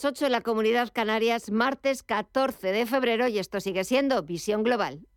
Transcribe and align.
8 0.00 0.26
en 0.26 0.32
la 0.32 0.42
Comunidad 0.42 0.90
Canarias, 0.92 1.50
martes 1.50 2.04
14 2.04 2.70
de 2.70 2.86
febrero 2.86 3.26
y 3.26 3.40
esto 3.40 3.58
sigue 3.58 3.82
siendo 3.82 4.22
Visión 4.22 4.62
Global. 4.62 5.08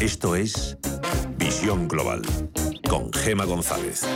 Esto 0.00 0.36
es 0.36 0.78
Visión 1.38 1.88
Global 1.88 2.22
con 2.88 3.12
Gema 3.12 3.46
González. 3.46 4.06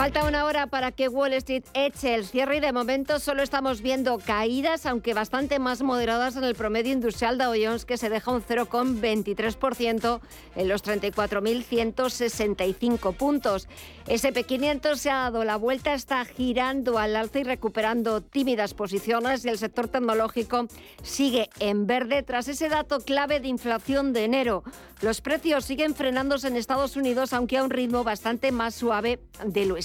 Falta 0.00 0.24
una 0.24 0.46
hora 0.46 0.66
para 0.66 0.92
que 0.92 1.08
Wall 1.08 1.34
Street 1.34 1.64
eche 1.74 2.14
el 2.14 2.24
cierre 2.24 2.56
y 2.56 2.60
de 2.60 2.72
momento 2.72 3.20
solo 3.20 3.42
estamos 3.42 3.82
viendo 3.82 4.16
caídas, 4.16 4.86
aunque 4.86 5.12
bastante 5.12 5.58
más 5.58 5.82
moderadas 5.82 6.36
en 6.36 6.44
el 6.44 6.54
promedio 6.54 6.94
industrial 6.94 7.36
Dow 7.36 7.52
Jones, 7.52 7.84
que 7.84 7.98
se 7.98 8.08
deja 8.08 8.30
un 8.30 8.42
0,23% 8.42 10.20
en 10.56 10.68
los 10.68 10.82
34.165 10.82 13.14
puntos. 13.14 13.68
SP500 14.06 14.96
se 14.96 15.10
ha 15.10 15.16
dado 15.16 15.44
la 15.44 15.56
vuelta, 15.56 15.92
está 15.92 16.24
girando 16.24 16.96
al 16.96 17.14
alza 17.14 17.40
y 17.40 17.44
recuperando 17.44 18.22
tímidas 18.22 18.72
posiciones 18.72 19.44
y 19.44 19.50
el 19.50 19.58
sector 19.58 19.88
tecnológico 19.88 20.66
sigue 21.02 21.50
en 21.58 21.86
verde 21.86 22.22
tras 22.22 22.48
ese 22.48 22.70
dato 22.70 23.00
clave 23.00 23.40
de 23.40 23.48
inflación 23.48 24.14
de 24.14 24.24
enero. 24.24 24.64
Los 25.02 25.20
precios 25.20 25.66
siguen 25.66 25.94
frenándose 25.94 26.48
en 26.48 26.56
Estados 26.56 26.96
Unidos, 26.96 27.34
aunque 27.34 27.58
a 27.58 27.64
un 27.64 27.70
ritmo 27.70 28.02
bastante 28.02 28.50
más 28.50 28.74
suave 28.74 29.20
de 29.44 29.66
lo 29.66 29.76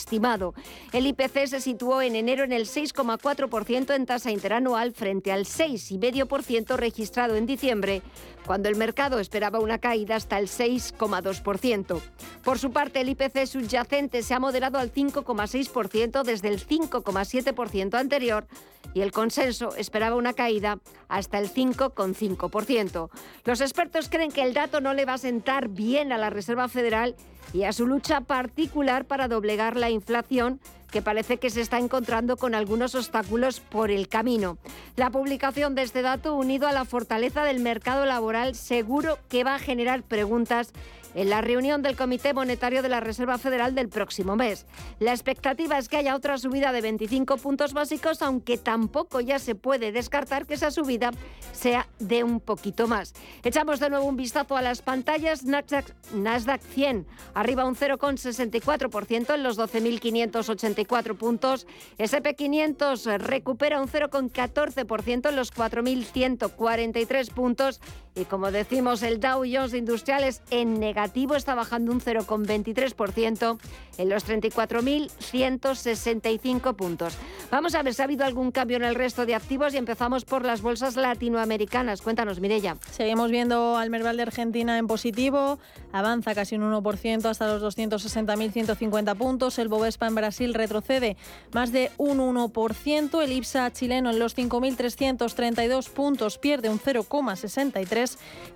El 0.91 1.07
IPC 1.07 1.47
se 1.47 1.61
situó 1.61 2.01
en 2.01 2.15
enero 2.15 2.43
en 2.43 2.51
el 2.51 2.65
6,4% 2.65 3.95
en 3.95 4.05
tasa 4.05 4.31
interanual 4.31 4.93
frente 4.93 5.31
al 5.31 5.45
6,5% 5.45 6.75
registrado 6.77 7.35
en 7.35 7.45
diciembre, 7.45 8.01
cuando 8.45 8.69
el 8.69 8.75
mercado 8.75 9.19
esperaba 9.19 9.59
una 9.59 9.79
caída 9.79 10.15
hasta 10.15 10.37
el 10.37 10.47
6,2%. 10.47 11.99
Por 12.43 12.59
su 12.59 12.71
parte, 12.71 13.01
el 13.01 13.09
IPC 13.09 13.45
subyacente 13.47 14.21
se 14.21 14.33
ha 14.33 14.39
moderado 14.39 14.77
al 14.77 14.93
5,6% 14.93 16.23
desde 16.23 16.47
el 16.49 16.65
5,7% 16.65 17.95
anterior 17.95 18.47
y 18.93 19.01
el 19.01 19.11
consenso 19.11 19.75
esperaba 19.75 20.15
una 20.15 20.33
caída 20.33 20.79
hasta 21.09 21.39
el 21.39 21.51
5,5%. 21.51 23.09
Los 23.43 23.61
expertos 23.61 24.09
creen 24.09 24.31
que 24.31 24.43
el 24.43 24.53
dato 24.53 24.79
no 24.79 24.93
le 24.93 25.05
va 25.05 25.13
a 25.13 25.17
sentar 25.17 25.69
bien 25.69 26.11
a 26.11 26.17
la 26.17 26.29
Reserva 26.29 26.69
Federal 26.69 27.15
y 27.55 27.63
a 27.63 27.71
su 27.71 27.87
lucha 27.87 28.19
particular 28.19 29.05
para 29.05 29.29
doblegar 29.29 29.77
la 29.77 29.89
inflación 29.89 30.59
que 30.95 31.01
parece 31.01 31.39
que 31.39 31.49
se 31.49 31.59
está 31.59 31.77
encontrando 31.77 32.37
con 32.37 32.55
algunos 32.55 32.95
obstáculos 32.95 33.59
por 33.59 33.91
el 33.91 34.07
camino. 34.07 34.57
La 34.95 35.09
publicación 35.09 35.75
de 35.75 35.81
este 35.81 36.01
dato, 36.01 36.35
unido 36.35 36.69
a 36.69 36.71
la 36.71 36.85
fortaleza 36.85 37.43
del 37.43 37.59
mercado 37.59 38.05
laboral, 38.05 38.55
seguro 38.55 39.19
que 39.27 39.43
va 39.43 39.55
a 39.55 39.59
generar 39.59 40.03
preguntas 40.03 40.71
en 41.15 41.29
la 41.29 41.41
reunión 41.41 41.81
del 41.81 41.95
Comité 41.95 42.33
Monetario 42.33 42.83
de 42.83 42.89
la 42.89 42.99
Reserva 42.99 43.37
Federal 43.37 43.73
del 43.73 43.89
próximo 43.89 44.35
mes. 44.35 44.65
La 44.99 45.11
expectativa 45.11 45.77
es 45.77 45.87
que 45.87 45.97
haya 45.97 46.15
otra 46.15 46.37
subida 46.37 46.71
de 46.71 46.81
25 46.81 47.37
puntos 47.37 47.73
básicos, 47.73 48.21
aunque 48.21 48.57
tampoco 48.57 49.21
ya 49.21 49.39
se 49.39 49.55
puede 49.55 49.91
descartar 49.91 50.45
que 50.45 50.55
esa 50.55 50.71
subida 50.71 51.11
sea 51.53 51.87
de 51.99 52.23
un 52.23 52.41
poquito 52.41 52.87
más. 52.87 53.13
Echamos 53.43 53.79
de 53.79 53.89
nuevo 53.89 54.05
un 54.05 54.17
vistazo 54.17 54.57
a 54.57 54.61
las 54.61 54.81
pantallas. 54.81 55.45
Nasdaq, 55.45 56.61
100 56.61 57.07
arriba 57.33 57.65
un 57.65 57.75
0,64% 57.75 59.33
en 59.33 59.43
los 59.43 59.57
12.584 59.57 60.84
puntos. 61.17 61.67
SP500 61.97 63.17
recupera 63.17 63.81
un 63.81 63.87
0,14% 63.87 65.29
en 65.29 65.35
los 65.35 65.53
4.143 65.53 67.31
puntos. 67.31 67.81
Y 68.15 68.25
como 68.25 68.49
decimos, 68.49 69.03
el 69.03 69.19
Dow 69.19 69.43
Jones 69.43 69.73
Industriales 69.73 70.41
en 70.49 70.79
negativo 70.79 71.35
está 71.35 71.53
bajando 71.53 71.91
un 71.91 71.99
0,23% 71.99 73.59
en 73.97 74.09
los 74.09 74.25
34.165 74.25 76.75
puntos. 76.75 77.17
Vamos 77.51 77.75
a 77.75 77.83
ver 77.83 77.93
si 77.93 78.01
ha 78.01 78.05
habido 78.05 78.23
algún 78.23 78.51
cambio 78.51 78.77
en 78.77 78.85
el 78.85 78.95
resto 78.95 79.25
de 79.25 79.35
activos 79.35 79.73
y 79.73 79.77
empezamos 79.77 80.23
por 80.23 80.45
las 80.45 80.61
bolsas 80.61 80.95
latinoamericanas. 80.95 82.01
Cuéntanos, 82.01 82.39
Mirella. 82.39 82.77
Seguimos 82.91 83.31
viendo 83.31 83.75
al 83.77 83.89
Merval 83.89 84.15
de 84.15 84.23
Argentina 84.23 84.77
en 84.77 84.87
positivo, 84.87 85.59
avanza 85.91 86.33
casi 86.33 86.55
un 86.55 86.71
1% 86.71 87.25
hasta 87.25 87.47
los 87.47 87.61
260.150 87.77 89.17
puntos. 89.17 89.59
El 89.59 89.67
Bovespa 89.67 90.07
en 90.07 90.15
Brasil 90.15 90.53
retrocede 90.53 91.17
más 91.53 91.73
de 91.73 91.91
un 91.97 92.19
1%. 92.19 93.21
El 93.21 93.33
IPSA 93.33 93.73
chileno 93.73 94.09
en 94.09 94.19
los 94.19 94.37
5.332 94.37 95.89
puntos 95.89 96.37
pierde 96.37 96.69
un 96.69 96.79
0,63 96.79 98.04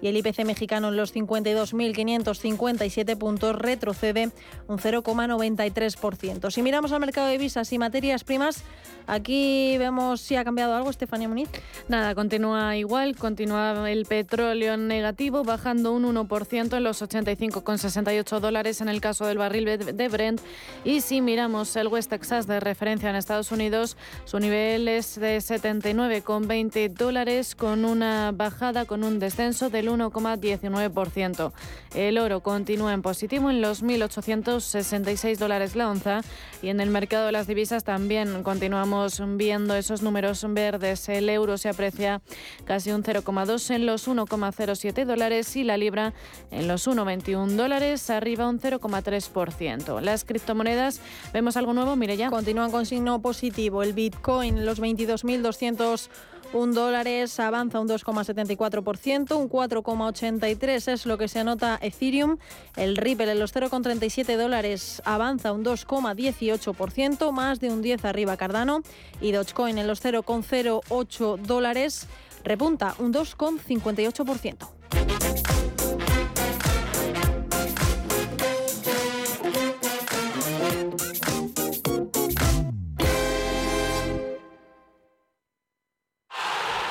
y 0.02 0.08
el 0.08 0.18
IPC 0.18 0.46
mexicano 0.46 0.90
en 0.90 0.98
los 0.98 1.16
52.557 1.16 3.18
puntos 3.18 3.56
retrocede 3.56 4.32
un 4.68 4.78
0,93%. 4.78 6.52
Si 6.52 6.62
miramos 6.62 6.92
al 6.92 7.00
mercado 7.00 7.28
de 7.28 7.34
divisas 7.34 7.72
y 7.74 7.80
materias 7.80 8.24
primas, 8.24 8.64
aquí 9.08 9.78
vemos 9.78 10.22
si 10.22 10.36
ha 10.36 10.44
cambiado 10.44 10.76
algo, 10.76 10.90
Estefanía 10.90 11.28
Muniz. 11.28 11.50
Nada, 11.88 12.16
continúa 12.16 12.78
igual, 12.78 13.16
continúa 13.16 13.90
el 13.90 14.06
petróleo 14.06 14.78
negativo, 14.78 15.44
bajando 15.44 15.92
un 15.92 16.06
1% 16.06 16.78
en 16.78 16.84
los 16.84 17.02
85,68 17.02 18.40
dólares 18.40 18.82
en 18.82 18.90
el 18.90 19.02
caso 19.02 19.26
del 19.26 19.38
barril 19.38 19.66
de 19.66 20.08
Brent. 20.08 20.42
Y 20.84 21.02
si 21.02 21.22
miramos 21.22 21.76
el 21.76 21.88
West 21.88 22.10
Texas 22.10 22.48
de 22.48 22.60
referencia 22.60 23.10
en 23.10 23.16
Estados 23.16 23.52
Unidos, 23.52 23.98
su 24.26 24.40
nivel 24.40 24.88
es 24.88 25.20
de 25.20 25.38
79,20 25.38 26.94
dólares 26.94 27.56
con 27.56 27.86
una 27.86 28.32
bajada, 28.32 28.86
con 28.86 29.04
un 29.04 29.20
descenso 29.20 29.39
descenso 29.40 29.70
del 29.70 29.90
1,19%. 29.90 31.54
El 31.96 32.18
oro 32.18 32.42
continúa 32.42 32.94
en 32.94 33.02
positivo 33.02 33.50
en 33.50 33.62
los 33.62 33.82
1.866 33.82 35.38
dólares 35.38 35.78
la 35.78 35.90
onza 35.90 36.22
y 36.62 36.68
en 36.68 36.82
el 36.82 36.90
mercado 36.90 37.28
de 37.28 37.32
las 37.32 37.48
divisas 37.48 37.86
también 37.86 38.44
continuamos 38.44 39.22
viendo 39.38 39.76
esos 39.76 40.02
números 40.02 40.46
verdes. 40.50 41.08
El 41.08 41.30
euro 41.30 41.58
se 41.58 41.70
aprecia 41.70 42.22
casi 42.66 42.92
un 42.92 43.02
0,2 43.02 43.74
en 43.74 43.86
los 43.86 44.10
1,07 44.10 45.06
dólares 45.06 45.56
y 45.56 45.64
la 45.64 45.78
libra 45.78 46.14
en 46.52 46.68
los 46.68 46.86
1,21 46.86 47.48
dólares, 47.56 48.10
arriba 48.10 48.50
un 48.50 48.60
0,3%. 48.60 50.02
Las 50.02 50.26
criptomonedas, 50.26 51.00
¿vemos 51.32 51.56
algo 51.56 51.74
nuevo? 51.74 51.96
Mire 51.96 52.18
ya. 52.18 52.30
Continúan 52.30 52.72
con 52.72 52.86
signo 52.86 53.22
positivo. 53.22 53.84
El 53.84 53.94
Bitcoin, 53.94 54.66
los 54.66 54.82
22.200 54.82 56.10
un 56.54 56.74
dólares 56.74 57.40
avanza 57.40 57.80
un 57.80 57.88
2,74%, 57.88 59.36
un 59.36 59.50
4,83 59.50 60.92
es 60.92 61.06
lo 61.06 61.18
que 61.18 61.28
se 61.28 61.40
anota 61.40 61.78
Ethereum. 61.82 62.38
El 62.76 62.98
Ripple 62.98 63.32
en 63.32 63.40
los 63.40 63.56
0,37 63.56 64.38
dólares 64.38 65.02
avanza 65.06 65.52
un 65.52 65.64
2,18%, 65.64 67.32
más 67.32 67.60
de 67.60 67.70
un 67.70 67.82
10 67.82 68.06
arriba 68.06 68.38
Cardano. 68.38 68.82
Y 69.22 69.32
Dogecoin 69.32 69.78
en 69.78 69.88
los 69.88 70.04
0,08 70.04 71.38
dólares 71.38 72.08
repunta 72.44 72.96
un 73.00 73.14
2,58%. 73.14 75.79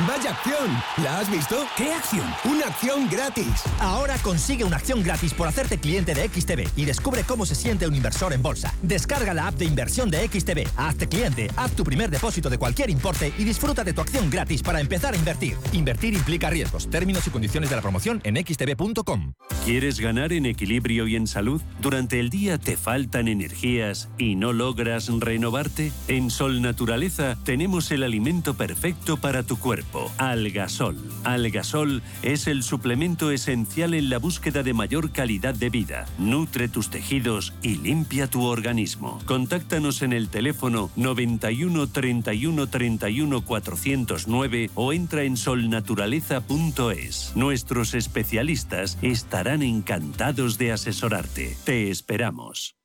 ¡Vaya 0.08 0.30
acción! 0.30 0.70
¿La 1.04 1.18
has 1.18 1.30
visto? 1.30 1.66
¿Qué 1.76 1.92
acción? 1.92 2.26
Una 2.46 2.68
acción 2.68 3.10
gratis. 3.10 3.64
Ahora 3.78 4.16
consigue 4.22 4.64
una 4.64 4.78
acción 4.78 5.02
gratis 5.02 5.34
por 5.34 5.46
hacerte 5.46 5.76
cliente 5.76 6.14
de 6.14 6.26
XTB 6.26 6.66
y 6.76 6.86
descubre 6.86 7.24
cómo 7.24 7.44
se 7.44 7.54
siente 7.54 7.86
un 7.86 7.94
inversor 7.94 8.32
en 8.32 8.40
bolsa. 8.40 8.72
Descarga 8.80 9.34
la 9.34 9.48
app 9.48 9.56
de 9.56 9.66
inversión 9.66 10.10
de 10.10 10.26
XTB, 10.26 10.66
hazte 10.78 11.08
cliente, 11.08 11.50
haz 11.56 11.72
tu 11.72 11.84
primer 11.84 12.08
depósito 12.08 12.48
de 12.48 12.56
cualquier 12.56 12.88
importe 12.88 13.34
y 13.36 13.44
disfruta 13.44 13.84
de 13.84 13.92
tu 13.92 14.00
acción 14.00 14.30
gratis 14.30 14.62
para 14.62 14.80
empezar 14.80 15.12
a 15.12 15.18
invertir. 15.18 15.58
Invertir 15.74 16.14
implica 16.14 16.48
riesgos. 16.48 16.88
Términos 16.88 17.26
y 17.26 17.30
condiciones 17.30 17.68
de 17.68 17.76
la 17.76 17.82
promoción 17.82 18.22
en 18.24 18.36
xtb.com. 18.36 19.34
¿Quieres 19.66 20.00
ganar 20.00 20.32
en 20.32 20.46
equilibrio 20.46 21.06
y 21.06 21.16
en 21.16 21.26
salud? 21.26 21.60
¿Durante 21.82 22.18
el 22.18 22.30
día 22.30 22.56
te 22.56 22.78
faltan 22.78 23.28
energías 23.28 24.08
y 24.16 24.36
no 24.36 24.54
logras 24.54 25.10
renovarte? 25.20 25.92
En 26.08 26.30
Sol 26.30 26.62
Naturaleza 26.62 27.36
tenemos 27.44 27.90
el 27.90 28.02
alimento 28.02 28.54
perfecto 28.54 29.18
para 29.18 29.42
tu 29.42 29.58
cuerpo 29.58 29.97
Algasol. 30.18 30.96
Algasol 31.24 32.02
es 32.22 32.46
el 32.46 32.62
suplemento 32.62 33.30
esencial 33.30 33.94
en 33.94 34.10
la 34.10 34.18
búsqueda 34.18 34.62
de 34.62 34.74
mayor 34.74 35.12
calidad 35.12 35.54
de 35.54 35.70
vida. 35.70 36.06
Nutre 36.18 36.68
tus 36.68 36.90
tejidos 36.90 37.54
y 37.62 37.76
limpia 37.76 38.28
tu 38.28 38.44
organismo. 38.44 39.20
Contáctanos 39.26 40.02
en 40.02 40.12
el 40.12 40.28
teléfono 40.28 40.90
91 40.96 41.88
31 41.88 42.66
31 42.66 43.42
409 43.42 44.70
o 44.74 44.92
entra 44.92 45.22
en 45.22 45.36
solnaturaleza.es. 45.36 47.32
Nuestros 47.34 47.94
especialistas 47.94 48.98
estarán 49.02 49.62
encantados 49.62 50.58
de 50.58 50.72
asesorarte. 50.72 51.56
Te 51.64 51.90
esperamos. 51.90 52.76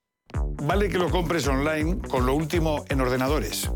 Vale 0.63 0.89
que 0.89 0.97
lo 0.97 1.09
compres 1.09 1.47
online 1.47 1.99
con 2.09 2.25
lo 2.25 2.33
último 2.33 2.85
en 2.89 3.01
ordenadores 3.01 3.69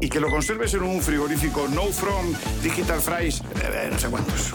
y 0.00 0.08
que 0.08 0.20
lo 0.20 0.30
conserves 0.30 0.74
en 0.74 0.82
un 0.82 1.00
frigorífico 1.00 1.68
No 1.68 1.84
From 1.84 2.32
Digital 2.62 3.00
Fries, 3.00 3.42
eh, 3.62 3.88
no 3.90 3.98
sé 3.98 4.08
cuántos. 4.08 4.52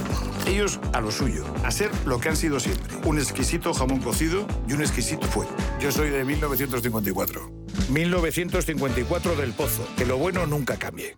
Ellos 0.48 0.80
a 0.94 1.02
lo 1.02 1.12
suyo, 1.12 1.46
a 1.64 1.72
ser 1.72 1.92
lo 2.06 2.20
que 2.20 2.30
han 2.30 2.38
sido 2.38 2.60
siempre. 2.60 2.96
Un 3.06 3.20
exquisito 3.20 3.74
jamón 3.74 4.00
cocido 4.00 4.46
y 4.68 4.74
un 4.74 4.82
exquisito 4.82 5.28
fuego. 5.28 5.52
Yo 5.80 5.92
soy 5.92 6.10
de 6.10 6.24
1954. 6.24 7.52
1954 7.90 9.36
del 9.36 9.54
Pozo. 9.54 9.88
Que 9.98 10.06
lo 10.06 10.18
bueno 10.18 10.46
nunca 10.46 10.78
cambie. 10.78 11.18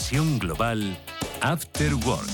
Visión 0.00 0.38
Global, 0.38 0.96
After 1.42 1.94
Work. 1.94 2.26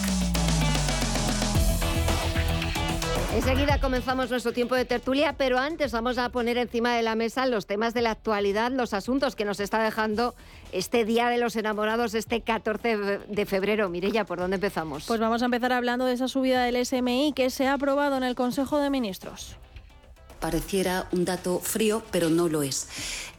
Enseguida 3.35 3.81
comenzamos 3.81 4.31
nuestro 4.31 4.53
tiempo 4.53 4.77
de 4.77 4.85
tertulia, 4.85 5.33
pero 5.33 5.59
antes 5.59 5.91
vamos 5.91 6.17
a 6.17 6.29
poner 6.29 6.59
encima 6.59 6.95
de 6.95 7.03
la 7.03 7.17
mesa 7.17 7.45
los 7.45 7.67
temas 7.67 7.93
de 7.93 8.03
la 8.03 8.13
actualidad, 8.13 8.71
los 8.71 8.95
asuntos 8.95 9.35
que 9.35 9.45
nos 9.45 9.59
está 9.59 9.83
dejando 9.83 10.37
este 10.71 11.05
Día 11.05 11.29
de 11.29 11.39
los 11.39 11.57
Enamorados, 11.57 12.15
este 12.15 12.41
14 12.41 13.19
de 13.29 13.47
febrero. 13.47 13.89
Mirella, 13.89 14.25
¿por 14.25 14.39
dónde 14.39 14.55
empezamos? 14.55 15.05
Pues 15.05 15.19
vamos 15.19 15.43
a 15.43 15.47
empezar 15.47 15.73
hablando 15.73 16.07
de 16.07 16.13
esa 16.13 16.29
subida 16.29 16.63
del 16.63 16.87
SMI 16.87 17.33
que 17.35 17.51
se 17.51 17.67
ha 17.67 17.73
aprobado 17.73 18.17
en 18.17 18.23
el 18.23 18.37
Consejo 18.37 18.79
de 18.79 18.91
Ministros 18.91 19.57
pareciera 20.41 21.09
un 21.13 21.25
dato 21.25 21.61
frío, 21.61 22.03
pero 22.11 22.31
no 22.31 22.49
lo 22.49 22.63
es. 22.63 22.89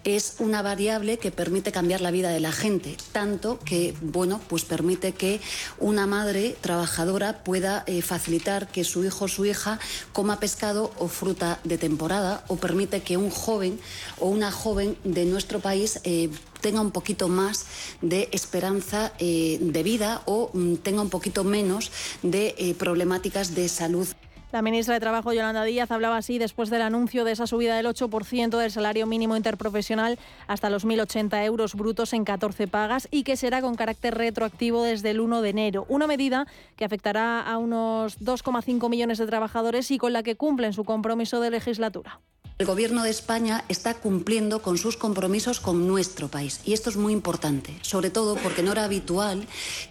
Es 0.04 0.36
una 0.40 0.62
variable 0.62 1.18
que 1.18 1.32
permite 1.32 1.74
cambiar 1.74 2.00
la 2.00 2.12
vida 2.12 2.30
de 2.30 2.40
la 2.40 2.54
gente, 2.54 2.96
tanto 3.12 3.60
que, 3.60 3.94
bueno, 4.00 4.40
pues 4.48 4.64
permite 4.64 5.12
que 5.12 5.42
una 5.80 6.08
madre 6.08 6.56
trabajadora 6.62 7.44
pueda 7.44 7.84
eh, 7.88 8.02
facilitar 8.02 8.70
que 8.70 8.86
su 8.86 9.04
hijo 9.04 9.26
o 9.26 9.28
su 9.28 9.46
hija 9.46 9.80
coma 10.14 10.40
pescado 10.40 10.94
o 10.98 11.10
fruta 11.10 11.60
de 11.66 11.78
temporada, 11.78 12.46
o 12.48 12.56
permite 12.56 13.02
que 13.02 13.18
un 13.18 13.30
joven 13.30 13.82
o 14.18 14.30
una 14.30 14.50
joven 14.50 14.98
de 15.04 15.26
nuestro 15.26 15.60
país 15.60 16.00
eh, 16.06 16.30
tenga 16.62 16.80
un 16.80 16.92
poquito 16.92 17.28
más 17.28 17.66
de 18.02 18.30
esperanza 18.32 19.12
eh, 19.20 19.58
de 19.60 19.84
vida 19.84 20.22
o 20.26 20.52
mm, 20.54 20.76
tenga 20.76 21.02
un 21.02 21.10
poquito 21.10 21.44
menos 21.44 21.92
de 22.24 22.76
problemáticas 22.80 23.56
de 23.56 23.68
salud. 23.68 24.08
La 24.54 24.62
ministra 24.62 24.94
de 24.94 25.02
Trabajo, 25.02 25.34
Yolanda 25.34 25.66
Díaz, 25.66 25.92
hablaba 25.92 26.16
así 26.16 26.40
después 26.40 26.70
del 26.70 26.82
anuncio 26.82 27.26
de 27.26 27.34
esa 27.34 27.48
subida 27.48 27.76
del 27.76 27.86
8% 27.86 28.58
del 28.58 28.72
salario 28.72 29.06
mínimo 29.06 29.36
interprofesional 29.36 30.18
hasta 30.48 30.70
los 30.70 30.86
1.080 30.86 31.44
euros 31.44 31.76
brutos 31.76 32.14
en 32.14 32.24
14 32.24 32.70
pagas 32.70 33.10
y 33.12 33.24
que 33.24 33.36
será 33.36 33.62
con 33.62 33.76
carácter 33.76 34.16
retroactivo 34.16 34.84
desde 34.84 35.12
el 35.12 35.20
1 35.20 35.42
de 35.42 35.50
enero. 35.50 35.86
Una 35.90 36.08
medida 36.08 36.48
que 36.78 36.86
afectará 36.86 37.42
a 37.42 37.58
unos 37.58 38.22
2,5 38.22 38.90
millones 38.90 39.18
de 39.18 39.28
trabajadores 39.28 39.92
y 39.92 39.98
con 39.98 40.14
la 40.14 40.24
que 40.24 40.38
cumplen 40.38 40.72
su 40.72 40.86
compromiso 40.86 41.42
de 41.42 41.52
legislatura. 41.52 42.22
El 42.60 42.66
Gobierno 42.66 43.04
de 43.04 43.12
España 43.12 43.64
está 43.70 43.94
cumpliendo 43.94 44.64
con 44.64 44.80
sus 44.80 44.98
compromisos 44.98 45.60
con 45.60 45.88
nuestro 45.88 46.28
país 46.28 46.60
y 46.66 46.74
esto 46.74 46.90
es 46.90 46.98
muy 46.98 47.14
importante, 47.14 47.78
sobre 47.84 48.10
todo 48.10 48.36
porque 48.36 48.64
no 48.64 48.72
era 48.72 48.84
habitual 48.84 49.46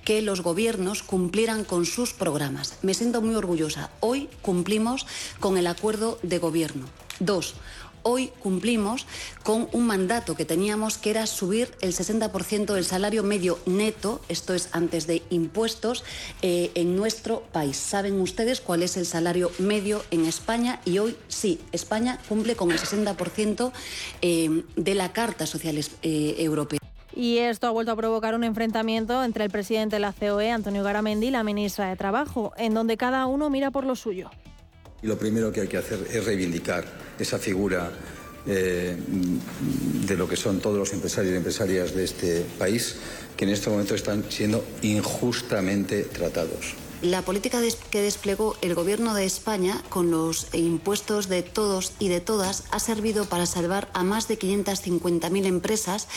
que 0.04 0.20
los 0.20 0.40
gobiernos 0.40 1.04
cumplieran 1.04 1.62
con 1.62 1.86
sus 1.86 2.12
programas. 2.12 2.78
Me 2.82 2.94
siento 2.94 3.22
muy 3.22 3.36
orgullosa. 3.36 3.92
Hoy 4.00 4.28
cumplimos 4.42 5.06
con 5.38 5.58
el 5.58 5.68
acuerdo 5.68 6.18
de 6.24 6.40
gobierno. 6.40 6.86
Dos, 7.20 7.54
hoy 8.06 8.30
cumplimos 8.38 9.04
con 9.42 9.68
un 9.72 9.86
mandato 9.86 10.36
que 10.36 10.44
teníamos 10.44 10.96
que 10.96 11.10
era 11.10 11.26
subir 11.26 11.74
el 11.80 11.92
60% 11.92 12.72
del 12.72 12.84
salario 12.84 13.24
medio 13.24 13.58
neto, 13.66 14.20
esto 14.28 14.54
es 14.54 14.68
antes 14.72 15.08
de 15.08 15.22
impuestos, 15.30 16.04
eh, 16.40 16.70
en 16.74 16.94
nuestro 16.94 17.40
país. 17.52 17.76
¿Saben 17.76 18.20
ustedes 18.20 18.60
cuál 18.60 18.84
es 18.84 18.96
el 18.96 19.06
salario 19.06 19.50
medio 19.58 20.04
en 20.12 20.24
España? 20.24 20.80
Y 20.84 20.98
hoy 20.98 21.16
sí, 21.26 21.60
España 21.72 22.20
cumple 22.28 22.54
con 22.54 22.70
el 22.70 22.78
60% 22.78 23.72
eh, 24.22 24.62
de 24.76 24.94
la 24.94 25.12
Carta 25.12 25.46
Social 25.46 25.76
eh, 26.02 26.36
Europea. 26.38 26.78
Y 27.12 27.38
esto 27.38 27.66
ha 27.66 27.70
vuelto 27.70 27.90
a 27.90 27.96
provocar 27.96 28.34
un 28.34 28.44
enfrentamiento 28.44 29.24
entre 29.24 29.44
el 29.44 29.50
presidente 29.50 29.96
de 29.96 30.00
la 30.00 30.12
COE, 30.12 30.50
Antonio 30.52 30.84
Garamendi, 30.84 31.28
y 31.28 31.30
la 31.30 31.42
ministra 31.42 31.88
de 31.88 31.96
Trabajo, 31.96 32.52
en 32.56 32.74
donde 32.74 32.96
cada 32.96 33.26
uno 33.26 33.50
mira 33.50 33.70
por 33.70 33.84
lo 33.84 33.96
suyo. 33.96 34.30
Y 35.02 35.06
lo 35.06 35.18
primero 35.18 35.52
que 35.52 35.62
hay 35.62 35.68
que 35.68 35.76
hacer 35.76 36.06
es 36.12 36.24
reivindicar 36.24 36.84
esa 37.18 37.38
figura 37.38 37.90
eh, 38.46 38.96
de 40.06 40.16
lo 40.16 40.28
que 40.28 40.36
son 40.36 40.60
todos 40.60 40.78
los 40.78 40.92
empresarios 40.92 41.34
y 41.34 41.36
empresarias 41.36 41.94
de 41.94 42.04
este 42.04 42.46
país 42.58 42.96
que 43.36 43.44
en 43.44 43.50
este 43.50 43.68
momento 43.70 43.94
están 43.94 44.24
siendo 44.30 44.64
injustamente 44.82 46.04
tratados. 46.04 46.74
La 47.02 47.22
política 47.22 47.60
que 47.90 48.00
desplegó 48.00 48.56
el 48.62 48.74
Gobierno 48.74 49.14
de 49.14 49.26
España 49.26 49.82
con 49.90 50.10
los 50.10 50.46
impuestos 50.54 51.28
de 51.28 51.42
todos 51.42 51.92
y 51.98 52.08
de 52.08 52.20
todas 52.20 52.64
ha 52.70 52.78
servido 52.78 53.26
para 53.26 53.44
salvar 53.44 53.90
a 53.92 54.02
más 54.02 54.28
de 54.28 54.38
550.000 54.38 55.44
empresas 55.44 56.08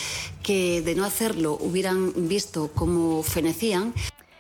que 0.42 0.82
de 0.82 0.96
no 0.96 1.04
hacerlo 1.04 1.58
hubieran 1.60 2.14
visto 2.30 2.72
cómo 2.74 3.24
fenecían. 3.24 3.94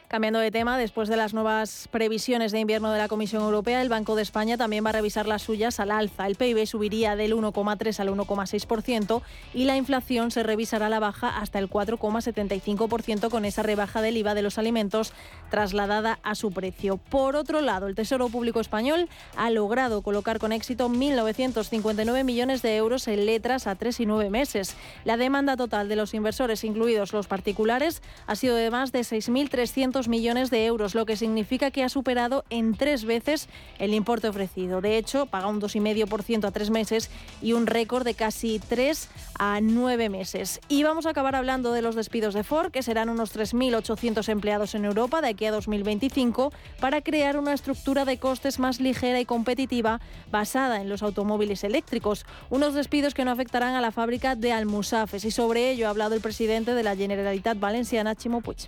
Cambiando 0.09 0.39
de 0.39 0.49
tema, 0.49 0.79
después 0.79 1.07
de 1.07 1.17
las 1.17 1.35
nuevas 1.35 1.87
previsiones 1.91 2.51
de 2.51 2.59
invierno 2.59 2.91
de 2.91 2.97
la 2.97 3.07
Comisión 3.07 3.43
Europea, 3.43 3.79
el 3.79 3.89
Banco 3.89 4.15
de 4.15 4.23
España 4.23 4.57
también 4.57 4.83
va 4.83 4.89
a 4.89 4.93
revisar 4.93 5.27
las 5.27 5.43
suyas 5.43 5.79
al 5.79 5.91
alza. 5.91 6.25
El 6.25 6.33
PIB 6.33 6.65
subiría 6.65 7.15
del 7.15 7.35
1,3 7.35 7.99
al 7.99 8.09
1,6% 8.09 9.21
y 9.53 9.65
la 9.65 9.77
inflación 9.77 10.31
se 10.31 10.41
revisará 10.41 10.87
a 10.87 10.89
la 10.89 10.99
baja 10.99 11.37
hasta 11.37 11.59
el 11.59 11.69
4,75% 11.69 13.29
con 13.29 13.45
esa 13.45 13.61
rebaja 13.61 14.01
del 14.01 14.17
IVA 14.17 14.33
de 14.33 14.41
los 14.41 14.57
alimentos 14.57 15.13
trasladada 15.51 16.17
a 16.23 16.33
su 16.33 16.51
precio. 16.51 16.97
Por 16.97 17.35
otro 17.35 17.61
lado, 17.61 17.85
el 17.85 17.93
Tesoro 17.93 18.29
Público 18.29 18.59
Español 18.59 19.09
ha 19.37 19.51
logrado 19.51 20.01
colocar 20.01 20.39
con 20.39 20.53
éxito 20.53 20.89
1.959 20.89 22.23
millones 22.23 22.63
de 22.63 22.75
euros 22.77 23.07
en 23.07 23.27
letras 23.27 23.67
a 23.67 23.75
tres 23.75 23.99
y 23.99 24.07
nueve 24.07 24.31
meses. 24.31 24.75
La 25.05 25.17
demanda 25.17 25.55
total 25.55 25.87
de 25.87 25.95
los 25.95 26.15
inversores, 26.15 26.63
incluidos 26.63 27.13
los 27.13 27.27
particulares, 27.27 28.01
ha 28.25 28.35
sido 28.35 28.55
de 28.55 28.71
más 28.71 28.91
de 28.91 29.01
6.300 29.01 29.98
millones 30.07 30.49
de 30.49 30.65
euros, 30.65 30.95
lo 30.95 31.05
que 31.05 31.17
significa 31.17 31.71
que 31.71 31.83
ha 31.83 31.89
superado 31.89 32.45
en 32.49 32.75
tres 32.75 33.05
veces 33.05 33.49
el 33.77 33.93
importe 33.93 34.27
ofrecido. 34.27 34.81
De 34.81 34.97
hecho, 34.97 35.25
paga 35.25 35.47
un 35.47 35.61
2,5% 35.61 36.45
a 36.45 36.51
tres 36.51 36.69
meses 36.69 37.09
y 37.41 37.53
un 37.53 37.67
récord 37.67 38.05
de 38.05 38.13
casi 38.13 38.59
3 38.59 39.09
a 39.37 39.59
nueve 39.61 40.09
meses. 40.09 40.59
Y 40.69 40.83
vamos 40.83 41.05
a 41.05 41.11
acabar 41.11 41.35
hablando 41.35 41.71
de 41.71 41.81
los 41.81 41.95
despidos 41.95 42.33
de 42.33 42.43
Ford, 42.43 42.71
que 42.71 42.83
serán 42.83 43.09
unos 43.09 43.35
3.800 43.35 44.27
empleados 44.29 44.75
en 44.75 44.85
Europa 44.85 45.21
de 45.21 45.29
aquí 45.29 45.45
a 45.45 45.51
2025, 45.51 46.51
para 46.79 47.01
crear 47.01 47.37
una 47.37 47.53
estructura 47.53 48.05
de 48.05 48.17
costes 48.17 48.59
más 48.59 48.79
ligera 48.79 49.19
y 49.19 49.25
competitiva 49.25 49.99
basada 50.31 50.81
en 50.81 50.89
los 50.89 51.03
automóviles 51.03 51.63
eléctricos. 51.63 52.25
Unos 52.49 52.73
despidos 52.73 53.13
que 53.13 53.25
no 53.25 53.31
afectarán 53.31 53.75
a 53.75 53.81
la 53.81 53.91
fábrica 53.91 54.35
de 54.35 54.51
Almusafes. 54.51 55.25
Y 55.25 55.31
sobre 55.31 55.71
ello 55.71 55.87
ha 55.87 55.89
hablado 55.89 56.15
el 56.15 56.21
presidente 56.21 56.73
de 56.73 56.83
la 56.83 56.95
Generalitat 56.95 57.59
Valenciana, 57.59 58.15
Chimo 58.15 58.41
Puig. 58.41 58.67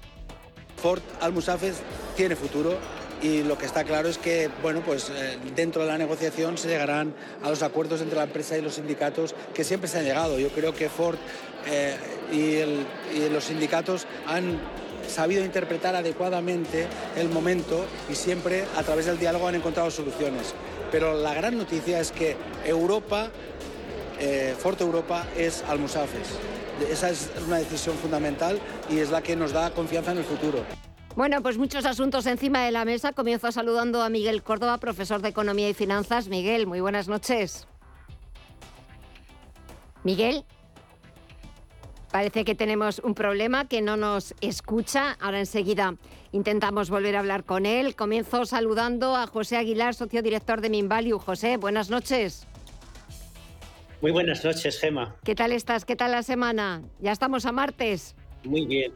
Ford 0.81 1.01
Almusafes 1.21 1.77
tiene 2.15 2.35
futuro 2.35 2.77
y 3.21 3.43
lo 3.43 3.57
que 3.57 3.67
está 3.67 3.83
claro 3.83 4.09
es 4.09 4.17
que 4.17 4.49
bueno 4.63 4.81
pues 4.81 5.11
eh, 5.11 5.37
dentro 5.55 5.83
de 5.83 5.87
la 5.89 5.97
negociación 5.97 6.57
se 6.57 6.67
llegarán 6.67 7.13
a 7.43 7.49
los 7.49 7.61
acuerdos 7.61 8.01
entre 8.01 8.17
la 8.17 8.23
empresa 8.23 8.57
y 8.57 8.61
los 8.61 8.75
sindicatos 8.75 9.35
que 9.53 9.63
siempre 9.63 9.87
se 9.87 9.99
han 9.99 10.05
llegado. 10.05 10.39
Yo 10.39 10.49
creo 10.49 10.73
que 10.73 10.89
Ford 10.89 11.17
eh, 11.67 11.95
y, 12.31 13.29
los 13.29 13.43
sindicatos 13.43 14.07
han 14.25 14.59
sabido 15.07 15.43
interpretar 15.45 15.95
adecuadamente 15.95 16.87
el 17.15 17.29
momento 17.29 17.85
y 18.09 18.15
siempre 18.15 18.65
a 18.75 18.83
través 18.83 19.05
del 19.05 19.19
diálogo 19.19 19.47
han 19.47 19.55
encontrado 19.55 19.91
soluciones. 19.91 20.53
Pero 20.91 21.13
la 21.13 21.33
gran 21.33 21.57
noticia 21.57 21.99
es 21.99 22.11
que 22.11 22.35
Europa, 22.65 23.29
eh, 24.19 24.55
Ford 24.57 24.81
Europa 24.81 25.27
es 25.37 25.63
Almusafes 25.67 26.27
esa 26.89 27.09
es 27.09 27.29
una 27.45 27.57
decisión 27.57 27.95
fundamental 27.97 28.59
y 28.89 28.99
es 28.99 29.09
la 29.11 29.21
que 29.21 29.35
nos 29.35 29.51
da 29.51 29.71
confianza 29.71 30.11
en 30.11 30.19
el 30.19 30.23
futuro. 30.23 30.63
Bueno, 31.15 31.41
pues 31.41 31.57
muchos 31.57 31.85
asuntos 31.85 32.25
encima 32.25 32.63
de 32.63 32.71
la 32.71 32.85
mesa. 32.85 33.11
Comienzo 33.11 33.51
saludando 33.51 34.01
a 34.01 34.09
Miguel 34.09 34.43
Córdoba, 34.43 34.77
profesor 34.77 35.21
de 35.21 35.29
Economía 35.29 35.69
y 35.69 35.73
Finanzas. 35.73 36.29
Miguel, 36.29 36.67
muy 36.67 36.79
buenas 36.79 37.09
noches. 37.09 37.67
Miguel, 40.03 40.45
parece 42.11 42.45
que 42.45 42.55
tenemos 42.55 42.99
un 42.99 43.13
problema 43.13 43.67
que 43.67 43.81
no 43.81 43.97
nos 43.97 44.33
escucha. 44.39 45.17
Ahora 45.19 45.39
enseguida 45.39 45.95
intentamos 46.31 46.89
volver 46.89 47.17
a 47.17 47.19
hablar 47.19 47.43
con 47.43 47.65
él. 47.65 47.95
Comienzo 47.95 48.45
saludando 48.45 49.15
a 49.15 49.27
José 49.27 49.57
Aguilar, 49.57 49.93
socio 49.93 50.21
director 50.21 50.61
de 50.61 50.69
Minvalue. 50.69 51.19
José, 51.19 51.57
buenas 51.57 51.89
noches. 51.89 52.47
Muy 54.01 54.09
buenas 54.11 54.43
noches, 54.43 54.79
Gema. 54.79 55.15
¿Qué 55.23 55.35
tal 55.35 55.51
estás? 55.51 55.85
¿Qué 55.85 55.95
tal 55.95 56.11
la 56.11 56.23
semana? 56.23 56.81
Ya 56.99 57.11
estamos 57.11 57.45
a 57.45 57.51
martes. 57.51 58.15
Muy 58.43 58.65
bien. 58.65 58.93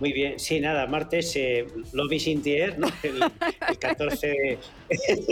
Muy 0.00 0.12
bien, 0.12 0.38
sí, 0.38 0.60
nada, 0.60 0.86
martes, 0.86 1.34
eh, 1.36 1.66
Lobby 1.92 2.20
sin 2.20 2.42
¿no? 2.78 2.88
El, 3.02 3.20
14, 3.78 4.58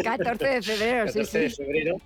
14 0.03 0.45
de 0.49 0.63
febrero, 0.63 1.07
14 1.07 1.25
sí, 1.25 1.39
de 1.39 1.51
febrero. 1.51 1.97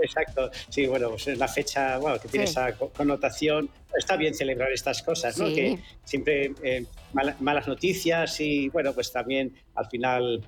Exacto, 0.00 0.50
sí, 0.70 0.86
bueno, 0.86 1.10
pues 1.10 1.28
es 1.28 1.38
la 1.38 1.48
fecha 1.48 1.98
bueno, 1.98 2.18
que 2.18 2.28
tiene 2.28 2.44
esa 2.44 2.72
connotación. 2.72 3.68
Está 3.98 4.16
bien 4.16 4.34
celebrar 4.34 4.72
estas 4.72 5.02
cosas, 5.02 5.36
¿no? 5.38 5.46
Que 5.46 5.78
siempre 6.04 6.52
eh, 6.62 6.84
malas 7.12 7.68
noticias 7.68 8.40
y, 8.40 8.68
bueno, 8.70 8.94
pues 8.94 9.12
también 9.12 9.54
al 9.74 9.86
final 9.86 10.42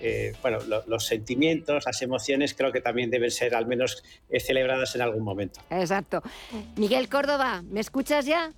eh, 0.00 0.32
bueno, 0.42 0.58
los 0.86 1.06
sentimientos, 1.06 1.84
las 1.84 2.00
emociones 2.02 2.54
creo 2.54 2.72
que 2.72 2.80
también 2.80 3.10
deben 3.10 3.30
ser 3.30 3.54
al 3.54 3.66
menos 3.66 4.02
eh, 4.28 4.40
celebradas 4.40 4.94
en 4.94 5.02
algún 5.02 5.24
momento. 5.24 5.60
Exacto. 5.70 6.22
Miguel 6.76 7.08
Córdoba, 7.08 7.62
¿me 7.68 7.80
escuchas 7.80 8.26
ya? 8.26 8.52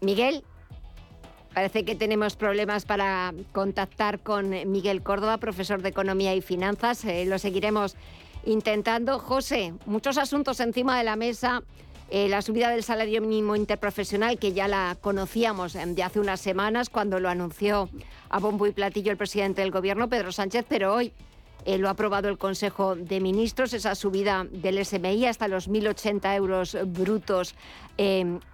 Miguel. 0.00 0.44
Parece 1.54 1.84
que 1.84 1.96
tenemos 1.96 2.36
problemas 2.36 2.84
para 2.84 3.34
contactar 3.50 4.20
con 4.20 4.50
Miguel 4.70 5.02
Córdoba, 5.02 5.38
profesor 5.38 5.82
de 5.82 5.88
Economía 5.88 6.32
y 6.36 6.40
Finanzas. 6.40 7.04
Eh, 7.04 7.26
lo 7.26 7.40
seguiremos 7.40 7.96
intentando. 8.44 9.18
José, 9.18 9.74
muchos 9.84 10.16
asuntos 10.16 10.60
encima 10.60 10.96
de 10.96 11.04
la 11.04 11.16
mesa. 11.16 11.62
Eh, 12.12 12.28
la 12.28 12.42
subida 12.42 12.70
del 12.70 12.82
salario 12.82 13.20
mínimo 13.20 13.54
interprofesional, 13.54 14.36
que 14.36 14.52
ya 14.52 14.66
la 14.66 14.96
conocíamos 15.00 15.76
eh, 15.76 15.84
de 15.86 16.02
hace 16.02 16.18
unas 16.18 16.40
semanas 16.40 16.90
cuando 16.90 17.20
lo 17.20 17.28
anunció 17.28 17.88
a 18.28 18.40
bombo 18.40 18.66
y 18.66 18.72
platillo 18.72 19.12
el 19.12 19.16
presidente 19.16 19.60
del 19.60 19.70
Gobierno, 19.70 20.08
Pedro 20.08 20.32
Sánchez, 20.32 20.64
pero 20.68 20.92
hoy 20.92 21.12
eh, 21.64 21.78
lo 21.78 21.86
ha 21.86 21.92
aprobado 21.92 22.28
el 22.28 22.36
Consejo 22.36 22.96
de 22.96 23.20
Ministros, 23.20 23.74
esa 23.74 23.94
subida 23.94 24.44
del 24.50 24.84
SMI 24.84 25.26
hasta 25.26 25.46
los 25.46 25.70
1.080 25.70 26.36
euros 26.36 26.76
brutos 26.86 27.54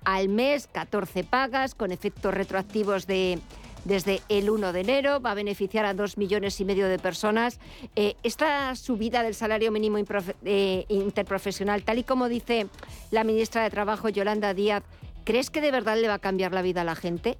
al 0.04 0.28
mes, 0.28 0.66
14 0.66 1.22
pagas, 1.25 1.76
con 1.76 1.92
efectos 1.92 2.34
retroactivos 2.34 3.06
de 3.06 3.38
desde 3.87 4.21
el 4.28 4.50
1 4.50 4.73
de 4.73 4.81
enero, 4.81 5.21
va 5.21 5.31
a 5.31 5.35
beneficiar 5.35 5.87
a 5.87 5.95
dos 5.95 6.19
millones 6.19 6.61
y 6.61 6.64
medio 6.64 6.88
de 6.88 6.99
personas. 6.99 7.61
Eh, 7.95 8.14
esta 8.25 8.75
subida 8.75 9.23
del 9.23 9.35
salario 9.35 9.71
mínimo 9.71 9.99
eh, 10.45 10.85
interprofesional, 10.88 11.85
tal 11.85 11.99
y 11.99 12.02
como 12.02 12.28
dice 12.28 12.66
la 13.11 13.23
ministra 13.25 13.62
de 13.62 13.71
Trabajo, 13.71 14.09
Yolanda 14.09 14.55
Díaz, 14.55 14.83
¿crees 15.25 15.50
que 15.50 15.61
de 15.61 15.71
verdad 15.71 15.97
le 15.99 16.09
va 16.09 16.14
a 16.14 16.19
cambiar 16.19 16.52
la 16.52 16.62
vida 16.62 16.81
a 16.81 16.85
la 16.85 16.97
gente? 16.97 17.38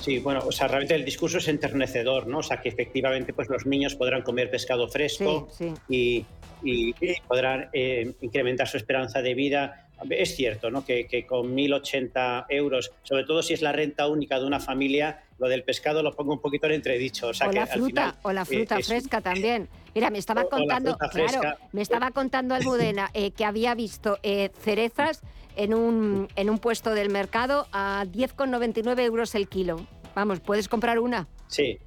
Sí, 0.00 0.18
bueno, 0.18 0.40
o 0.44 0.50
sea, 0.50 0.66
realmente 0.66 0.96
el 0.96 1.04
discurso 1.04 1.38
es 1.38 1.46
enternecedor, 1.46 2.26
¿no? 2.26 2.38
O 2.38 2.42
sea, 2.42 2.60
que 2.60 2.68
efectivamente 2.68 3.32
pues 3.32 3.48
los 3.48 3.66
niños 3.66 3.94
podrán 3.94 4.22
comer 4.22 4.50
pescado 4.50 4.88
fresco 4.88 5.48
Y, 5.88 6.24
podrán 7.28 7.68
eh, 7.72 8.12
incrementar 8.20 8.68
su 8.68 8.76
esperanza 8.76 9.20
de 9.20 9.34
vida 9.34 9.88
es 10.10 10.36
cierto 10.36 10.70
¿no? 10.70 10.84
que, 10.84 11.26
con 11.26 11.54
1.080 11.56 12.46
euros, 12.48 12.92
sobre 13.02 13.24
todo 13.24 13.42
si 13.42 13.54
es 13.54 13.62
la 13.62 13.72
renta 13.72 14.08
única 14.08 14.38
de 14.38 14.46
una 14.46 14.60
familia, 14.60 15.22
lo 15.38 15.48
del 15.48 15.64
pescado 15.64 16.02
lo 16.02 16.12
pongo 16.12 16.32
un 16.32 16.40
poquito 16.40 16.66
en 16.66 16.72
entredicho. 16.72 17.28
O, 17.28 17.52
la 17.52 17.66
fruta, 17.66 18.16
o 18.22 18.32
la 18.32 18.44
fruta 18.44 18.78
fresca 18.80 19.20
también. 19.20 19.68
Mira, 19.94 20.10
me 20.10 20.18
estaba 20.18 20.44
contando, 20.44 20.96
claro, 20.96 21.40
me 21.72 21.82
estaba 21.82 22.10
contando 22.10 22.54
Almudena 22.54 23.10
eh, 23.12 23.30
que 23.32 23.44
había 23.44 23.74
visto 23.74 24.18
eh, 24.22 24.50
cerezas 24.62 25.20
en 25.56 25.74
un, 25.74 26.28
en 26.36 26.50
un 26.50 26.58
puesto 26.58 26.94
del 26.94 27.10
mercado 27.10 27.66
a 27.72 28.04
10,99 28.06 29.00
euros 29.00 29.34
el 29.34 29.48
kilo. 29.48 29.86
Vamos, 30.14 30.40
puedes 30.40 30.68
comprar 30.68 30.98
una. 30.98 31.28
Sí, 31.46 31.78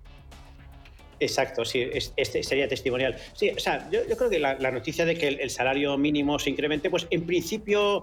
Exacto, 1.20 1.64
sí, 1.64 1.88
este 2.16 2.44
sería 2.44 2.68
testimonial. 2.68 3.16
Sí, 3.34 3.50
o 3.50 3.60
sea, 3.60 3.90
yo, 3.90 4.02
creo 4.18 4.30
que 4.30 4.40
la, 4.40 4.72
noticia 4.72 5.06
de 5.06 5.16
que 5.16 5.28
el, 5.28 5.50
salario 5.50 5.98
mínimo 5.98 6.40
se 6.40 6.50
incremente, 6.50 6.90
pues 6.90 7.08
en 7.10 7.26
principio 7.26 8.02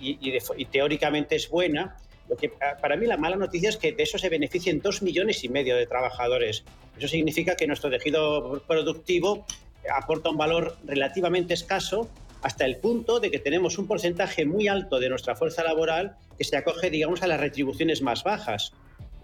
y, 0.00 0.66
teóricamente 0.66 1.36
es 1.36 1.48
buena. 1.48 1.96
Lo 2.28 2.36
que 2.36 2.48
para 2.48 2.96
mí 2.96 3.06
la 3.06 3.16
mala 3.16 3.36
noticia 3.36 3.68
es 3.68 3.76
que 3.76 3.92
de 3.92 4.04
eso 4.04 4.16
se 4.16 4.28
beneficien 4.28 4.80
dos 4.80 5.02
millones 5.02 5.42
y 5.42 5.48
medio 5.48 5.76
de 5.76 5.86
trabajadores. 5.86 6.64
Eso 6.96 7.08
significa 7.08 7.56
que 7.56 7.66
nuestro 7.66 7.90
tejido 7.90 8.62
productivo 8.66 9.46
aporta 9.92 10.30
un 10.30 10.36
valor 10.36 10.76
relativamente 10.84 11.54
escaso 11.54 12.08
hasta 12.42 12.64
el 12.64 12.76
punto 12.76 13.20
de 13.20 13.30
que 13.30 13.38
tenemos 13.38 13.78
un 13.78 13.86
porcentaje 13.86 14.46
muy 14.46 14.68
alto 14.68 14.98
de 14.98 15.08
nuestra 15.08 15.34
fuerza 15.34 15.62
laboral 15.62 16.16
que 16.38 16.44
se 16.44 16.56
acoge, 16.56 16.90
digamos, 16.90 17.22
a 17.22 17.26
las 17.26 17.40
retribuciones 17.40 18.00
más 18.00 18.22
bajas. 18.24 18.72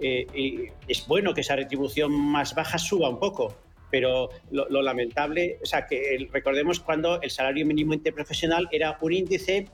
Eh, 0.01 0.73
es 0.87 1.07
bueno 1.07 1.35
que 1.35 1.41
esa 1.41 1.57
retribución 1.57 2.13
más 2.13 2.55
baja 2.55 2.79
suba 2.79 3.09
un 3.09 3.19
poco, 3.19 3.57
pero 3.91 4.31
lo, 4.51 4.83
lamentable, 4.83 5.59
o 5.63 5.67
sea, 5.67 5.87
que 5.87 6.29
recordemos 6.31 6.81
cuando 6.81 7.21
el 7.23 7.31
salario 7.31 7.65
mínimo 7.67 7.95
interprofesional 7.95 8.69
era 8.73 8.99
un 9.01 9.13
índice 9.13 9.69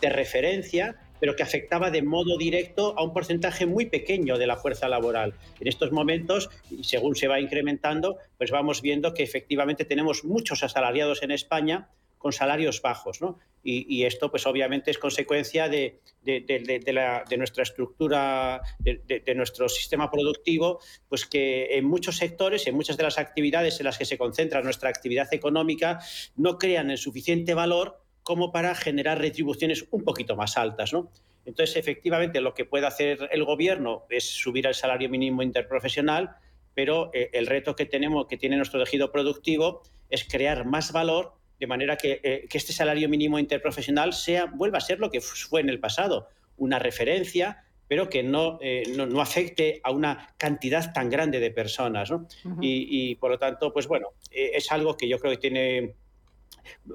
de 0.00 0.08
referencia, 0.08 0.96
pero 1.20 1.36
que 1.36 1.42
afectaba 1.42 1.90
de 1.90 2.02
modo 2.02 2.38
directo 2.38 2.94
a 2.98 3.04
un 3.04 3.12
porcentaje 3.12 3.66
muy 3.66 3.86
pequeño 3.86 4.38
de 4.38 4.46
la 4.46 4.56
fuerza 4.56 4.88
laboral. 4.88 5.34
En 5.60 5.68
estos 5.68 5.92
momentos, 5.92 6.48
según 6.82 7.14
se 7.14 7.28
va 7.28 7.40
incrementando, 7.40 8.16
pues 8.38 8.50
vamos 8.50 8.80
viendo 8.80 9.12
que 9.12 9.22
efectivamente 9.22 9.84
tenemos 9.84 10.24
muchos 10.24 10.62
asalariados 10.62 11.22
en 11.22 11.30
España 11.30 11.90
con 12.20 12.34
salarios 12.34 12.82
bajos, 12.82 13.22
¿no? 13.22 13.38
Y, 13.62 14.04
esto, 14.04 14.30
pues 14.30 14.46
obviamente 14.46 14.90
es 14.90 14.98
consecuencia 14.98 15.68
de, 15.68 16.00
nuestra 17.36 17.62
estructura, 17.62 18.60
de, 18.78 19.34
nuestro 19.34 19.70
sistema 19.70 20.10
productivo, 20.10 20.80
pues 21.08 21.24
que 21.24 21.78
en 21.78 21.86
muchos 21.86 22.18
sectores, 22.18 22.66
en 22.66 22.74
muchas 22.74 22.98
de 22.98 23.04
las 23.04 23.18
actividades 23.18 23.80
en 23.80 23.84
las 23.84 23.96
que 23.96 24.04
se 24.04 24.18
concentra 24.18 24.62
nuestra 24.62 24.90
actividad 24.90 25.32
económica, 25.32 25.98
no 26.36 26.58
crean 26.58 26.90
el 26.90 26.98
suficiente 26.98 27.54
valor 27.54 28.02
como 28.22 28.52
para 28.52 28.74
generar 28.74 29.18
retribuciones 29.18 29.86
un 29.90 30.04
poquito 30.04 30.36
más 30.36 30.58
altas, 30.58 30.92
¿no? 30.92 31.10
Entonces, 31.46 31.76
efectivamente, 31.76 32.42
lo 32.42 32.52
que 32.52 32.66
puede 32.66 32.86
hacer 32.86 33.30
el 33.32 33.44
gobierno 33.44 34.04
es 34.10 34.24
subir 34.24 34.66
el 34.66 34.74
salario 34.74 35.08
mínimo 35.08 35.42
interprofesional, 35.42 36.36
pero 36.74 37.10
eh, 37.14 37.30
el 37.32 37.46
reto 37.46 37.76
que 37.76 37.86
tenemos, 37.86 38.26
que 38.26 38.36
tiene 38.36 38.56
nuestro 38.56 38.78
tejido 38.78 39.10
productivo, 39.10 39.82
es 40.10 40.24
crear 40.24 40.66
más 40.66 40.92
valor 40.92 41.39
de 41.60 41.66
manera 41.66 41.98
eh, 42.02 42.46
que, 42.48 42.58
este 42.58 42.72
salario 42.72 43.08
mínimo 43.08 43.38
interprofesional 43.38 44.14
sea, 44.14 44.46
vuelva 44.46 44.78
a 44.78 44.80
ser 44.80 44.98
lo 44.98 45.10
que 45.10 45.20
fue 45.20 45.60
en 45.60 45.68
el 45.68 45.78
pasado, 45.78 46.28
una 46.56 46.78
referencia, 46.78 47.64
pero 47.86 48.08
que 48.08 48.22
no, 48.22 48.58
eh, 48.62 48.84
no, 48.96 49.20
afecte 49.20 49.80
a 49.84 49.90
una 49.90 50.34
cantidad 50.38 50.92
tan 50.92 51.10
grande 51.10 51.38
de 51.38 51.50
personas. 51.50 52.10
y, 52.60 53.14
por 53.16 53.32
lo 53.32 53.38
tanto, 53.38 53.72
pues 53.72 53.86
bueno, 53.86 54.08
eh, 54.30 54.52
es 54.54 54.72
algo 54.72 54.96
que 54.96 55.06
yo 55.06 55.18
creo 55.18 55.32
que 55.32 55.38
tiene 55.38 55.94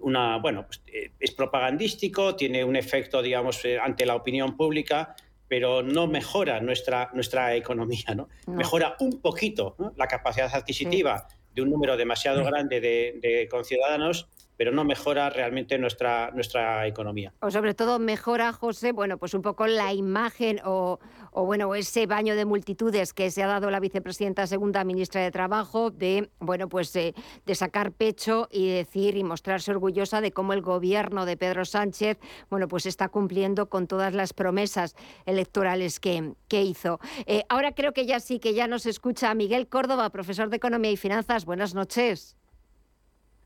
una, 0.01 0.37
bueno, 0.37 0.65
pues, 0.65 0.81
es 1.19 1.31
propagandístico, 1.31 2.35
tiene 2.35 2.63
un 2.63 2.75
efecto, 2.75 3.21
digamos, 3.21 3.61
ante 3.81 4.05
la 4.05 4.15
opinión 4.15 4.57
pública, 4.57 5.15
pero 5.47 5.83
no 5.83 6.07
mejora 6.07 6.59
nuestra, 6.59 7.11
nuestra 7.13 7.55
economía, 7.55 8.15
¿no? 8.15 8.29
Mejora 8.47 8.95
un 8.99 9.21
poquito 9.21 9.75
la 9.95 10.07
capacidad 10.07 10.49
adquisitiva 10.55 11.27
de 11.53 11.61
un 11.61 11.69
número 11.69 11.97
demasiado 11.97 12.43
grande 12.43 12.81
de, 12.81 13.19
de 13.21 13.47
conciudadanos 13.47 14.27
pero 14.57 14.71
no 14.71 14.83
mejora 14.83 15.29
realmente 15.29 15.77
nuestra, 15.77 16.31
nuestra 16.31 16.87
economía. 16.87 17.33
O 17.41 17.51
sobre 17.51 17.73
todo 17.73 17.99
mejora, 17.99 18.53
José, 18.53 18.91
bueno, 18.91 19.17
pues 19.17 19.33
un 19.33 19.41
poco 19.41 19.67
la 19.67 19.93
imagen 19.93 20.59
o, 20.63 20.99
bueno, 21.33 21.75
ese 21.75 22.05
baño 22.07 22.35
de 22.35 22.45
multitudes 22.45 23.13
que 23.13 23.29
se 23.31 23.43
ha 23.43 23.47
dado 23.47 23.69
la 23.69 23.79
vicepresidenta 23.79 24.47
segunda 24.47 24.83
ministra 24.83 25.21
de 25.21 25.31
Trabajo 25.31 25.91
de, 25.91 26.29
bueno, 26.39 26.69
pues 26.69 26.93
de, 26.93 27.13
sacar 27.53 27.91
pecho 27.91 28.47
y 28.51 28.69
decir 28.69 29.15
y 29.15 29.23
mostrarse 29.23 29.71
orgullosa 29.71 30.21
de 30.21 30.31
cómo 30.31 30.53
el 30.53 30.61
gobierno 30.61 31.25
de 31.25 31.37
Pedro 31.37 31.65
Sánchez, 31.65 32.19
bueno, 32.49 32.67
pues 32.67 32.85
está 32.85 33.09
cumpliendo 33.09 33.69
con 33.69 33.87
todas 33.87 34.13
las 34.13 34.33
promesas 34.33 34.95
electorales 35.25 35.99
que, 35.99 36.33
que 36.47 36.63
hizo. 36.63 36.99
Eh, 37.25 37.43
ahora 37.49 37.73
creo 37.73 37.93
que 37.93 38.05
ya 38.05 38.19
sí, 38.19 38.39
que 38.39 38.53
ya 38.53 38.67
nos 38.67 38.85
escucha 38.85 39.33
Miguel 39.33 39.67
Córdoba, 39.67 40.09
profesor 40.09 40.49
de 40.49 40.57
Economía 40.57 40.91
y 40.91 40.97
Finanzas. 40.97 41.45
Buenas 41.45 41.75
noches. 41.75 42.35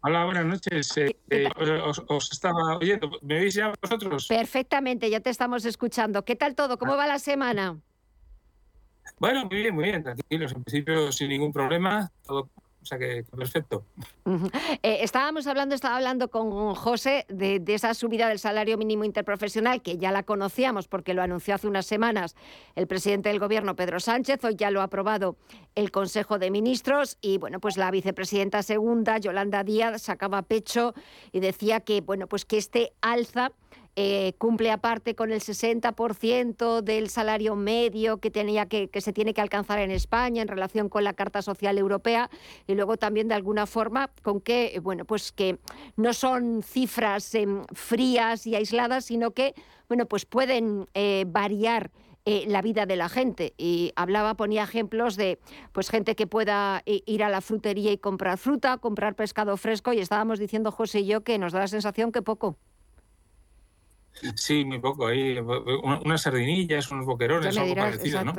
Hola, 0.01 0.23
buenas 0.23 0.45
noches. 0.45 0.95
Eh, 0.97 1.15
eh, 1.29 1.49
os, 2.07 2.31
estaba 2.31 2.77
oyendo. 2.77 3.11
¿Me 3.21 3.39
veis 3.39 3.55
ya 3.55 3.73
vosotros? 3.81 4.27
Perfectamente, 4.27 5.09
ya 5.09 5.19
te 5.19 5.29
estamos 5.29 5.65
escuchando. 5.65 6.23
¿Qué 6.23 6.37
tal 6.37 6.55
todo? 6.55 6.77
¿Cómo 6.77 6.93
ah. 6.93 6.97
va 6.97 7.07
la 7.07 7.19
semana? 7.19 7.77
Bueno, 9.17 9.45
muy 9.45 9.57
bien, 9.57 9.75
muy 9.75 9.83
bien, 9.85 10.01
tranquilos. 10.01 10.53
En 10.53 10.63
principio, 10.63 11.11
sin 11.11 11.29
ningún 11.29 11.51
problema. 11.51 12.09
Todo 12.25 12.49
o 12.81 12.85
sea 12.85 12.97
que 12.97 13.23
perfecto. 13.23 13.85
Eh, 14.83 14.99
estábamos 15.01 15.47
hablando, 15.47 15.75
estaba 15.75 15.97
hablando 15.97 16.29
con 16.29 16.75
José 16.75 17.25
de, 17.29 17.61
esa 17.67 17.93
subida 17.93 18.27
del 18.29 18.39
salario 18.39 18.77
mínimo 18.77 19.03
interprofesional, 19.03 19.81
que 19.81 19.97
ya 19.97 20.11
la 20.11 20.23
conocíamos 20.23 20.87
porque 20.87 21.13
lo 21.13 21.21
anunció 21.21 21.55
hace 21.55 21.67
unas 21.67 21.85
semanas 21.85 22.35
el 22.75 22.87
presidente 22.87 23.29
del 23.29 23.39
gobierno, 23.39 23.75
Pedro 23.75 23.99
Sánchez. 23.99 24.43
Hoy 24.43 24.55
ya 24.55 24.71
lo 24.71 24.81
ha 24.81 24.85
aprobado 24.85 25.35
el 25.75 25.91
Consejo 25.91 26.39
de 26.39 26.51
Ministros 26.51 27.17
y 27.21 27.37
bueno, 27.37 27.59
pues 27.59 27.77
la 27.77 27.91
vicepresidenta 27.91 28.63
segunda, 28.63 29.17
Yolanda 29.17 29.63
Díaz, 29.63 30.01
sacaba 30.01 30.41
pecho 30.41 30.93
y 31.31 31.39
decía 31.39 31.81
que 31.81 32.01
bueno, 32.01 32.27
pues 32.27 32.45
que 32.45 32.57
este 32.57 32.93
alza 33.01 33.51
eh, 34.01 34.31
cumple 34.37 34.71
aparte 34.71 35.13
con 35.13 35.33
el 35.33 35.41
60% 35.41 36.79
del 36.79 37.09
salario 37.09 37.57
medio 37.57 38.19
que, 38.19 38.31
tenía 38.31 38.65
que, 38.65 38.89
se 39.01 39.11
tiene 39.11 39.33
que 39.33 39.41
alcanzar 39.41 39.79
en 39.79 39.91
España 39.91 40.41
en 40.41 40.47
relación 40.47 40.87
con 40.87 41.03
la 41.03 41.11
Carta 41.11 41.41
Social 41.41 41.77
Europea 41.77 42.29
y 42.65 42.75
luego 42.75 42.95
también 42.95 43.27
de 43.27 43.33
alguna 43.35 43.65
forma 43.65 44.09
con 44.23 44.39
que, 44.39 44.79
bueno, 44.81 45.03
pues 45.03 45.33
que 45.33 45.59
no 45.97 46.13
son 46.13 46.63
cifras 46.63 47.35
em, 47.35 47.65
frías 47.73 48.47
y 48.47 48.55
aisladas, 48.55 49.03
sino 49.03 49.31
que, 49.31 49.53
bueno, 49.89 50.05
pues 50.05 50.25
pueden 50.25 50.87
eh, 50.93 51.25
variar 51.27 51.91
eh, 52.23 52.45
la 52.47 52.61
vida 52.61 52.85
de 52.85 52.95
la 52.95 53.09
gente. 53.09 53.53
Y 53.57 53.91
hablaba, 53.97 54.35
ponía 54.35 54.63
ejemplos 54.63 55.17
de 55.17 55.39
pues 55.73 55.89
gente 55.89 56.15
que 56.15 56.25
pueda 56.25 56.83
ir 56.85 57.21
a 57.21 57.27
la 57.27 57.41
frutería 57.41 57.91
y 57.91 57.97
comprar 57.97 58.37
fruta, 58.37 58.77
comprar 58.77 59.15
pescado 59.15 59.57
fresco, 59.57 59.91
y 59.91 59.99
estábamos 59.99 60.39
diciendo 60.39 60.71
José 60.71 61.01
y 61.01 61.07
yo 61.07 61.25
que 61.25 61.37
nos 61.37 61.51
da 61.51 61.59
la 61.59 61.67
sensación 61.67 62.13
que 62.13 62.21
poco. 62.21 62.55
Sí, 64.35 64.65
muy 64.65 64.79
poco. 64.79 65.07
Hay 65.07 65.37
unas 65.37 66.21
sardinillas, 66.21 66.91
unos 66.91 67.05
boquerones, 67.05 67.55
algo 67.57 67.75
parecido, 67.75 68.23
¿no? 68.23 68.33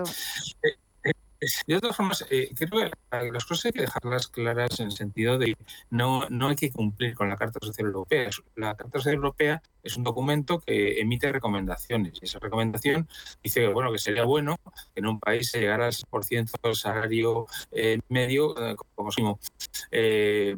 De 1.67 1.81
todas 1.81 1.97
formas, 1.97 2.27
eh, 2.31 2.51
creo 2.55 2.91
que 3.11 3.31
las 3.33 3.47
cosas 3.47 3.67
hay 3.67 3.73
que 3.73 3.81
dejarlas 3.81 4.29
claras 4.29 4.79
en 4.79 4.87
el 4.87 4.93
sentido 4.93 5.39
de 5.39 5.57
no, 5.89 6.29
no 6.29 6.49
hay 6.49 6.57
que 6.57 6.71
cumplir 6.71 7.15
con 7.15 7.31
la 7.31 7.37
Carta 7.37 7.59
Social 7.63 7.87
Europea. 7.87 8.29
La 8.57 8.75
Carta 8.75 8.99
Social 8.99 9.15
Europea 9.15 9.63
es 9.83 9.97
un 9.97 10.05
documento 10.05 10.61
que 10.61 11.01
emite 11.01 11.33
recomendaciones 11.33 12.19
y 12.21 12.27
esa 12.27 12.39
recomendación 12.39 13.09
dice 13.43 13.67
bueno, 13.69 13.91
que 13.91 13.99
sería 13.99 14.25
bueno 14.25 14.59
que 14.93 15.01
en 15.01 15.07
un 15.07 15.19
país 15.19 15.51
se 15.51 15.61
llegara 15.61 15.87
al 15.87 15.93
6% 15.93 16.51
del 16.63 16.75
salario 16.75 17.47
eh, 17.73 18.01
medio 18.11 18.55
eh, 18.63 18.77
como 18.95 19.09
mínimo. 19.17 19.41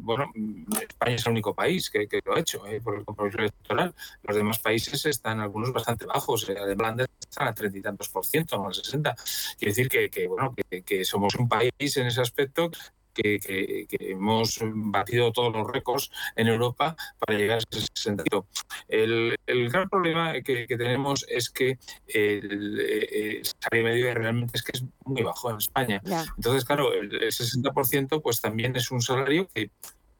bueno, 0.01 0.33
España 0.81 1.15
es 1.15 1.27
el 1.27 1.33
único 1.33 1.55
país 1.55 1.91
que, 1.91 2.09
lo 2.25 2.35
ha 2.35 2.41
hecho 2.41 2.63
por 2.83 2.99
el 2.99 3.05
compromiso 3.05 3.39
electoral. 3.39 3.95
Los 4.25 4.37
demás 4.37 4.59
países 4.59 5.07
están 5.07 5.39
algunos 5.39 5.73
bastante 5.73 6.07
bajos. 6.07 6.51
Alemania 6.51 7.07
están 7.21 7.49
a 7.49 7.55
treinta 7.55 7.79
y 7.79 7.83
tantos 7.83 8.09
por 8.09 8.27
ciento, 8.27 8.67
al 8.67 8.75
60. 8.75 9.15
Quiere 9.59 9.71
decir 9.71 9.89
que, 9.89 10.11
que 10.11 10.27
bueno, 10.27 10.55
que 10.55 10.72
que, 10.81 11.05
somos 11.05 11.35
un 11.35 11.49
país 11.49 11.97
en 11.97 12.07
ese 12.07 12.21
aspecto 12.21 12.71
que, 13.13 13.87
hemos 14.01 14.59
batido 14.63 15.33
todos 15.33 15.53
los 15.53 15.67
récords 15.71 16.11
en 16.37 16.49
Europa 16.49 16.97
para 17.19 17.39
llegar 17.39 17.59
a 17.59 17.77
ese 17.77 17.87
sentido. 17.95 18.47
El, 18.89 19.37
gran 19.47 19.89
problema 19.89 20.33
que, 20.41 20.67
tenemos 20.67 21.27
es 21.29 21.51
que 21.51 21.79
el, 22.07 23.43
salario 23.45 23.85
medio 23.85 24.15
realmente 24.15 24.57
es 24.57 24.63
que 24.63 24.73
es 24.75 24.85
muy 25.05 25.23
bajo 25.23 25.51
en 25.51 25.59
España. 25.59 26.01
Entonces, 26.37 26.65
claro, 26.65 26.93
el, 26.95 27.11
60% 27.11 28.23
pues 28.23 28.41
también 28.41 28.75
es 28.77 28.91
un 28.91 29.03
salario 29.03 29.49
que, 29.55 29.71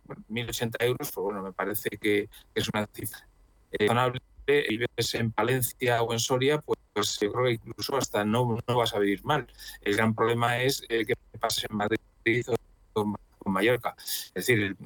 bueno, 0.05 0.23
1.080 0.29 0.77
euros, 0.85 1.11
pues 1.13 1.25
bueno, 1.25 1.43
me 1.43 1.53
parece 1.53 1.89
que 1.91 2.29
es 2.55 2.69
una 2.69 2.87
cifra 2.93 3.27
razonable 3.73 4.21
y 4.47 4.77
ves 4.77 5.15
en 5.15 5.33
Palencia 5.33 6.03
o 6.03 6.13
en 6.13 6.19
Soria, 6.19 6.59
pues, 6.59 6.79
pues, 6.93 7.19
yo 7.21 7.33
creo 7.33 7.45
que 7.45 7.53
incluso 7.53 7.97
hasta 7.97 8.25
no, 8.25 8.59
no 8.67 8.77
vas 8.77 8.95
a 8.95 8.99
vivir 8.99 9.25
mal. 9.25 9.47
El 9.81 9.97
gran 9.97 10.15
problema 10.15 10.61
es 10.61 10.85
el 10.89 11.07
que 11.07 11.15
pasa 11.41 11.67
en 11.69 11.77
Madrid 11.77 12.47
o 12.95 13.19
con 13.43 13.53
Mallorca. 13.53 13.95
Es 13.99 14.47
decir, 14.47 14.77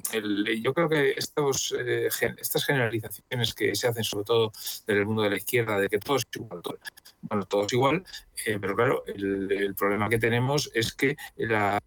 yo 0.61 0.73
creo 0.73 0.89
que 0.89 1.11
estos, 1.11 1.75
eh, 1.77 2.07
estas 2.39 2.65
generalizaciones 2.65 3.53
que 3.53 3.75
se 3.75 3.87
hacen, 3.87 4.03
sobre 4.03 4.25
todo 4.25 4.51
del 4.85 5.05
mundo 5.05 5.23
de 5.23 5.29
la 5.31 5.37
izquierda, 5.37 5.79
de 5.79 5.89
que 5.89 5.99
todo 5.99 6.17
es 6.17 6.23
igual, 6.33 6.61
bueno, 7.21 7.45
todo 7.45 7.65
es 7.65 7.73
igual, 7.73 8.03
eh, 8.45 8.57
pero 8.59 8.75
claro, 8.75 9.03
el, 9.07 9.75
problema 9.75 10.09
que 10.09 10.19
tenemos 10.19 10.71
es 10.73 10.93
que 10.93 11.15
las 11.37 11.81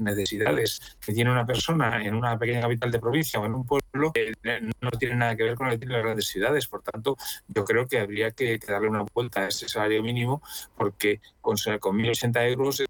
necesidades 0.00 0.96
que 1.00 1.12
tiene 1.12 1.30
una 1.30 1.46
persona 1.46 2.04
en 2.04 2.14
una 2.14 2.38
pequeña 2.38 2.60
capital 2.60 2.90
de 2.90 2.98
provincia 2.98 3.40
o 3.40 3.46
en 3.46 3.54
un 3.54 3.66
pueblo 3.66 4.12
eh, 4.14 4.32
no 4.80 4.90
tienen 4.92 5.18
nada 5.18 5.36
que 5.36 5.44
ver 5.44 5.54
con 5.54 5.66
lo 5.66 5.72
que 5.72 5.78
tienen 5.78 5.96
las 5.96 6.04
grandes 6.04 6.26
ciudades. 6.26 6.66
Por 6.68 6.82
tanto, 6.82 7.16
yo 7.48 7.64
creo 7.64 7.86
que 7.86 7.98
habría 7.98 8.30
que, 8.30 8.58
darle 8.58 8.88
una 8.88 9.04
vuelta 9.14 9.40
a 9.40 9.48
ese 9.48 9.68
salario 9.68 10.02
mínimo 10.02 10.42
porque 10.76 11.20
con, 11.40 11.56
con 11.80 11.98
1.080 11.98 12.52
euros 12.52 12.82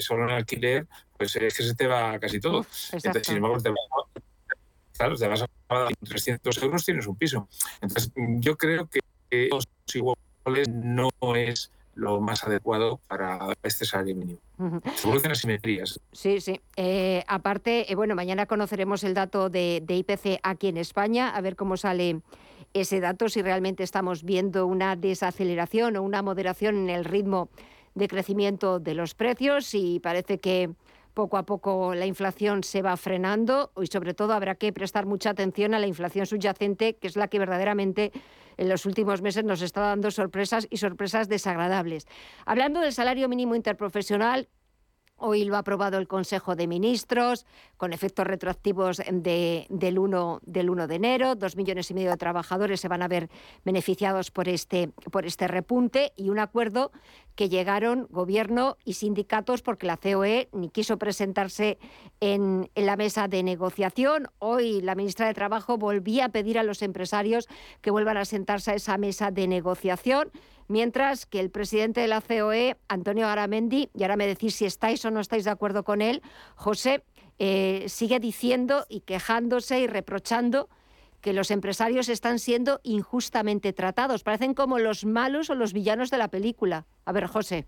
solo 0.00 0.24
en 0.24 0.30
alquiler, 0.30 0.86
pues 1.18 1.36
es 1.36 1.56
que 1.56 1.62
se 1.64 1.74
te 1.74 1.86
va 1.86 2.18
casi 2.18 2.40
todo. 2.40 2.64
Entonces, 2.92 3.26
sin 3.26 3.36
embargo, 3.36 3.58
te, 3.58 3.70
claro, 4.96 5.16
te 5.16 5.28
vas 5.28 5.42
a 5.42 5.48
pagar 5.66 5.92
300 5.96 6.62
euros, 6.62 6.84
tienes 6.84 7.06
un 7.06 7.16
piso. 7.16 7.48
Entonces, 7.80 8.12
yo 8.16 8.56
creo 8.56 8.88
que 8.88 9.00
los 9.50 9.66
iguales 9.92 10.68
no 10.68 11.10
es 11.34 11.70
lo 11.94 12.20
más 12.20 12.44
adecuado 12.44 13.00
para 13.08 13.38
este 13.64 13.84
salario 13.84 14.14
mínimo. 14.14 14.38
Seguro 14.94 15.20
que 15.20 15.28
asimetrías. 15.28 15.98
Sí, 16.12 16.40
sí. 16.40 16.60
Eh, 16.76 17.24
aparte, 17.26 17.90
eh, 17.90 17.96
bueno, 17.96 18.14
mañana 18.14 18.46
conoceremos 18.46 19.02
el 19.02 19.14
dato 19.14 19.50
de, 19.50 19.82
de, 19.84 19.96
IPC 19.96 20.40
aquí 20.44 20.68
en 20.68 20.76
España, 20.76 21.30
a 21.30 21.40
ver 21.40 21.56
cómo 21.56 21.76
sale 21.76 22.20
ese 22.72 23.00
dato, 23.00 23.28
si 23.28 23.42
realmente 23.42 23.82
estamos 23.82 24.22
viendo 24.22 24.66
una 24.66 24.94
desaceleración 24.94 25.96
o 25.96 26.02
una 26.02 26.22
moderación 26.22 26.76
en 26.76 26.90
el 26.90 27.04
ritmo 27.04 27.50
de 27.94 28.06
crecimiento 28.06 28.78
de 28.78 28.94
los 28.94 29.14
precios 29.14 29.74
y 29.74 29.98
parece 30.00 30.38
que 30.38 30.70
poco 31.18 31.36
a 31.36 31.42
poco 31.42 31.96
la 31.96 32.06
inflación 32.06 32.62
se 32.62 32.80
va 32.80 32.96
frenando 32.96 33.72
y 33.82 33.88
sobre 33.88 34.14
todo 34.14 34.34
habrá 34.34 34.54
que 34.54 34.72
prestar 34.72 35.04
mucha 35.04 35.30
atención 35.30 35.74
a 35.74 35.80
la 35.80 35.88
inflación 35.88 36.26
subyacente, 36.26 36.94
que 36.94 37.08
es 37.08 37.16
la 37.16 37.26
que 37.26 37.40
verdaderamente 37.40 38.12
en 38.56 38.68
los 38.68 38.86
últimos 38.86 39.20
meses 39.20 39.42
nos 39.42 39.60
está 39.60 39.80
dando 39.80 40.12
sorpresas 40.12 40.68
y 40.70 40.76
sorpresas 40.76 41.28
desagradables. 41.28 42.06
Hablando 42.46 42.78
del 42.80 42.92
salario 42.92 43.28
mínimo 43.28 43.56
interprofesional, 43.56 44.48
Hoy 45.20 45.44
lo 45.44 45.56
ha 45.56 45.58
aprobado 45.58 45.98
el 45.98 46.06
Consejo 46.06 46.54
de 46.54 46.68
Ministros 46.68 47.44
con 47.76 47.92
efectos 47.92 48.24
retroactivos 48.24 49.02
del, 49.10 49.98
1, 49.98 50.40
del 50.44 50.70
1 50.70 50.86
de 50.86 50.94
enero. 50.94 51.34
Dos 51.34 51.56
millones 51.56 51.90
y 51.90 51.94
medio 51.94 52.10
de 52.10 52.16
trabajadores 52.16 52.80
se 52.80 52.86
van 52.86 53.02
a 53.02 53.08
ver 53.08 53.28
beneficiados 53.64 54.30
por 54.30 54.48
este, 54.48 54.92
por 55.10 55.26
este 55.26 55.48
repunte 55.48 56.12
y 56.14 56.30
un 56.30 56.38
acuerdo 56.38 56.92
que 57.38 57.48
llegaron 57.48 58.08
gobierno 58.10 58.78
y 58.84 58.94
sindicatos 58.94 59.62
porque 59.62 59.86
la 59.86 59.96
COE 59.96 60.48
ni 60.50 60.70
quiso 60.70 60.98
presentarse 60.98 61.78
en, 62.18 62.68
en 62.74 62.84
la 62.84 62.96
mesa 62.96 63.28
de 63.28 63.44
negociación. 63.44 64.26
Hoy 64.40 64.80
la 64.80 64.96
ministra 64.96 65.28
de 65.28 65.34
Trabajo 65.34 65.78
volvía 65.78 66.24
a 66.24 66.28
pedir 66.30 66.58
a 66.58 66.64
los 66.64 66.82
empresarios 66.82 67.46
que 67.80 67.92
vuelvan 67.92 68.16
a 68.16 68.24
sentarse 68.24 68.72
a 68.72 68.74
esa 68.74 68.98
mesa 68.98 69.30
de 69.30 69.46
negociación 69.46 70.32
mientras 70.66 71.26
que 71.26 71.38
el 71.38 71.50
presidente 71.50 72.00
de 72.00 72.08
la 72.08 72.22
COE, 72.22 72.76
Antonio 72.88 73.28
Garamendi, 73.28 73.88
y 73.94 74.02
ahora 74.02 74.16
me 74.16 74.26
decís 74.26 74.56
si 74.56 74.64
estáis 74.64 75.04
o 75.04 75.12
no 75.12 75.20
estáis 75.20 75.44
de 75.44 75.50
acuerdo 75.50 75.84
con 75.84 76.02
él, 76.02 76.22
José, 76.56 77.04
eh, 77.38 77.84
sigue 77.86 78.18
diciendo 78.18 78.84
y 78.88 79.02
quejándose 79.02 79.78
y 79.78 79.86
reprochando 79.86 80.68
que 81.20 81.32
los 81.32 81.50
empresarios 81.50 82.08
están 82.08 82.38
siendo 82.38 82.80
injustamente 82.82 83.72
tratados. 83.72 84.22
Parecen 84.22 84.54
como 84.54 84.78
los 84.78 85.04
malos 85.04 85.50
o 85.50 85.54
los 85.54 85.72
villanos 85.72 86.10
de 86.10 86.18
la 86.18 86.28
película. 86.28 86.86
A 87.04 87.12
ver, 87.12 87.26
José. 87.26 87.66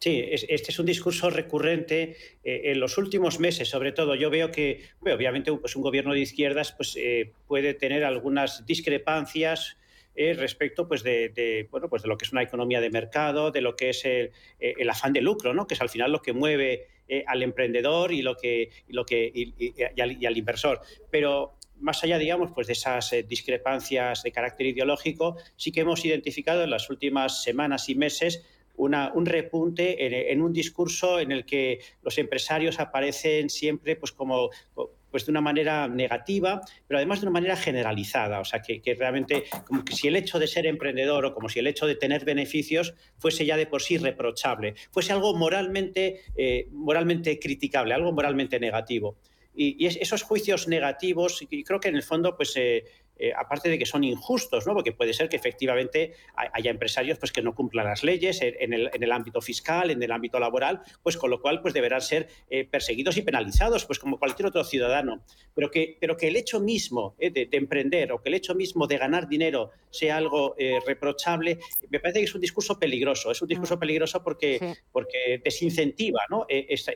Sí, 0.00 0.24
este 0.30 0.70
es 0.70 0.78
un 0.78 0.86
discurso 0.86 1.28
recurrente 1.28 2.16
eh, 2.44 2.62
en 2.66 2.78
los 2.78 2.98
últimos 2.98 3.40
meses, 3.40 3.68
sobre 3.68 3.90
todo. 3.90 4.14
Yo 4.14 4.30
veo 4.30 4.52
que, 4.52 4.84
obviamente, 5.00 5.52
pues 5.52 5.74
un 5.74 5.82
gobierno 5.82 6.14
de 6.14 6.20
izquierdas 6.20 6.72
pues, 6.72 6.94
eh, 6.96 7.32
puede 7.48 7.74
tener 7.74 8.04
algunas 8.04 8.64
discrepancias 8.64 9.76
eh, 10.14 10.34
respecto 10.34 10.86
pues, 10.86 11.02
de, 11.02 11.68
bueno, 11.70 11.88
pues 11.88 12.02
de 12.02 12.08
lo 12.08 12.16
que 12.16 12.24
es 12.24 12.32
una 12.32 12.42
economía 12.42 12.80
de 12.80 12.90
mercado, 12.90 13.50
de 13.50 13.60
lo 13.60 13.76
que 13.76 13.90
es 13.90 14.04
el, 14.04 14.30
eh, 14.60 14.74
afán 14.88 15.12
de 15.12 15.20
lucro, 15.20 15.52
¿no? 15.52 15.66
que 15.66 15.74
es 15.74 15.80
al 15.80 15.88
final 15.88 16.12
lo 16.12 16.22
que 16.22 16.32
mueve 16.32 16.88
al 17.26 17.42
emprendedor 17.42 18.12
y, 18.12 18.20
lo 18.20 18.36
que, 18.36 18.70
lo 18.88 19.06
que, 19.06 19.32
y, 19.34 20.26
al, 20.26 20.36
inversor. 20.36 20.80
Pero 21.10 21.54
más 21.80 22.02
allá, 22.04 22.18
digamos, 22.18 22.52
pues 22.52 22.66
de 22.66 22.72
esas 22.74 23.14
discrepancias 23.28 24.22
de 24.22 24.32
carácter 24.32 24.66
ideológico, 24.66 25.36
sí 25.56 25.72
que 25.72 25.80
hemos 25.80 26.04
identificado 26.04 26.62
en 26.62 26.70
las 26.70 26.90
últimas 26.90 27.42
semanas 27.42 27.88
y 27.88 27.94
meses 27.94 28.44
un 28.76 29.26
repunte 29.26 30.06
en, 30.06 30.14
en, 30.14 30.40
un 30.40 30.52
discurso 30.52 31.18
en 31.18 31.32
el 31.32 31.44
que 31.44 31.80
los 32.02 32.16
empresarios 32.16 32.78
aparecen 32.78 33.50
siempre 33.50 33.96
pues 33.96 34.12
como 34.12 34.50
pues 35.10 35.24
de 35.26 35.30
una 35.30 35.40
manera 35.40 35.88
negativa, 35.88 36.60
pero 36.86 36.98
además 36.98 37.20
de 37.20 37.26
una 37.26 37.32
manera 37.32 37.56
generalizada. 37.56 38.40
O 38.40 38.44
sea, 38.44 38.60
que, 38.60 38.94
realmente, 38.94 39.44
como 39.66 39.84
que 39.84 39.94
si 39.94 40.08
el 40.08 40.16
hecho 40.16 40.38
de 40.38 40.46
ser 40.46 40.66
emprendedor 40.66 41.24
o 41.24 41.34
como 41.34 41.48
si 41.48 41.58
el 41.58 41.66
hecho 41.66 41.86
de 41.86 41.94
tener 41.94 42.24
beneficios 42.24 42.94
fuese 43.18 43.46
ya 43.46 43.56
de 43.56 43.66
por 43.66 43.82
sí 43.82 43.98
reprochable, 43.98 44.74
fuese 44.90 45.12
algo 45.12 45.34
moralmente, 45.34 46.22
eh, 46.36 46.68
moralmente 46.72 47.38
criticable, 47.38 47.94
algo 47.94 48.12
moralmente 48.12 48.60
negativo. 48.60 49.16
Y, 49.60 49.84
esos 49.86 50.22
juicios 50.22 50.68
negativos, 50.68 51.42
y 51.42 51.64
creo 51.64 51.80
que 51.80 51.88
en 51.88 51.96
el 51.96 52.04
fondo, 52.04 52.36
pues 52.36 52.52
eh, 52.56 52.84
eh, 53.18 53.32
aparte 53.36 53.68
de 53.68 53.78
que 53.78 53.86
son 53.86 54.04
injustos, 54.04 54.66
¿no? 54.66 54.74
porque 54.74 54.92
puede 54.92 55.12
ser 55.12 55.28
que 55.28 55.36
efectivamente 55.36 56.14
haya 56.34 56.70
empresarios 56.70 57.18
pues, 57.18 57.32
que 57.32 57.42
no 57.42 57.54
cumplan 57.54 57.86
las 57.86 58.04
leyes 58.04 58.40
en 58.42 58.72
el, 58.72 59.12
ámbito 59.12 59.40
fiscal, 59.40 59.90
en 59.90 60.02
el 60.02 60.12
ámbito 60.12 60.38
laboral, 60.38 60.82
pues 61.02 61.16
con 61.16 61.30
lo 61.30 61.40
cual 61.40 61.60
pues, 61.60 61.74
deberán 61.74 62.00
ser 62.00 62.28
eh, 62.48 62.64
perseguidos 62.64 63.16
y 63.16 63.22
penalizados, 63.22 63.84
pues 63.86 63.98
como 63.98 64.18
cualquier 64.18 64.46
otro 64.46 64.62
ciudadano. 64.62 65.24
Pero 65.54 65.70
que, 65.70 65.96
pero 66.00 66.16
que 66.16 66.28
el 66.28 66.36
hecho 66.36 66.60
mismo 66.60 67.16
eh, 67.18 67.30
de, 67.30 67.48
emprender 67.52 68.12
o 68.12 68.22
que 68.22 68.28
el 68.28 68.36
hecho 68.36 68.54
mismo 68.54 68.86
de 68.86 68.98
ganar 68.98 69.28
dinero 69.28 69.70
sea 69.90 70.18
algo 70.18 70.54
reprochable, 70.86 71.58
me 71.90 71.98
parece 71.98 72.20
que 72.20 72.26
es 72.26 72.34
un 72.34 72.40
discurso 72.40 72.78
peligroso. 72.78 73.30
Es 73.30 73.42
un 73.42 73.48
discurso 73.48 73.76
mm. 73.76 73.80
peligroso 73.80 74.22
porque, 74.22 74.76
porque 74.92 75.40
desincentiva 75.42 76.20
¿no? 76.28 76.46
es 76.48 76.88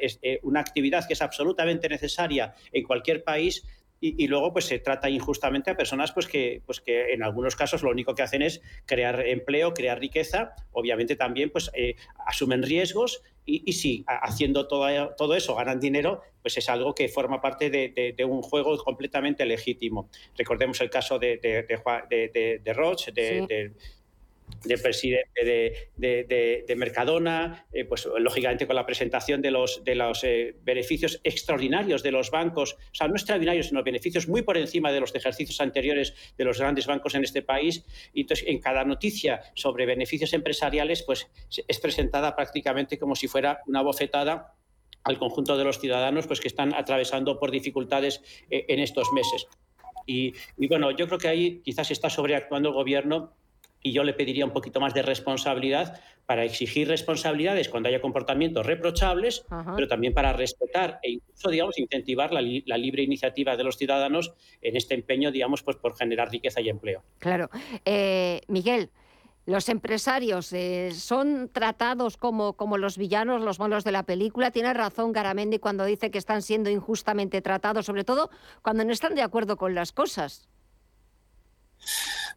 una 0.43 0.61
actividad 0.61 1.07
que 1.07 1.15
es 1.15 1.23
absolutamente 1.23 1.89
necesaria 1.89 2.55
en 2.73 2.85
cualquier 2.85 3.25
país 3.25 3.65
y, 4.05 4.27
luego 4.27 4.53
pues 4.53 4.65
se 4.65 4.81
trata 4.81 5.09
injustamente 5.09 5.71
a 5.71 5.77
personas 5.77 6.11
pues 6.11 6.27
que, 6.27 6.61
pues 6.67 6.81
que 6.81 7.13
en 7.13 7.23
algunos 7.23 7.55
casos 7.55 7.85
lo 7.85 7.91
único 7.91 8.17
que 8.17 8.23
hacen 8.23 8.43
es 8.43 8.61
crear 8.85 9.25
empleo, 9.25 9.75
crear 9.75 10.01
riqueza, 10.01 10.55
obviamente 10.73 11.15
también 11.15 11.51
pues 11.51 11.71
eh, 11.73 11.95
asumen 12.27 12.65
riesgos 12.65 13.23
y, 13.45 13.73
si 13.73 14.05
haciendo 14.07 14.67
todo, 14.67 15.15
todo 15.17 15.37
eso 15.37 15.55
ganan 15.55 15.79
dinero, 15.79 16.21
pues 16.43 16.59
es 16.59 16.69
algo 16.69 16.95
que 16.95 17.09
forma 17.09 17.41
parte 17.41 17.71
de, 17.71 18.25
un 18.25 18.43
juego 18.43 18.77
completamente 18.79 19.47
legítimo. 19.47 20.11
Recordemos 20.37 20.81
el 20.81 20.91
caso 20.91 21.19
de, 21.19 21.39
de, 21.39 21.63
de, 21.63 22.73
de 24.65 24.79
presidente 24.79 25.45
de, 25.97 26.75
Mercadona, 26.77 27.67
eh, 27.73 27.85
pues 27.85 28.09
lógicamente 28.19 28.67
con 28.67 28.77
la 28.77 28.87
presentación 28.87 29.43
de 29.43 29.51
los, 29.51 29.85
de 29.85 29.95
los 29.95 30.25
eh, 30.25 30.57
beneficios 30.63 31.21
extraordinarios 31.23 32.03
de 32.03 32.11
los 32.11 32.31
bancos, 32.31 32.75
o 32.75 32.95
sea, 32.95 33.09
no 33.09 33.15
extraordinarios, 33.15 33.69
sino 33.69 33.83
beneficios 33.83 34.29
muy 34.29 34.43
por 34.43 34.57
encima 34.57 34.91
de 34.91 35.01
los 35.01 35.15
ejercicios 35.15 35.61
anteriores 35.61 36.15
de 36.37 36.45
los 36.45 36.59
grandes 36.59 36.87
bancos 36.87 37.15
en 37.15 37.25
este 37.25 37.43
país. 37.43 37.85
Y 38.13 38.23
entonces, 38.23 38.47
en 38.49 38.59
cada 38.59 38.85
noticia 38.85 39.43
sobre 39.55 39.87
beneficios 39.87 40.33
empresariales, 40.33 41.03
pues 41.03 41.29
es 41.69 41.79
presentada 41.79 42.35
prácticamente 42.35 42.99
como 42.99 43.15
si 43.15 43.29
fuera 43.29 43.61
una 43.67 43.83
bofetada 43.83 44.55
al 45.05 45.19
conjunto 45.19 45.57
de 45.57 45.65
los 45.65 45.79
ciudadanos 45.79 46.27
pues, 46.27 46.41
que 46.41 46.49
están 46.49 46.75
atravesando 46.75 47.39
por 47.39 47.51
dificultades 47.51 48.23
eh, 48.51 48.65
en 48.69 48.81
estos 48.81 49.13
meses. 49.13 49.47
Y, 50.07 50.35
y, 50.57 50.67
bueno, 50.69 50.91
yo 50.91 51.07
creo 51.07 51.19
que 51.19 51.29
ahí 51.29 51.61
quizás 51.65 51.91
está 51.91 52.11
sobreactuando 52.11 52.71
el 52.71 52.75
Gobierno 52.75 53.35
y 53.83 53.93
yo 53.93 54.05
le 54.05 54.15
pediría 54.15 54.45
un 54.45 54.53
poquito 54.53 54.81
más 54.81 54.95
de 54.95 55.03
responsabilidad 55.03 56.01
para 56.27 56.45
exigir 56.45 56.89
responsabilidades 56.89 57.69
cuando 57.69 57.89
haya 57.89 58.01
comportamientos 58.01 58.65
reprochables, 58.65 59.45
pero 59.75 59.89
también 59.89 60.15
para 60.15 60.33
respetar 60.33 61.01
e 61.03 61.13
incluso, 61.13 61.51
digamos, 61.51 61.79
incentivar 61.79 62.33
la, 62.33 62.41
libre 62.41 63.03
iniciativa 63.03 63.57
de 63.57 63.65
los 63.65 63.77
ciudadanos 63.77 64.33
en 64.61 64.77
este 64.77 64.95
empeño, 64.95 65.33
digamos, 65.33 65.63
pues 65.63 65.77
por 65.77 65.97
generar 65.97 66.31
riqueza 66.31 66.61
y 66.61 66.69
empleo. 66.69 67.03
Claro. 67.19 67.51
Eh, 67.85 68.41
Miguel, 68.47 68.91
los 69.45 69.69
empresarios 69.69 70.53
eh, 70.53 70.93
son 70.95 71.51
tratados 71.53 72.17
como, 72.17 72.53
como 72.53 72.79
los 72.79 72.97
villanos, 72.97 73.43
los 73.43 73.59
malos 73.59 73.83
de 73.83 73.91
la 73.91 74.05
película. 74.05 74.53
Tiene 74.53 74.73
razón 74.73 75.13
Garamendi 75.13 75.59
cuando 75.59 75.85
dice 75.85 76.13
que 76.13 76.19
están 76.19 76.43
siendo 76.43 76.71
injustamente 76.71 77.43
tratados, 77.43 77.87
sobre 77.87 78.05
todo 78.05 78.31
cuando 78.63 78.85
no 78.85 78.93
están 78.93 79.17
de 79.17 79.23
acuerdo 79.23 79.57
con 79.57 79.75
las 79.75 79.91
cosas. 79.93 80.49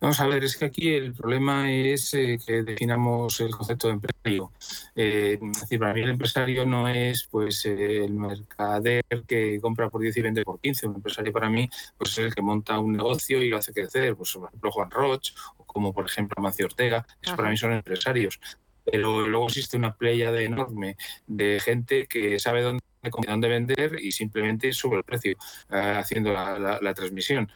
Vamos 0.01 0.19
a 0.19 0.27
ver, 0.27 0.43
es 0.43 0.58
que 0.58 0.65
aquí 0.65 0.93
el 0.93 1.13
problema 1.13 1.71
es 1.71 2.13
eh, 2.13 2.38
que 2.45 2.63
definamos 2.63 3.39
el 3.39 3.51
concepto 3.51 3.88
de 3.88 3.93
empresario. 3.93 4.51
Eh, 4.95 5.39
es 5.41 5.62
decir, 5.62 5.79
para 5.79 5.93
mí 5.93 6.01
el 6.01 6.10
empresario 6.10 6.65
no 6.65 6.88
es 6.88 7.27
pues 7.29 7.65
el 7.65 8.13
mercader 8.13 9.03
que 9.27 9.60
compra 9.62 9.89
por 9.89 10.01
10 10.01 10.17
y 10.17 10.21
vende 10.21 10.43
por 10.43 10.60
15. 10.60 10.88
Un 10.88 10.95
empresario 10.95 11.31
para 11.31 11.49
mí 11.49 11.69
pues, 11.97 12.12
es 12.12 12.19
el 12.19 12.36
que 12.36 12.41
monta 12.41 12.79
un 12.79 12.93
negocio 12.93 13.41
y 13.41 13.49
lo 13.49 13.58
hace 13.58 13.73
crecer. 13.73 14.15
Pues, 14.15 14.34
por 14.34 14.47
ejemplo, 14.49 14.71
Juan 14.71 14.91
Roch 14.91 15.31
o 15.58 15.63
como 15.63 15.93
por 15.93 16.05
ejemplo 16.05 16.36
Amancio 16.38 16.65
Ortega. 16.65 17.05
Eso 17.21 17.36
para 17.36 17.49
mí 17.49 17.58
son 17.58 17.73
empresarios. 17.73 18.39
Pero 18.84 19.27
luego 19.27 19.47
existe 19.47 19.77
una 19.77 19.95
playa 19.95 20.31
de 20.31 20.45
enorme 20.45 20.97
de 21.25 21.60
gente 21.60 22.05
que 22.08 22.39
sabe 22.39 22.62
dónde 22.62 22.81
dónde 23.27 23.47
vender 23.47 23.99
y 24.01 24.12
simplemente 24.12 24.71
sube 24.73 24.97
el 24.97 25.03
precio 25.03 25.34
eh, 25.69 25.95
haciendo 25.97 26.34
la, 26.34 26.79
la, 26.81 26.93
transmisión. 26.93 27.51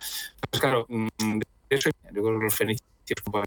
Pues 0.50 0.62
claro, 0.62 0.86
mm, 0.88 1.40
eso, 1.70 1.90
yo 2.14 2.24
creo 2.24 2.40
que 2.40 2.44
los 2.46 2.56
fenicios 2.56 2.90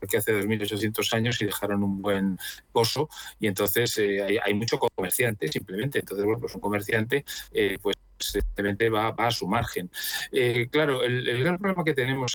que 0.08 0.16
hace 0.16 0.32
2.800 0.34 1.14
años 1.14 1.40
y 1.40 1.46
dejaron 1.46 1.82
un 1.82 2.02
buen 2.02 2.38
pozo 2.72 3.08
y 3.38 3.46
entonces 3.46 3.96
eh, 3.98 4.40
hay, 4.42 4.54
mucho 4.54 4.78
comerciante 4.78 5.48
simplemente. 5.48 6.00
Entonces, 6.00 6.24
bueno, 6.24 6.40
pues 6.40 6.54
un 6.54 6.60
comerciante 6.60 7.24
eh, 7.52 7.78
pues 7.80 7.96
evidentemente 8.34 8.88
va, 8.88 9.08
a 9.08 9.30
su 9.30 9.46
margen. 9.48 9.90
Eh, 10.30 10.68
claro, 10.70 11.02
el, 11.02 11.42
gran 11.42 11.58
problema 11.58 11.84
que 11.84 11.94
tenemos 11.94 12.34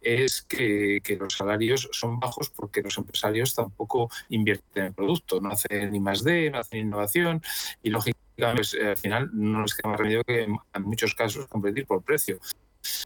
es 0.00 0.42
que, 0.42 1.00
los 1.18 1.34
salarios 1.34 1.88
son 1.92 2.20
bajos 2.20 2.50
porque 2.50 2.82
los 2.82 2.96
empresarios 2.98 3.54
tampoco 3.54 4.10
invierten 4.28 4.86
en 4.86 4.94
producto, 4.94 5.40
no 5.40 5.50
hacen 5.50 5.90
ni 5.92 6.00
más 6.00 6.22
de, 6.24 6.50
no 6.50 6.58
hacen 6.58 6.80
innovación 6.80 7.42
y 7.82 7.90
lógicamente 7.90 8.20
pues, 8.54 8.74
al 8.74 8.96
final 8.96 9.30
no 9.32 9.62
les 9.62 9.74
queda 9.74 9.90
más 9.90 9.98
remedio 9.98 10.24
que 10.24 10.42
en 10.42 10.82
muchos 10.82 11.14
casos 11.14 11.46
competir 11.46 11.86
por 11.86 12.02
precio 12.02 12.38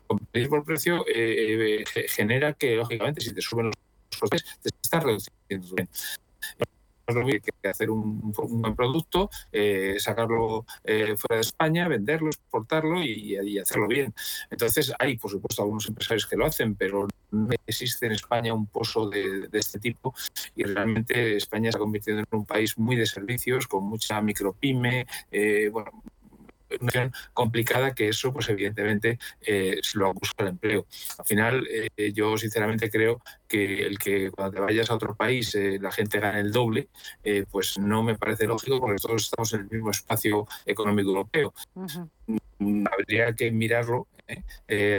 competir 0.06 0.48
por 0.48 0.64
precio 0.64 1.04
eh, 1.06 1.84
eh, 1.94 2.08
genera 2.08 2.52
que, 2.54 2.76
lógicamente, 2.76 3.20
si 3.20 3.34
te 3.34 3.40
suben 3.40 3.66
los 3.66 3.74
costes, 4.18 4.44
te 4.62 4.70
estás 4.82 5.02
reduciendo 5.02 5.76
que 7.60 7.68
hacer 7.68 7.90
un, 7.90 8.32
buen 8.32 8.74
producto, 8.74 9.28
eh, 9.52 9.96
sacarlo 9.98 10.64
fuera 10.82 11.36
de 11.36 11.40
España, 11.40 11.86
venderlo, 11.86 12.28
exportarlo 12.30 13.02
y, 13.02 13.58
hacerlo 13.58 13.86
bien. 13.86 14.14
Entonces, 14.50 14.90
hay, 14.98 15.18
por 15.18 15.30
supuesto, 15.30 15.62
algunos 15.62 15.86
empresarios 15.86 16.24
que 16.24 16.36
lo 16.36 16.46
hacen, 16.46 16.76
pero 16.76 17.06
no 17.30 17.48
existe 17.66 18.06
en 18.06 18.12
España 18.12 18.54
un 18.54 18.66
pozo 18.68 19.10
de, 19.10 19.48
de 19.48 19.58
este 19.58 19.78
tipo 19.78 20.14
y 20.56 20.64
realmente 20.64 21.36
España 21.36 21.70
se 21.70 21.76
ha 21.76 21.80
convirtiendo 21.80 22.22
en 22.22 22.38
un 22.38 22.46
país 22.46 22.78
muy 22.78 22.96
de 22.96 23.04
servicios, 23.04 23.66
con 23.66 23.84
mucha 23.84 24.22
micropyme, 24.22 25.06
bueno, 25.70 26.02
una 26.80 27.10
complicada 27.32 27.94
que 27.94 28.08
eso, 28.08 28.32
pues 28.32 28.48
evidentemente, 28.48 29.18
eh, 29.40 29.80
lo 29.94 30.08
abusa 30.08 30.32
el 30.38 30.48
empleo. 30.48 30.86
Al 31.18 31.24
final, 31.24 31.66
eh, 31.70 32.12
yo 32.12 32.36
sinceramente 32.36 32.90
creo 32.90 33.22
que 33.48 33.82
el 33.86 33.98
que 33.98 34.30
cuando 34.30 34.54
te 34.54 34.60
vayas 34.60 34.90
a 34.90 34.94
otro 34.94 35.14
país 35.14 35.54
eh, 35.54 35.78
la 35.80 35.92
gente 35.92 36.18
gane 36.18 36.40
el 36.40 36.52
doble, 36.52 36.88
pues 37.50 37.78
no 37.78 38.02
me 38.02 38.16
parece 38.16 38.46
lógico 38.46 38.80
porque 38.80 39.00
todos 39.00 39.24
estamos 39.24 39.52
en 39.52 39.60
el 39.60 39.70
mismo 39.70 39.90
espacio 39.90 40.46
económico 40.66 41.10
europeo. 41.10 41.54
Mm, 42.58 42.84
habría 42.90 43.34
que 43.34 43.50
mirarlo, 43.50 44.08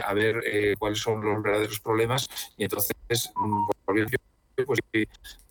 a 0.04 0.14
ver 0.14 0.76
cuáles 0.78 1.00
son 1.00 1.24
los 1.24 1.42
verdaderos 1.42 1.80
problemas 1.80 2.28
y 2.56 2.64
entonces, 2.64 3.30
mm, 3.34 3.66
pues 4.64 4.80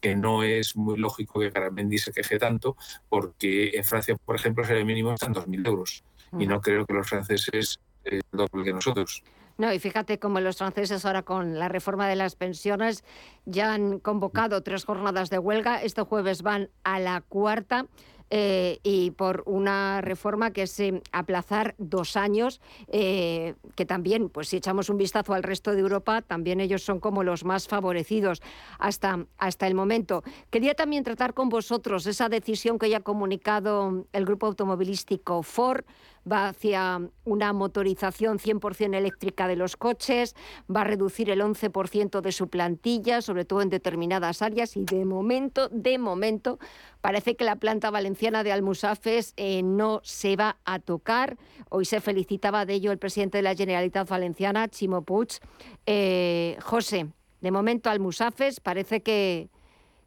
que, 0.02 0.16
no 0.16 0.44
es 0.44 0.76
muy 0.76 0.98
lógico 0.98 1.40
que 1.40 1.50
Garamendi 1.50 1.98
se 1.98 2.12
queje 2.12 2.40
tanto, 2.40 2.78
porque 3.10 3.72
en 3.76 3.84
Francia, 3.84 4.16
por 4.16 4.36
ejemplo, 4.36 4.64
el 4.64 4.86
mínimo 4.86 5.14
está 5.14 5.28
en 5.28 5.34
2.000 5.34 5.66
euros 5.68 6.04
y 6.40 6.48
no 6.48 6.62
creo 6.62 6.86
que 6.86 6.94
los 6.94 7.08
franceses 7.08 7.80
eh, 8.04 8.22
doble 8.32 8.64
que 8.64 8.74
nosotros. 8.74 9.24
No, 9.58 9.72
y 9.72 9.80
fíjate 9.80 10.20
cómo 10.20 10.42
los 10.42 10.58
franceses 10.58 11.06
ahora 11.06 11.24
con 11.24 11.58
la 11.58 11.70
reforma 11.70 12.10
de 12.10 12.18
las 12.18 12.36
pensiones 12.36 13.04
ya 13.46 13.74
han 13.74 14.00
convocado 14.00 14.62
tres 14.64 14.84
jornadas 14.84 15.30
de 15.30 15.40
huelga. 15.40 15.82
Este 15.82 16.02
jueves 16.02 16.42
van 16.42 16.70
a 16.84 17.00
la 17.00 17.22
cuarta. 17.22 17.88
Eh, 18.32 18.80
y 18.82 19.12
por 19.12 19.44
una 19.46 20.02
reforma 20.02 20.52
que 20.52 20.64
es 20.64 20.80
eh, 20.80 21.00
aplazar 21.12 21.76
dos 21.78 22.18
años, 22.18 22.60
eh, 22.88 23.54
que 23.76 23.86
también, 23.86 24.30
pues 24.30 24.50
si 24.50 24.58
echamos 24.58 24.90
un 24.90 24.98
vistazo 24.98 25.36
al 25.36 25.44
resto 25.44 25.74
de 25.74 25.82
Europa, 25.82 26.24
también 26.24 26.60
ellos 26.60 26.82
son 26.82 27.00
como 27.00 27.24
los 27.24 27.46
más 27.46 27.68
favorecidos 27.68 28.42
hasta, 28.80 29.28
hasta 29.38 29.68
el 29.68 29.76
momento. 29.76 30.24
Quería 30.50 30.74
también 30.74 31.04
tratar 31.04 31.36
con 31.36 31.50
vosotros 31.50 32.08
esa 32.08 32.28
decisión 32.28 32.80
que 32.80 32.90
ya 32.90 32.98
ha 32.98 33.02
comunicado 33.02 34.08
el 34.12 34.26
grupo 34.26 34.48
automovilístico 34.48 35.44
Ford 35.44 35.86
va 36.30 36.48
hacia 36.50 37.02
una 37.24 37.54
motorización 37.54 38.40
100% 38.40 38.96
eléctrica 38.96 39.48
de 39.48 39.56
los 39.56 39.78
coches, 39.78 40.36
va 40.74 40.82
a 40.82 40.86
reducir 40.86 41.30
el 41.30 41.42
11% 41.42 42.22
de 42.22 42.32
su 42.32 42.50
plantilla, 42.50 43.22
sobre 43.22 43.46
todo 43.46 43.62
en 43.62 43.70
determinadas 43.70 44.42
áreas 44.42 44.76
y 44.78 44.86
de 44.86 45.06
momento, 45.06 45.70
de 45.70 45.98
momento, 45.98 46.60
parece 47.02 47.36
que 47.36 47.46
la 47.46 47.58
planta 47.58 47.92
valenciana 47.92 48.44
de 48.44 48.52
Almusafes 48.52 49.34
eh, 49.38 49.62
no 49.64 50.02
se 50.04 50.36
va 50.36 50.58
a 50.66 50.80
tocar. 50.80 51.38
Hoy 51.70 51.86
se 51.86 52.02
felicitaba 52.02 52.66
de 52.66 52.74
ello 52.74 52.92
el 52.92 52.98
presidente 52.98 53.38
de 53.38 53.44
la 53.44 53.56
Generalitat 53.56 54.08
Valenciana, 54.10 54.68
Chimo 54.68 55.04
Puig. 55.04 55.40
Eh, 55.86 56.58
José, 56.62 57.08
de 57.42 57.52
momento 57.52 57.90
Almusafes 57.90 58.60
parece 58.60 59.02
que 59.02 59.50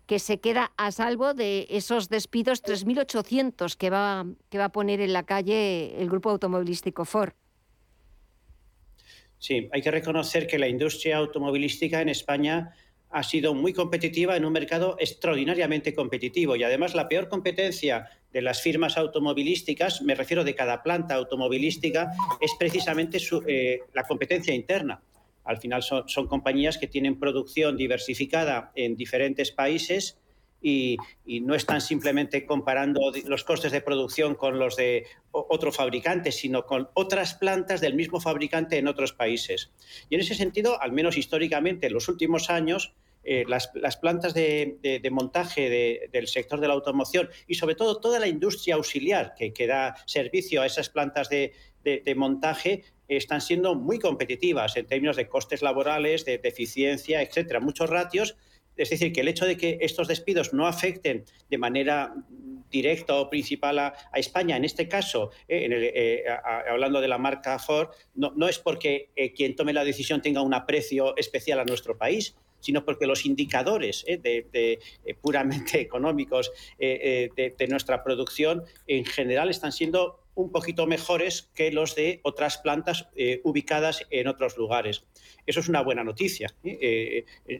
que 0.08 0.18
se 0.18 0.40
queda 0.40 0.72
a 0.78 0.90
salvo 0.90 1.34
de 1.34 1.66
esos 1.68 2.08
despidos 2.08 2.64
3.800 2.64 3.76
que 3.76 3.90
va, 3.90 4.24
que 4.48 4.56
va 4.56 4.64
a 4.64 4.72
poner 4.72 5.02
en 5.02 5.12
la 5.12 5.24
calle 5.24 6.00
el 6.00 6.08
grupo 6.08 6.30
automovilístico 6.30 7.04
Ford. 7.04 7.34
Sí, 9.38 9.68
hay 9.70 9.82
que 9.82 9.90
reconocer 9.90 10.46
que 10.46 10.58
la 10.58 10.66
industria 10.66 11.18
automovilística 11.18 12.00
en 12.00 12.08
España 12.08 12.72
ha 13.10 13.22
sido 13.22 13.52
muy 13.52 13.74
competitiva 13.74 14.34
en 14.34 14.46
un 14.46 14.52
mercado 14.52 14.96
extraordinariamente 14.98 15.94
competitivo 15.94 16.56
y 16.56 16.64
además 16.64 16.94
la 16.94 17.06
peor 17.06 17.28
competencia 17.28 18.08
de 18.32 18.40
las 18.40 18.62
firmas 18.62 18.96
automovilísticas, 18.96 20.00
me 20.00 20.14
refiero 20.14 20.42
de 20.42 20.54
cada 20.54 20.82
planta 20.82 21.16
automovilística, 21.16 22.12
es 22.40 22.52
precisamente 22.58 23.18
eh, 23.46 23.80
la 23.92 24.04
competencia 24.04 24.54
interna. 24.54 25.02
Al 25.48 25.56
final 25.56 25.82
son, 25.82 26.26
compañías 26.28 26.76
que 26.76 26.86
tienen 26.86 27.18
producción 27.18 27.78
diversificada 27.78 28.70
en 28.74 28.96
diferentes 28.96 29.50
países 29.50 30.18
y, 30.60 30.98
no 31.40 31.54
están 31.54 31.80
simplemente 31.80 32.44
comparando 32.44 33.00
los 33.24 33.44
costes 33.44 33.72
de 33.72 33.80
producción 33.80 34.34
con 34.34 34.58
los 34.58 34.76
de 34.76 35.06
otro 35.30 35.72
fabricante, 35.72 36.32
sino 36.32 36.66
con 36.66 36.90
otras 36.92 37.32
plantas 37.32 37.80
del 37.80 37.94
mismo 37.94 38.20
fabricante 38.20 38.76
en 38.76 38.88
otros 38.88 39.14
países. 39.14 39.70
Y 40.10 40.16
en 40.16 40.20
ese 40.20 40.34
sentido, 40.34 40.82
al 40.82 40.92
menos 40.92 41.16
históricamente, 41.16 41.86
en 41.86 41.94
los 41.94 42.08
últimos 42.08 42.50
años, 42.50 42.92
eh, 43.30 43.44
las, 43.46 43.96
plantas 43.98 44.32
de, 44.32 45.06
montaje 45.10 46.08
del 46.10 46.28
sector 46.28 46.60
de 46.60 46.68
la 46.68 46.72
automoción 46.72 47.28
y 47.46 47.56
sobre 47.56 47.74
todo 47.74 48.00
toda 48.00 48.18
la 48.18 48.26
industria 48.26 48.76
auxiliar 48.76 49.34
que, 49.36 49.66
da 49.66 49.96
servicio 50.06 50.62
a 50.62 50.66
esas 50.66 50.88
plantas 50.88 51.28
de, 51.28 51.52
montaje 52.16 52.84
están 53.06 53.42
siendo 53.42 53.74
muy 53.74 53.98
competitivas 53.98 54.78
en 54.78 54.86
términos 54.86 55.16
de 55.16 55.28
costes 55.28 55.60
laborales, 55.60 56.24
de, 56.24 56.40
eficiencia, 56.42 57.20
etcétera, 57.20 57.60
muchos 57.60 57.90
ratios. 57.90 58.34
Es 58.78 58.88
decir, 58.88 59.12
que 59.12 59.20
el 59.20 59.28
hecho 59.28 59.44
de 59.44 59.58
que 59.58 59.76
estos 59.82 60.08
despidos 60.08 60.54
no 60.54 60.66
afecten 60.66 61.26
de 61.50 61.58
manera 61.58 62.14
directa 62.70 63.14
o 63.16 63.28
principal 63.28 63.78
a, 63.78 63.94
España, 64.14 64.56
en 64.56 64.64
este 64.64 64.88
caso, 64.88 65.32
eh, 65.48 65.68
eh, 65.70 66.24
hablando 66.70 67.02
de 67.02 67.08
la 67.08 67.18
marca 67.18 67.58
Ford, 67.58 67.90
no, 68.14 68.48
es 68.48 68.58
porque 68.58 69.10
quien 69.36 69.54
tome 69.54 69.74
la 69.74 69.84
decisión 69.84 70.22
tenga 70.22 70.40
un 70.40 70.54
aprecio 70.54 71.14
especial 71.18 71.60
a 71.60 71.64
nuestro 71.64 71.98
país, 71.98 72.34
sino 72.60 72.84
porque 72.84 73.06
los 73.06 73.24
indicadores 73.26 74.04
eh, 74.06 74.18
de, 74.18 74.78
puramente 75.20 75.80
económicos 75.80 76.50
de 76.78 77.66
nuestra 77.68 78.02
producción 78.02 78.64
en 78.86 79.04
general 79.04 79.50
están 79.50 79.72
siendo 79.72 80.20
un 80.34 80.52
poquito 80.52 80.86
mejores 80.86 81.50
que 81.54 81.72
los 81.72 81.96
de 81.96 82.20
otras 82.22 82.58
plantas 82.58 83.08
ubicadas 83.42 84.06
en 84.10 84.28
otros 84.28 84.56
lugares. 84.56 85.04
Eso 85.46 85.60
es 85.60 85.68
una 85.68 85.82
buena 85.82 86.04
noticia. 86.04 86.54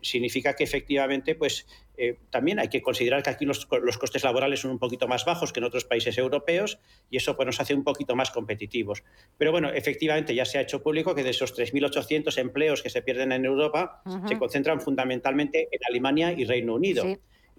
significa 0.03 0.55
que 0.55 0.65
efectivamente 0.65 1.35
pues, 1.35 1.67
eh, 2.01 2.17
también 2.31 2.61
hay 2.61 2.69
que 2.69 2.81
considerar 2.81 3.23
que 3.23 3.31
aquí 3.31 3.45
los, 3.45 3.67
costes 3.67 4.23
laborales 4.23 4.61
son 4.61 4.71
un 4.71 4.79
poquito 4.79 5.09
más 5.09 5.25
bajos 5.25 5.53
que 5.53 5.59
en 5.59 5.65
otros 5.65 5.85
países 5.85 6.17
europeos 6.17 6.79
y 7.11 7.17
eso 7.17 7.37
pues, 7.37 7.47
nos 7.47 7.61
hace 7.61 7.75
un 7.75 7.83
poquito 7.83 8.15
más 8.15 8.31
competitivos. 8.31 9.03
Pero 9.37 9.51
bueno, 9.51 9.71
efectivamente 9.71 10.35
ya 10.35 10.45
se 10.45 10.59
ha 10.59 10.61
hecho 10.61 10.83
público 10.83 11.15
que 11.15 11.25
de 11.25 11.31
esos 11.31 11.59
3.800 11.59 12.39
empleos 12.39 12.83
que 12.83 12.91
se 12.91 13.03
pierden 13.03 13.33
en 13.33 13.45
Europa 13.45 14.03
se 14.29 14.39
concentran 14.39 14.81
fundamentalmente 14.81 15.69
en 15.73 15.81
Alemania 15.89 16.33
y 16.33 16.45
Reino 16.45 16.75
Unido. 16.75 17.05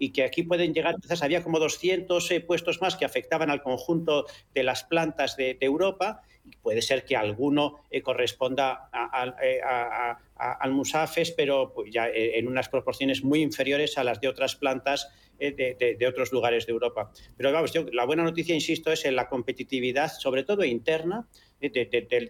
Y 0.00 0.10
que 0.10 0.24
aquí 0.24 0.42
pueden 0.42 0.74
llegar, 0.74 0.96
quizás 1.00 1.22
había 1.22 1.44
como 1.44 1.60
200 1.60 2.28
eh, 2.32 2.40
puestos 2.40 2.80
más 2.80 2.96
que 2.96 3.04
afectaban 3.04 3.50
al 3.50 3.62
conjunto 3.62 4.26
de 4.52 4.64
las 4.64 4.82
plantas 4.82 5.36
de, 5.36 5.56
Europa, 5.60 6.22
y 6.44 6.56
puede 6.56 6.82
ser 6.82 7.04
que 7.04 7.14
alguno 7.14 7.76
eh, 7.90 8.02
corresponda 8.02 8.88
a, 8.92 10.18
al 10.40 10.72
Musafes, 10.72 11.32
pero 11.32 11.72
pues, 11.74 11.92
ya 11.92 12.08
eh, 12.08 12.38
en 12.38 12.48
unas 12.48 12.68
proporciones 12.68 13.22
muy 13.22 13.42
inferiores 13.42 13.98
a 13.98 14.04
las 14.04 14.20
de 14.20 14.28
otras 14.28 14.56
plantas 14.56 15.08
eh, 15.38 15.96
de, 15.98 16.06
otros 16.06 16.32
lugares 16.32 16.66
de 16.66 16.72
Europa. 16.72 17.12
Pero 17.36 17.52
vamos, 17.52 17.72
la 17.92 18.04
buena 18.04 18.22
noticia, 18.22 18.54
insisto, 18.54 18.92
es 18.92 19.04
en 19.04 19.16
la 19.16 19.28
competitividad, 19.28 20.10
sobre 20.12 20.44
todo 20.44 20.64
interna, 20.64 21.28
del, 21.60 22.28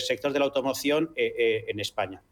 sector 0.00 0.32
de 0.32 0.38
la 0.38 0.44
automoción 0.44 1.12
eh, 1.16 1.64
en 1.68 1.80
España. 1.80 2.22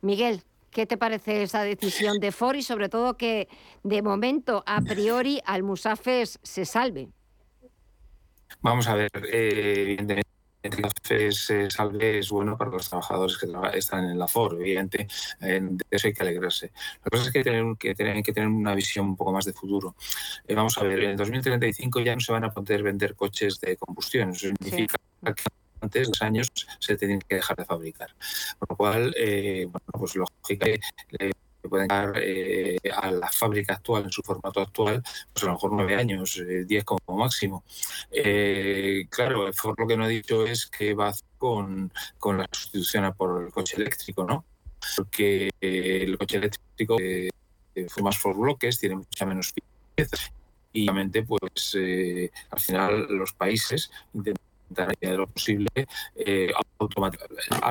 Miguel, 0.00 0.42
¿qué 0.70 0.86
te 0.86 0.96
parece 0.96 1.42
esa 1.42 1.62
decisión 1.62 2.18
de 2.20 2.32
Ford 2.32 2.56
y 2.56 2.62
sobre 2.62 2.88
todo 2.88 3.16
que 3.16 3.48
de 3.82 4.02
momento, 4.02 4.62
a 4.66 4.80
priori, 4.80 5.40
al 5.44 5.62
Musafes 5.62 6.38
se 6.42 6.64
salve? 6.64 7.08
Vamos 8.60 8.88
a 8.88 8.94
ver, 8.94 9.10
evidentemente 9.14 10.28
entonces, 10.62 11.72
salve 11.72 12.18
es 12.18 12.30
bueno 12.30 12.56
para 12.56 12.70
los 12.70 12.88
trabajadores 12.88 13.38
que 13.38 13.46
están 13.74 14.04
en 14.04 14.18
la 14.18 14.26
FOR, 14.26 14.54
evidente, 14.54 15.06
de 15.40 15.78
eso 15.90 16.08
hay 16.08 16.12
que 16.12 16.22
alegrarse. 16.22 16.72
La 17.04 17.10
cosa 17.10 17.24
es 17.24 17.32
que 17.32 17.42
tienen 17.42 17.76
que 17.76 17.94
tener, 17.94 18.22
que 18.22 18.32
tener 18.32 18.48
una 18.48 18.74
visión 18.74 19.06
un 19.06 19.16
poco 19.16 19.32
más 19.32 19.44
de 19.44 19.52
futuro. 19.52 19.94
Eh, 20.46 20.54
vamos 20.54 20.76
a 20.78 20.82
ver, 20.82 21.00
en 21.04 21.16
2035 21.16 22.00
ya 22.00 22.14
no 22.14 22.20
se 22.20 22.32
van 22.32 22.44
a 22.44 22.52
poder 22.52 22.82
vender 22.82 23.14
coches 23.14 23.60
de 23.60 23.76
combustión, 23.76 24.30
eso 24.30 24.48
significa 24.48 24.96
que 25.22 25.42
antes 25.80 26.02
de 26.02 26.06
dos 26.08 26.22
años 26.22 26.48
se 26.78 26.96
tienen 26.96 27.20
que 27.20 27.36
dejar 27.36 27.56
de 27.56 27.64
fabricar. 27.64 28.14
Por 28.58 28.70
lo 28.70 28.76
cual, 28.76 29.14
eh, 29.16 29.66
bueno, 29.66 29.86
pues 29.92 30.16
lógicamente 30.16 30.80
pueden 31.68 31.88
dar 31.88 32.12
eh, 32.16 32.78
a 32.94 33.10
la 33.10 33.30
fábrica 33.30 33.74
actual 33.74 34.04
en 34.04 34.12
su 34.12 34.22
formato 34.22 34.60
actual, 34.60 35.02
pues 35.32 35.42
a 35.42 35.46
lo 35.46 35.52
mejor 35.52 35.72
nueve 35.72 35.94
años, 35.94 36.38
eh, 36.38 36.64
diez 36.64 36.84
como 36.84 37.00
máximo. 37.18 37.64
Eh, 38.10 39.06
claro, 39.10 39.46
lo 39.46 39.86
que 39.86 39.96
no 39.96 40.06
he 40.06 40.10
dicho 40.10 40.44
es 40.44 40.66
que 40.66 40.94
va 40.94 41.12
con, 41.36 41.92
con 42.18 42.38
la 42.38 42.48
sustitución 42.50 43.12
por 43.16 43.44
el 43.44 43.52
coche 43.52 43.76
eléctrico, 43.76 44.24
¿no? 44.24 44.44
Porque 44.96 45.50
el 45.60 46.16
coche 46.18 46.38
eléctrico 46.38 46.96
fue 47.88 48.02
más 48.02 48.18
por 48.18 48.36
bloques, 48.36 48.78
tiene 48.78 48.96
mucha 48.96 49.26
menos 49.26 49.52
piezas 49.94 50.32
y 50.72 50.88
obviamente 50.88 51.22
pues 51.22 51.76
al 52.50 52.60
final 52.60 53.06
los 53.08 53.32
países 53.32 53.90
intentan 54.14 54.47
de 54.68 55.16
lo 55.16 55.26
posible 55.26 55.68
eh, 56.16 56.52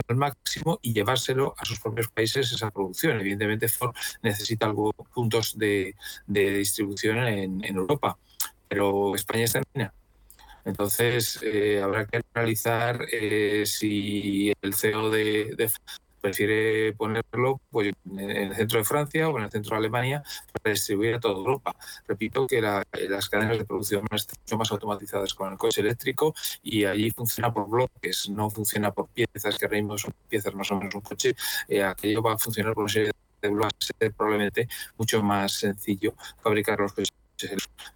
al 0.08 0.16
máximo 0.16 0.80
y 0.82 0.94
llevárselo 0.94 1.56
a 1.58 1.66
sus 1.66 1.80
propios 1.80 2.08
países 2.10 2.52
esa 2.52 2.72
producción. 2.72 3.20
Evidentemente 3.20 3.68
Ford 3.68 3.96
necesita 4.22 4.66
algunos 4.66 4.96
puntos 5.14 5.58
de, 5.58 5.96
distribución 6.28 7.20
en, 7.28 7.64
Europa, 7.64 8.18
pero 8.68 9.16
España 9.16 9.46
está 9.46 9.60
en 9.60 9.66
China. 9.74 9.94
Entonces, 10.66 11.40
eh, 11.44 11.82
habrá 11.82 12.06
que 12.06 12.22
analizar 12.34 13.06
eh, 13.12 13.64
si 13.66 14.52
el 14.62 14.74
CEO 14.74 15.10
de, 15.10 15.56
de, 15.56 15.72
prefiere 16.22 16.94
ponerlo 16.94 17.62
pues, 17.70 17.94
en 18.06 18.30
el 18.30 18.56
centro 18.56 18.80
de 18.80 18.86
Francia 18.86 19.30
o 19.30 19.38
en 19.38 19.46
el 19.46 19.52
centro 19.52 19.72
de 19.72 19.78
Alemania 19.78 20.24
para 20.52 20.74
distribuir 20.74 21.16
a 21.16 21.20
toda 21.20 21.36
Europa. 21.36 21.76
Repito 22.08 22.48
que 22.48 22.62
las 22.62 23.30
cadenas 23.30 23.58
de 23.58 23.66
producción 23.66 24.06
están 24.12 24.36
mucho 24.44 24.58
más 24.58 24.72
automatizadas 24.72 25.34
con 25.34 25.52
el 25.52 25.58
coche 25.58 25.82
eléctrico 25.82 26.34
y 26.64 26.86
allí 26.86 27.12
funciona 27.12 27.54
por 27.54 27.70
bloques, 27.70 28.30
no 28.30 28.50
funciona 28.50 28.92
por 28.92 29.08
piezas, 29.10 29.58
que 29.58 29.66
ahora 29.66 29.98
son 29.98 30.14
piezas 30.28 30.54
más 30.56 30.72
o 30.72 30.78
menos 30.78 30.96
un 30.96 31.02
coche, 31.02 31.36
eh, 31.68 31.84
aquello 31.84 32.22
va 32.22 32.34
a 32.34 32.38
funcionar 32.38 32.74
por 32.74 32.84
una 32.84 32.94
serie 32.94 33.12
de 33.42 33.50
bloques, 33.50 33.92
probablemente 34.16 34.68
mucho 34.98 35.22
más 35.22 35.54
sencillo 35.54 36.14
fabricar 36.42 36.80
los 36.80 36.94
coches 36.94 37.14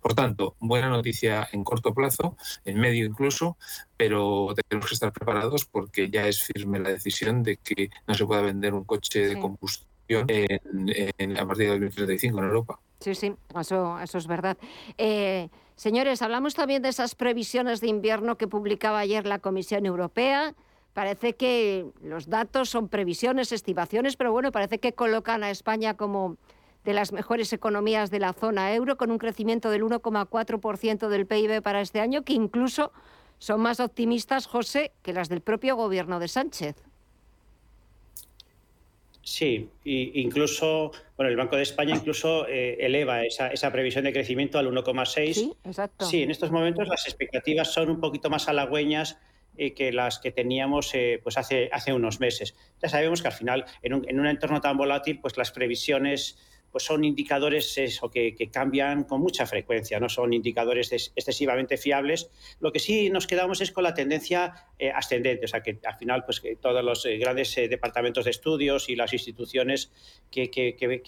por 0.01 0.13
tanto, 0.13 0.55
buena 0.59 0.89
noticia 0.89 1.47
en 1.51 1.63
corto 1.63 1.93
plazo, 1.93 2.37
en 2.65 2.79
medio 2.79 3.05
incluso, 3.05 3.57
pero 3.97 4.53
tenemos 4.67 4.87
que 4.87 4.93
estar 4.93 5.11
preparados 5.11 5.65
porque 5.65 6.09
ya 6.09 6.27
es 6.27 6.43
firme 6.43 6.79
la 6.79 6.89
decisión 6.89 7.43
de 7.43 7.57
que 7.57 7.89
no 8.07 8.13
se 8.13 8.25
pueda 8.25 8.41
vender 8.41 8.73
un 8.73 8.83
coche 8.83 9.27
de 9.27 9.39
combustión 9.39 10.25
en, 10.27 11.37
a 11.37 11.45
partir 11.45 11.69
del 11.69 11.81
2035 11.81 12.37
en 12.37 12.43
Europa. 12.43 12.79
Sí, 12.99 13.15
sí, 13.15 13.33
eso, 13.59 13.99
eso 13.99 14.17
es 14.17 14.27
verdad. 14.27 14.57
Eh, 14.97 15.49
señores, 15.75 16.21
hablamos 16.21 16.53
también 16.53 16.81
de 16.81 16.89
esas 16.89 17.15
previsiones 17.15 17.81
de 17.81 17.87
invierno 17.87 18.37
que 18.37 18.47
publicaba 18.47 18.99
ayer 18.99 19.25
la 19.25 19.39
Comisión 19.39 19.85
Europea. 19.85 20.53
Parece 20.93 21.33
que 21.33 21.85
los 22.03 22.29
datos 22.29 22.69
son 22.69 22.89
previsiones, 22.89 23.51
estimaciones, 23.51 24.17
pero 24.17 24.31
bueno, 24.31 24.51
parece 24.51 24.79
que 24.79 24.93
colocan 24.93 25.43
a 25.43 25.49
España 25.49 25.95
como 25.95 26.37
de 26.83 26.93
las 26.93 27.11
mejores 27.11 27.53
economías 27.53 28.09
de 28.09 28.19
la 28.19 28.33
zona 28.33 28.73
euro, 28.73 28.97
con 28.97 29.11
un 29.11 29.17
crecimiento 29.17 29.69
del 29.69 29.83
1,4% 29.83 31.07
del 31.07 31.27
PIB 31.27 31.61
para 31.61 31.81
este 31.81 31.99
año, 31.99 32.23
que 32.23 32.33
incluso 32.33 32.91
son 33.37 33.61
más 33.61 33.79
optimistas, 33.79 34.45
José, 34.45 34.91
que 35.01 35.13
las 35.13 35.29
del 35.29 35.41
propio 35.41 35.75
gobierno 35.75 36.19
de 36.19 36.27
Sánchez. 36.27 36.75
Sí, 39.23 39.69
incluso, 39.83 40.91
bueno, 41.15 41.29
el 41.29 41.37
Banco 41.37 41.55
de 41.55 41.61
España 41.61 41.95
incluso 41.95 42.47
eh, 42.47 42.77
eleva 42.79 43.23
esa, 43.23 43.71
previsión 43.71 44.03
de 44.03 44.13
crecimiento 44.13 44.57
al 44.57 44.67
1,6. 44.67 45.33
Sí, 45.33 45.53
exacto. 45.63 46.05
Sí, 46.05 46.23
en 46.23 46.31
estos 46.31 46.51
momentos 46.51 46.87
las 46.87 47.05
expectativas 47.05 47.71
son 47.71 47.91
un 47.91 47.99
poquito 47.99 48.31
más 48.31 48.47
halagüeñas 48.47 49.19
eh, 49.57 49.73
que 49.73 49.91
las 49.91 50.17
que 50.17 50.31
teníamos 50.31 50.93
eh, 50.95 51.19
pues 51.21 51.37
hace, 51.37 51.69
hace 51.71 51.93
unos 51.93 52.19
meses. 52.19 52.55
Ya 52.81 52.89
sabemos 52.89 53.21
que 53.21 53.27
al 53.27 53.33
final, 53.33 53.65
en 53.83 53.93
un, 53.93 54.09
en 54.09 54.19
un 54.19 54.25
entorno 54.25 54.59
tan 54.59 54.75
volátil, 54.75 55.19
pues 55.19 55.37
las 55.37 55.51
previsiones 55.51 56.37
pues 56.71 56.83
son 56.85 57.03
indicadores 57.03 57.77
eso, 57.77 58.09
que, 58.09 58.35
cambian 58.51 59.03
con 59.03 59.21
mucha 59.21 59.45
frecuencia, 59.45 59.99
no 59.99 60.09
son 60.09 60.33
indicadores 60.33 60.91
excesivamente 60.91 61.77
fiables. 61.77 62.29
Lo 62.59 62.71
que 62.71 62.79
sí 62.79 63.09
nos 63.09 63.27
quedamos 63.27 63.61
es 63.61 63.71
con 63.71 63.83
la 63.83 63.93
tendencia 63.93 64.53
eh, 64.79 64.91
ascendente, 64.91 65.45
o 65.45 65.47
sea 65.47 65.61
que 65.61 65.79
al 65.83 65.97
final 65.97 66.23
pues 66.25 66.39
que 66.39 66.55
todos 66.55 66.83
los 66.83 67.05
eh, 67.05 67.17
grandes 67.17 67.57
eh, 67.57 67.67
departamentos 67.67 68.25
de 68.25 68.31
estudios 68.31 68.89
y 68.89 68.95
las 68.95 69.13
instituciones 69.13 69.91
que, 70.31 70.49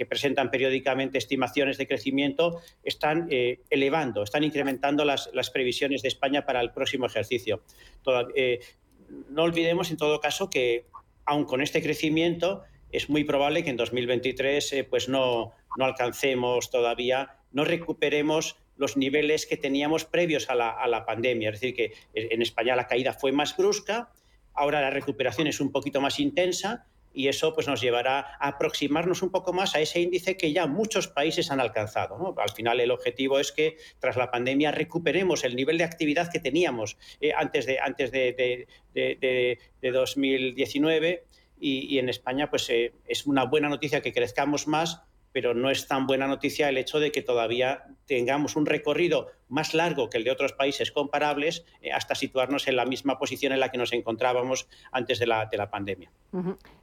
presentan 0.09 0.51
periódicamente 0.51 1.17
estimaciones 1.17 1.77
de 1.77 1.87
crecimiento 1.87 2.61
están 2.83 3.29
elevando, 3.69 4.23
están 4.23 4.43
incrementando 4.43 5.05
las, 5.05 5.29
las, 5.33 5.49
previsiones 5.49 6.01
de 6.01 6.09
España 6.09 6.45
para 6.45 6.61
el 6.61 6.71
próximo 6.71 7.05
ejercicio. 7.05 7.63
no 9.29 9.43
olvidemos 9.43 9.91
en 9.91 9.97
todo 9.97 10.19
caso 10.19 10.49
que 10.49 10.85
aun 11.25 11.45
con 11.45 11.61
este 11.61 11.81
crecimiento 11.81 12.63
es 12.93 13.09
muy 13.09 13.23
probable 13.23 13.63
que 13.63 13.71
en 13.71 13.77
2023 13.77 14.73
eh, 14.73 14.83
pues 14.83 15.09
no, 15.09 15.51
no 15.77 15.85
alcancemos 15.85 16.69
todavía, 16.69 17.35
no 17.51 17.65
recuperemos 17.65 18.55
los 18.77 18.97
niveles 18.97 19.45
que 19.45 19.57
teníamos 19.57 20.05
previos 20.05 20.49
a 20.49 20.55
la, 20.55 20.69
a 20.69 20.87
la, 20.87 21.05
pandemia. 21.05 21.49
Es 21.49 21.59
decir, 21.59 21.75
que 21.75 21.93
en 22.13 22.41
España 22.41 22.75
la 22.75 22.87
caída 22.87 23.13
fue 23.13 23.31
más 23.31 23.55
brusca, 23.57 24.11
ahora 24.53 24.81
la 24.81 24.89
recuperación 24.89 25.47
es 25.47 25.59
un 25.59 25.71
poquito 25.71 26.01
más 26.01 26.19
intensa 26.19 26.87
y 27.13 27.27
eso 27.27 27.53
pues, 27.53 27.67
nos 27.67 27.81
llevará 27.81 28.19
a 28.39 28.47
aproximarnos 28.47 29.21
un 29.21 29.29
poco 29.29 29.53
más 29.53 29.75
a 29.75 29.79
ese 29.79 30.01
índice 30.01 30.35
que 30.35 30.51
ya 30.51 30.65
muchos 30.65 31.07
países 31.07 31.51
han 31.51 31.59
alcanzado. 31.59 32.35
Al 32.37 32.49
final 32.49 32.79
el 32.79 32.91
objetivo 32.91 33.39
es 33.39 33.51
que 33.51 33.77
tras 33.99 34.17
la 34.17 34.31
pandemia 34.31 34.71
recuperemos 34.71 35.43
el 35.43 35.55
nivel 35.55 35.77
de 35.77 35.83
actividad 35.83 36.31
que 36.31 36.39
teníamos 36.39 36.97
eh, 37.21 37.31
antes, 37.35 37.65
de, 37.65 37.79
antes 37.79 38.11
de, 38.11 38.67
de, 38.93 39.59
de 39.81 39.91
2019 39.91 41.23
y, 41.63 41.97
en 41.97 42.09
España 42.09 42.49
pues 42.49 42.69
eh, 42.69 42.93
es 43.07 43.25
una 43.25 43.45
buena 43.45 43.69
noticia 43.69 44.01
que 44.01 44.11
crezcamos 44.11 44.67
más, 44.67 45.01
pero 45.31 45.53
no 45.53 45.69
es 45.69 45.87
tan 45.87 46.05
buena 46.05 46.27
noticia 46.27 46.67
el 46.67 46.77
hecho 46.77 46.99
de 46.99 47.11
que 47.11 47.21
todavía 47.21 47.85
tengamos 48.05 48.55
un 48.55 48.65
recorrido 48.65 49.27
más 49.47 49.73
largo 49.73 50.09
que 50.09 50.17
el 50.17 50.25
de 50.25 50.31
otros 50.31 50.53
países 50.53 50.91
comparables 50.91 51.65
eh, 51.81 51.91
hasta 51.91 52.15
situarnos 52.15 52.67
en 52.67 52.75
la 52.75 52.85
misma 52.85 53.17
posición 53.17 53.53
en 53.53 53.61
la 53.61 53.69
que 53.69 53.77
nos 53.77 53.93
encontrábamos 53.93 54.67
antes 54.91 55.19
de 55.19 55.27
la, 55.27 55.45
de 55.45 55.57
la 55.57 55.69
pandemia. 55.69 56.11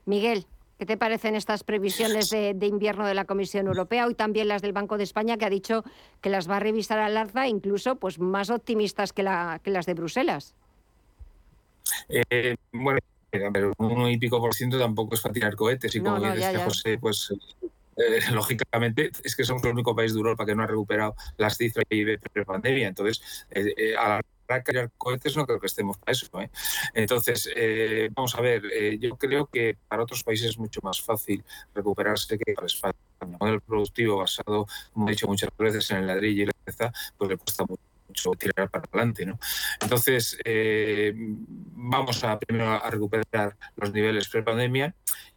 Miguel. 0.05 0.45
¿Qué 0.79 0.87
te 0.87 0.97
parecen 0.97 1.35
estas 1.35 1.63
previsiones 1.63 2.31
de, 2.31 2.55
invierno 2.65 3.05
de 3.05 3.13
la 3.13 3.25
Comisión 3.25 3.67
Europea? 3.67 4.07
Hoy 4.07 4.15
también 4.15 4.47
las 4.47 4.63
del 4.63 4.73
Banco 4.73 4.97
de 4.97 5.03
España, 5.03 5.37
que 5.37 5.45
ha 5.45 5.49
dicho 5.51 5.83
que 6.21 6.31
las 6.31 6.49
va 6.49 6.57
a 6.57 6.59
revisar 6.59 6.97
al 6.97 7.17
alza, 7.17 7.47
incluso 7.47 7.97
pues, 7.97 8.17
más 8.17 8.49
optimistas 8.49 9.13
que, 9.13 9.21
la, 9.21 9.61
que 9.63 9.69
las 9.69 9.85
de 9.85 9.93
Bruselas. 9.93 10.55
Eh, 12.09 12.55
bueno, 12.71 12.99
pero 13.31 13.73
un 13.77 14.07
y 14.07 14.17
pico 14.17 14.39
por 14.39 14.53
ciento 14.53 14.77
tampoco 14.77 15.15
es 15.15 15.21
para 15.21 15.33
tirar 15.33 15.55
cohetes 15.55 15.95
y 15.95 16.01
como 16.01 16.19
dice 16.19 16.57
José, 16.57 16.97
pues 16.97 17.33
lógicamente, 18.31 19.11
es 19.23 19.35
que 19.35 19.43
somos 19.43 19.63
el 19.63 19.71
único 19.71 19.95
país 19.95 20.13
de 20.13 20.17
Europa 20.17 20.45
que 20.45 20.55
no 20.55 20.63
ha 20.63 20.67
recuperado 20.67 21.15
las 21.37 21.57
cifras 21.57 21.85
de 21.89 22.19
pre-pandemia. 22.33 22.87
Entonces, 22.87 23.45
a 23.97 24.09
la 24.09 24.21
crear 24.59 24.91
cohetes 24.97 25.37
no 25.37 25.45
creo 25.45 25.59
que 25.59 25.67
estemos 25.67 25.97
para 25.97 26.11
eso. 26.11 26.27
¿eh? 26.41 26.49
Entonces, 26.93 27.49
eh, 27.55 28.09
vamos 28.13 28.35
a 28.35 28.41
ver, 28.41 28.63
eh, 28.65 28.97
yo 28.99 29.15
creo 29.15 29.47
que 29.47 29.77
para 29.87 30.03
otros 30.03 30.23
países 30.23 30.49
es 30.51 30.57
mucho 30.59 30.81
más 30.83 31.01
fácil 31.01 31.43
recuperarse 31.73 32.37
que 32.37 32.53
para 32.53 32.67
España. 32.67 32.95
Un 33.21 33.37
modelo 33.39 33.61
productivo 33.61 34.17
basado, 34.17 34.65
como 34.93 35.07
he 35.07 35.11
dicho 35.11 35.27
muchas 35.27 35.49
veces, 35.57 35.89
en 35.91 35.97
el 35.97 36.07
ladrillo 36.07 36.43
y 36.43 36.45
la 36.47 36.53
pieza, 36.65 36.91
pues 37.17 37.29
le 37.29 37.37
cuesta 37.37 37.63
mucho 37.63 37.90
tirar 38.37 38.69
para 38.69 38.85
adelante. 38.85 39.25
¿no? 39.25 39.39
Entonces, 39.81 40.37
vamos 41.73 42.23
a 42.23 42.39
primero 42.39 42.71
a 42.71 42.89
recuperar 42.89 43.55
los 43.75 43.93
niveles 43.93 44.29
pre-pandemia 44.29 44.95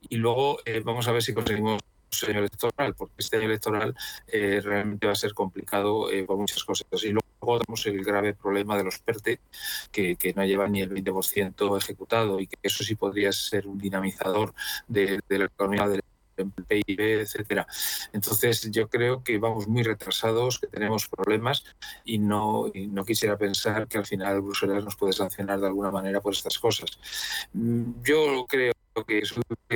y 0.09 0.17
luego 0.17 0.59
vamos 0.85 1.09
a 1.09 1.13
ver 1.13 1.23
si 1.23 1.35
conseguimos 1.35 1.81
año 2.23 2.39
electoral, 2.39 2.95
porque 2.95 3.15
este 3.19 3.37
año 3.37 3.47
electoral 3.47 3.95
eh, 4.29 4.61
realmente 4.63 5.07
va 5.07 5.13
a 5.13 5.17
ser 5.17 5.35
complicado 5.35 6.11
eh, 6.11 6.25
por 6.25 6.37
muchas 6.37 6.63
cosas. 6.63 6.87
Y 7.03 7.11
luego 7.11 7.59
tenemos 7.59 7.87
el 7.87 8.05
grave 8.05 8.35
problema 8.35 8.77
de 8.77 8.85
los 8.85 8.99
PERTE, 9.01 9.41
que, 9.91 10.17
que 10.17 10.33
no 10.33 10.45
llevan 10.45 10.73
ni 10.73 10.83
el 10.83 10.91
20% 10.91 11.77
ejecutado 11.77 12.39
y 12.39 12.47
que 12.47 12.57
eso 12.63 12.85
sí 12.85 12.95
podría 12.95 13.33
ser 13.33 13.67
un 13.67 13.79
dinamizador 13.79 14.55
de, 14.87 15.21
de 15.29 15.39
la 15.39 15.47
economía 15.47 15.89
del 15.89 16.03
PIB, 16.35 17.21
etcétera. 17.21 17.67
Entonces 18.13 18.71
yo 18.71 18.89
creo 18.89 19.23
que 19.23 19.39
vamos 19.39 19.69
muy 19.69 19.83
retrasados, 19.83 20.59
que 20.59 20.67
tenemos 20.67 21.09
problemas 21.09 21.65
y 22.05 22.19
no, 22.19 22.71
y 22.73 22.87
no 22.87 23.05
quisiera 23.05 23.37
pensar 23.39 23.89
que 23.89 23.99
al 23.99 24.07
final 24.07 24.41
Bruselas 24.43 24.85
nos 24.85 24.97
puede 24.97 25.13
sancionar 25.13 25.61
de 25.61 25.67
alguna 25.67 25.91
manera 25.91 26.21
por 26.21 26.33
estas 26.33 26.59
cosas. 26.59 26.99
Mm, 27.53 28.03
yo 28.03 28.47
creo 28.49 28.74
que, 29.03 29.23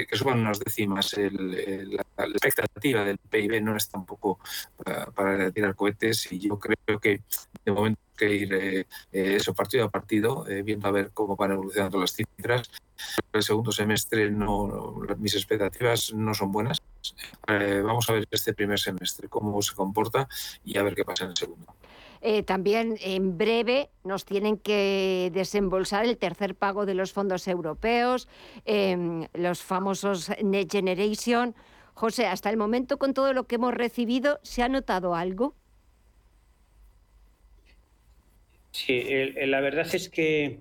que 0.07 0.17
suban 0.17 0.41
unas 0.41 0.61
décimas 0.61 1.17
la, 1.17 2.27
expectativa 2.27 3.05
del 3.05 3.19
PIB 3.19 3.61
no 3.63 3.77
es 3.77 3.89
tampoco 3.89 4.39
para, 4.77 5.07
para, 5.07 5.51
tirar 5.51 5.75
cohetes 5.75 6.31
y 6.31 6.39
yo 6.39 6.59
creo 6.59 7.01
que 7.01 7.23
de 7.65 7.73
momento 7.73 8.01
hay 8.13 8.17
que 8.17 8.35
ir 8.35 8.55
eh, 8.55 8.87
eh, 9.13 9.39
partido 9.57 9.85
a 9.87 9.91
partido 9.91 10.49
eh, 10.49 10.63
viendo 10.63 10.89
a 10.89 10.91
ver 10.91 11.11
cómo 11.13 11.37
van 11.37 11.53
evolucionando 11.53 11.99
las 11.99 12.13
cifras. 12.13 12.71
El 13.33 13.43
segundo 13.43 13.73
semestre 13.73 14.31
no, 14.31 15.01
mis 15.19 15.35
expectativas 15.35 16.13
no 16.15 16.35
son 16.35 16.51
buenas. 16.53 16.79
Vamos 17.47 18.09
a 18.11 18.15
ver 18.15 18.27
este 18.31 18.55
primer 18.55 18.79
semestre 18.79 19.29
cómo 19.29 19.61
se 19.63 19.75
comporta 19.75 20.29
y 20.65 20.79
a 20.79 20.83
ver 20.83 20.95
qué 20.95 21.05
pasa 21.05 21.25
en 21.25 21.31
el 21.31 21.37
segundo 21.37 21.75
eh, 22.21 22.43
también 22.43 22.97
en 23.01 23.39
breve 23.39 23.91
nos 24.05 24.25
tienen 24.25 24.59
que 24.59 25.31
desembolsar 25.33 26.05
el 26.05 26.19
tercer 26.19 26.55
pago 26.55 26.87
de 26.87 26.95
los 26.95 27.13
fondos 27.13 27.47
europeos, 27.49 28.29
em, 28.65 29.27
los 29.35 29.63
famosos 29.63 30.31
Next 30.43 30.73
Generation. 30.73 31.55
José, 31.95 32.27
hasta 32.27 32.51
el 32.51 32.57
momento 32.57 32.99
con 32.99 33.15
todo 33.15 33.33
lo 33.33 33.47
que 33.47 33.57
hemos 33.57 33.75
recibido, 33.75 34.39
¿se 34.43 34.63
ha 34.63 34.69
notado 34.69 35.15
algo? 35.15 35.55
Sí, 38.71 39.05
la 39.47 39.61
verdad 39.61 39.93
es 39.93 40.09
que 40.09 40.61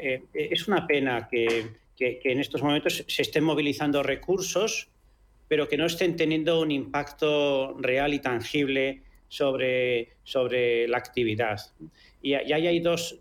eh, 0.00 0.22
es 0.32 0.68
una 0.68 0.86
pena 0.86 1.28
que, 1.30 1.66
que, 1.96 2.20
en 2.24 2.40
estos 2.40 2.62
momentos 2.62 3.04
se 3.06 3.22
estén 3.22 3.44
movilizando 3.44 4.02
recursos, 4.02 4.88
pero 5.48 5.68
que 5.68 5.76
no 5.76 5.86
estén 5.86 6.16
teniendo 6.16 6.60
un 6.60 6.70
impacto 6.70 7.76
real 7.78 8.14
y 8.14 8.20
tangible 8.20 9.02
sobre, 9.30 10.16
sobre 10.24 10.88
la 10.88 10.98
actividad. 10.98 11.60
Y, 12.20 12.34
ahí 12.34 12.66
hay 12.66 12.80
dos, 12.80 13.20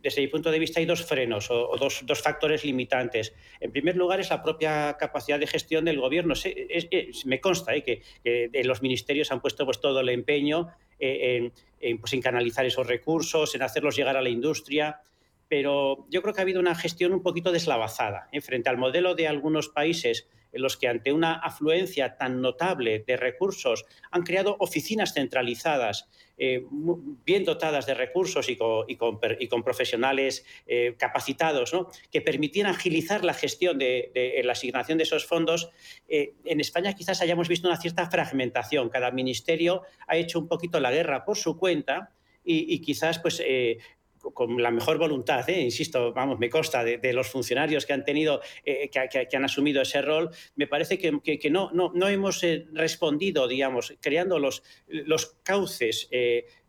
desde 0.00 0.22
mi 0.22 0.28
punto 0.28 0.50
de 0.50 0.58
vista, 0.58 0.80
hay 0.80 0.86
dos 0.86 1.04
frenos 1.04 1.50
o, 1.50 1.76
dos, 1.78 2.00
dos, 2.04 2.20
factores 2.22 2.64
limitantes. 2.64 3.34
En 3.60 3.70
primer 3.70 3.94
lugar, 3.94 4.20
es 4.20 4.30
la 4.30 4.42
propia 4.42 4.96
capacidad 4.98 5.38
de 5.38 5.46
gestión 5.46 5.84
del 5.84 6.00
gobierno. 6.00 6.34
me 7.26 7.40
consta 7.40 7.74
¿eh? 7.76 7.84
que, 7.84 8.62
los 8.64 8.80
ministerios 8.80 9.30
han 9.30 9.40
puesto 9.42 9.66
pues, 9.66 9.80
todo 9.80 10.00
el 10.00 10.08
empeño 10.08 10.68
eh, 10.98 11.52
en, 11.80 11.98
pues, 11.98 12.14
en 12.14 12.22
canalizar 12.22 12.64
esos 12.64 12.86
recursos, 12.86 13.54
en 13.54 13.62
hacerlos 13.62 13.94
llegar 13.94 14.16
a 14.16 14.22
la 14.22 14.30
industria 14.30 15.02
pero 15.50 16.06
yo 16.10 16.22
creo 16.22 16.32
que 16.32 16.40
ha 16.40 16.42
habido 16.42 16.60
una 16.60 16.76
gestión 16.76 17.12
un 17.12 17.24
poquito 17.24 17.50
deslavazada 17.50 18.28
¿eh? 18.30 18.40
frente 18.40 18.70
al 18.70 18.78
modelo 18.78 19.16
de 19.16 19.26
algunos 19.26 19.68
países 19.68 20.28
en 20.52 20.62
los 20.62 20.76
que 20.76 20.86
ante 20.86 21.12
una 21.12 21.34
afluencia 21.34 22.16
tan 22.16 22.40
notable 22.40 23.00
de 23.04 23.16
recursos 23.16 23.84
han 24.12 24.22
creado 24.22 24.56
oficinas 24.60 25.12
centralizadas, 25.12 26.08
eh, 26.38 26.64
bien 27.24 27.44
dotadas 27.44 27.86
de 27.86 27.94
recursos 27.94 28.48
y 28.48 28.56
con, 28.56 29.18
profesionales 29.64 30.44
eh, 30.66 30.94
capacitados, 30.96 31.72
que 32.12 32.20
permitían 32.20 32.68
agilizar 32.68 33.24
la 33.24 33.34
gestión 33.34 33.78
de, 33.78 34.40
la 34.44 34.52
asignación 34.52 34.98
de 34.98 35.04
esos 35.04 35.26
fondos. 35.26 35.70
en 36.08 36.60
España 36.60 36.94
quizás 36.94 37.22
hayamos 37.22 37.48
visto 37.48 37.68
una 37.68 37.80
cierta 37.80 38.08
fragmentación. 38.08 38.88
Cada 38.88 39.10
ministerio 39.12 39.82
ha 40.06 40.16
hecho 40.16 40.38
un 40.38 40.48
poquito 40.48 40.78
la 40.78 40.92
guerra 40.92 41.24
por 41.24 41.36
su 41.36 41.56
cuenta 41.58 42.12
y, 42.42 42.80
quizás 42.80 43.20
pues, 43.20 43.40
con 44.20 44.62
la 44.62 44.70
mejor 44.70 44.98
voluntad, 44.98 45.48
¿eh? 45.48 45.60
insisto, 45.60 46.12
vamos, 46.12 46.38
me 46.38 46.50
consta 46.50 46.84
de, 46.84 47.12
los 47.12 47.28
funcionarios 47.28 47.86
que 47.86 47.92
han 47.92 48.04
tenido, 48.04 48.40
eh, 48.64 48.90
que, 48.90 49.36
han 49.36 49.44
asumido 49.44 49.82
ese 49.82 50.02
rol, 50.02 50.30
me 50.56 50.66
parece 50.66 50.98
que, 50.98 51.50
no, 51.50 51.70
no, 51.72 52.08
hemos 52.08 52.42
eh, 52.44 52.66
respondido, 52.72 53.48
digamos, 53.48 53.94
creando 54.00 54.38
los, 54.38 54.62
los 54.88 55.36
cauces 55.42 56.08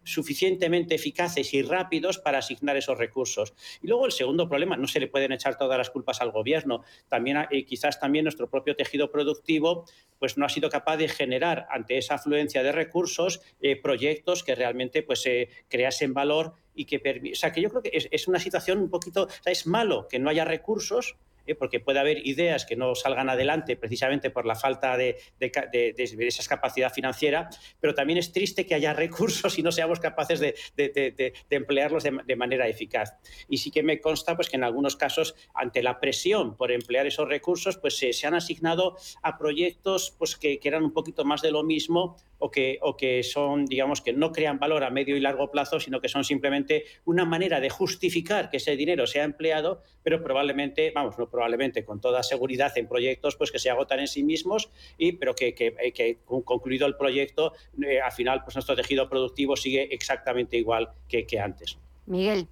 suficientemente 0.04 0.96
eficaces 0.96 1.54
y 1.54 1.62
rápidos 1.62 2.18
para 2.18 2.40
asignar 2.40 2.78
esos 2.78 2.98
recursos. 2.98 3.54
Y 3.82 3.88
luego 3.88 4.06
el 4.06 4.12
segundo 4.12 4.48
problema, 4.48 4.78
no 4.78 4.88
se 4.88 5.00
le 5.00 5.08
pueden 5.08 5.32
echar 5.32 5.58
todas 5.58 5.78
las 5.78 5.90
culpas 5.90 6.22
al 6.22 6.32
gobierno, 6.32 6.84
también 7.10 7.38
quizás 7.68 8.00
también 8.00 8.26
nuestro 8.26 8.50
propio 8.50 8.76
tejido 8.76 9.12
productivo 9.12 9.86
pues 10.20 10.38
no 10.38 10.46
ha 10.46 10.50
sido 10.50 10.70
capaz 10.70 10.98
de 10.98 11.08
generar 11.08 11.68
ante 11.72 11.98
esa 11.98 12.16
afluencia 12.16 12.62
de 12.62 12.72
recursos 12.72 13.42
proyectos 13.82 14.44
que 14.44 14.56
realmente 14.56 15.02
pues 15.02 15.28
creasen 15.68 16.14
valor 16.14 16.54
y 16.76 16.86
que, 16.86 17.32
o 17.32 17.36
sea, 17.36 17.52
que 17.52 17.62
yo 17.62 17.70
creo 17.70 17.82
que 17.82 17.92
es, 17.94 18.28
una 18.28 18.40
situación 18.40 18.80
un 18.80 18.90
poquito, 18.90 19.28
es 19.46 19.68
malo 19.68 20.08
que 20.08 20.20
no 20.20 20.30
haya 20.30 20.46
recursos, 20.46 21.18
¿eh? 21.46 21.56
porque 21.56 21.80
puede 21.80 22.00
haber 22.00 22.26
ideas 22.28 22.66
que 22.66 22.76
no 22.76 22.96
salgan 22.96 23.30
adelante 23.30 23.76
precisamente 23.76 24.30
por 24.30 24.46
la 24.46 24.56
falta 24.56 24.98
de, 24.98 25.18
de, 25.40 25.94
esa 26.28 26.48
capacidad 26.48 26.92
financiera, 26.92 27.50
pero 27.80 27.94
también 27.94 28.20
es 28.20 28.32
triste 28.32 28.66
que 28.66 28.76
haya 28.76 28.94
recursos 29.06 29.58
y 29.58 29.64
no 29.64 29.72
seamos 29.72 30.00
capaces 30.00 30.40
de, 30.40 31.34
emplearlos 31.50 32.04
de, 32.04 32.36
manera 32.36 32.68
eficaz. 32.68 33.14
Y 33.48 33.58
sí 33.58 33.72
que 33.72 33.84
me 33.84 34.00
consta 34.00 34.36
pues, 34.36 34.50
que 34.50 34.58
en 34.58 34.64
algunos 34.64 34.96
casos, 34.96 35.36
ante 35.54 35.84
la 35.84 36.00
presión 36.00 36.56
por 36.56 36.72
emplear 36.72 37.08
esos 37.08 37.28
recursos, 37.28 37.78
pues 37.78 37.98
se, 37.98 38.12
han 38.26 38.34
asignado 38.34 38.98
a 39.22 39.38
proyectos 39.38 40.16
pues, 40.18 40.36
que, 40.36 40.60
que 40.60 40.68
eran 40.68 40.84
un 40.84 40.94
poquito 40.94 41.26
más 41.26 41.42
de 41.42 41.52
lo 41.52 41.64
mismo 41.64 42.18
o 42.42 42.50
que, 42.50 42.80
o 42.82 42.98
que 42.98 43.24
son, 43.24 43.66
digamos, 43.66 44.02
que 44.02 44.14
no 44.14 44.32
crean 44.32 44.60
valor 44.60 44.84
a 44.84 44.90
medio 44.90 45.16
y 45.16 45.20
largo 45.20 45.52
plazo, 45.52 45.80
sino 45.80 46.02
que 46.02 46.10
son 46.10 46.24
simplemente 46.24 46.86
una 47.06 47.24
manera 47.24 47.60
de 47.60 47.70
justificar 47.70 48.50
que 48.50 48.58
ese 48.58 48.76
dinero 48.76 49.06
sea 49.06 49.24
empleado, 49.24 49.84
pero 50.04 50.24
probablemente, 50.24 50.92
vamos, 50.94 51.18
no 51.20 51.30
probablemente, 51.32 51.84
con 51.86 52.00
toda 52.02 52.22
seguridad 52.24 52.78
en 52.78 52.88
proyectos 52.88 53.36
pues 53.36 53.52
que 53.52 53.60
se 53.60 53.70
agotan 53.70 54.00
en 54.00 54.08
sí 54.08 54.24
mismos, 54.24 54.70
y, 54.98 55.14
pero 55.14 55.34
que, 55.34 55.54
que, 55.54 56.18
concluido 56.26 56.86
el 56.88 56.96
proyecto, 56.96 57.54
eh, 57.82 58.00
al 58.02 58.12
final 58.12 58.44
pues 58.44 58.56
nuestro 58.56 58.76
tejido 58.76 59.10
productivo 59.10 59.56
sigue 59.56 59.94
exactamente 59.94 60.58
igual 60.58 60.90
que, 61.08 61.26
que 61.26 61.40
antes. 61.40 61.78
Miguel. 62.06 62.48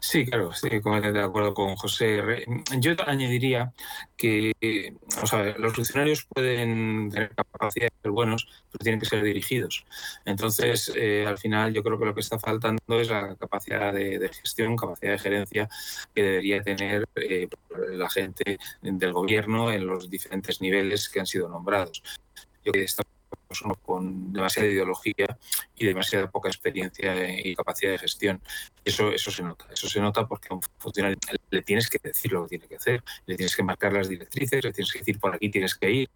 Sí, 0.00 0.26
claro, 0.26 0.50
estoy 0.50 0.80
completamente 0.80 1.20
de 1.20 1.24
acuerdo 1.24 1.54
con 1.54 1.76
José. 1.76 2.44
Yo 2.78 2.92
añadiría 3.06 3.72
que 4.16 4.52
los 5.58 5.72
funcionarios 5.72 6.24
pueden 6.24 7.10
tener 7.10 7.34
capacidad 7.34 7.86
de 7.86 8.02
ser 8.02 8.10
buenos, 8.10 8.46
pero 8.70 8.82
tienen 8.82 9.00
que 9.00 9.06
ser 9.06 9.22
dirigidos. 9.22 9.84
Entonces, 10.24 10.92
eh, 10.96 11.24
al 11.26 11.38
final, 11.38 11.72
yo 11.72 11.82
creo 11.82 11.98
que 11.98 12.04
lo 12.04 12.14
que 12.14 12.20
está 12.20 12.38
faltando 12.38 13.00
es 13.00 13.08
la 13.08 13.36
capacidad 13.36 13.92
de, 13.92 14.28
gestión, 14.28 14.76
capacidad 14.76 15.12
de 15.12 15.18
gerencia 15.18 15.68
que 16.14 16.22
debería 16.22 16.62
tener 16.62 17.08
eh, 17.14 17.48
la 17.92 18.10
gente 18.10 18.58
del 18.82 19.12
gobierno 19.12 19.70
en 19.70 19.86
los 19.86 20.10
diferentes 20.10 20.60
niveles 20.60 21.08
que 21.08 21.20
han 21.20 21.26
sido 21.26 21.48
nombrados. 21.48 22.02
Yo 22.64 22.72
creo 22.72 22.84
que 22.84 22.84
está 23.52 23.74
con 23.74 24.32
demasiada 24.32 24.68
ideología 24.68 25.38
y 25.76 25.86
demasiada 25.86 26.30
poca 26.30 26.48
experiencia 26.48 27.14
y 27.40 27.54
capacidad 27.54 27.92
de 27.92 27.98
gestión. 27.98 28.40
Eso, 28.84 29.12
eso 29.12 29.30
se 29.30 29.42
nota, 29.42 29.66
eso 29.72 29.88
se 29.88 30.00
nota 30.00 30.26
porque 30.26 30.48
a 30.50 30.54
un 30.54 30.62
funcionario 30.78 31.18
le 31.50 31.62
tienes 31.62 31.88
que 31.88 31.98
decir 32.02 32.32
lo 32.32 32.42
que 32.44 32.50
tiene 32.50 32.66
que 32.66 32.76
hacer, 32.76 33.02
le 33.26 33.36
tienes 33.36 33.54
que 33.54 33.62
marcar 33.62 33.92
las 33.92 34.08
directrices, 34.08 34.64
le 34.64 34.72
tienes 34.72 34.92
que 34.92 34.98
decir 34.98 35.18
por 35.18 35.34
aquí 35.34 35.50
tienes 35.50 35.74
que 35.74 35.90
ir, 35.90 36.10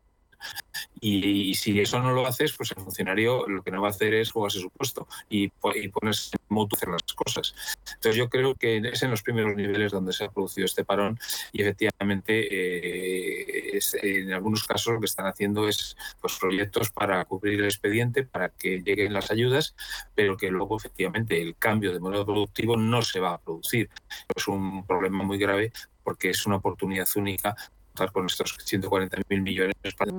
y, 1.01 1.55
si 1.55 1.79
eso 1.81 2.01
no 2.01 2.13
lo 2.13 2.27
haces, 2.27 2.53
pues 2.57 2.73
el 2.73 2.83
funcionario 2.83 3.47
lo 3.47 3.63
que 3.63 3.71
no 3.71 3.83
va 3.83 3.89
a 3.89 3.91
hacer 3.91 4.15
es 4.15 4.33
jugarse 4.33 4.61
su 4.61 4.71
puesto 4.71 5.07
y, 5.29 5.45
y 5.75 5.89
ponerse 5.89 6.37
en 6.37 6.55
modo 6.55 6.69
hacer 6.75 6.89
las 6.89 7.03
cosas. 7.15 7.55
Entonces 7.95 8.17
yo 8.17 8.29
creo 8.29 8.55
que 8.55 8.79
es 8.79 9.03
en 9.03 9.11
los 9.11 9.23
primeros 9.23 9.55
niveles 9.57 9.93
donde 9.93 10.13
se 10.13 10.25
ha 10.25 10.31
producido 10.31 10.65
este 10.65 10.85
parón 10.85 11.19
y 11.53 11.63
efectivamente 11.63 12.49
eh, 12.51 13.81
en 14.03 14.33
algunos 14.33 14.65
casos 14.65 14.95
lo 14.95 15.01
que 15.01 15.07
están 15.07 15.27
haciendo 15.27 15.69
es 15.69 15.97
pues, 16.21 16.39
proyectos 16.39 16.91
para 16.91 17.25
cubrir 17.25 17.61
el 17.61 17.67
expediente, 17.67 18.25
para 18.25 18.49
que 18.49 18.83
lleguen 18.83 19.13
las 19.13 19.31
ayudas, 19.31 19.75
pero 20.15 20.37
que 20.37 20.51
luego 20.51 20.77
efectivamente 20.77 21.41
el 21.41 21.57
cambio 21.57 21.93
de 21.93 22.01
modelo 22.01 22.25
productivo 22.25 22.77
no 22.77 23.03
se 23.03 23.21
va 23.21 23.35
a 23.35 23.39
producir. 23.39 23.91
Es 24.35 24.49
un 24.49 24.87
problema 24.87 25.23
muy 25.25 25.39
grave 25.39 25.73
porque 26.03 26.31
es 26.31 26.47
una 26.47 26.57
oportunidad 26.57 27.09
única 27.17 27.57
contar 27.97 28.13
con 28.13 28.27
estos 28.27 28.59
140.000 28.59 29.41
millones 29.41 29.75
para 29.97 30.13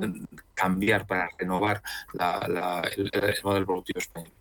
cambiar, 0.56 1.06
para 1.06 1.30
renovar 1.38 1.82
el, 2.98 3.10
el 3.14 3.36
modelo 3.44 3.66
productivo 3.66 4.00
español. 4.00 4.32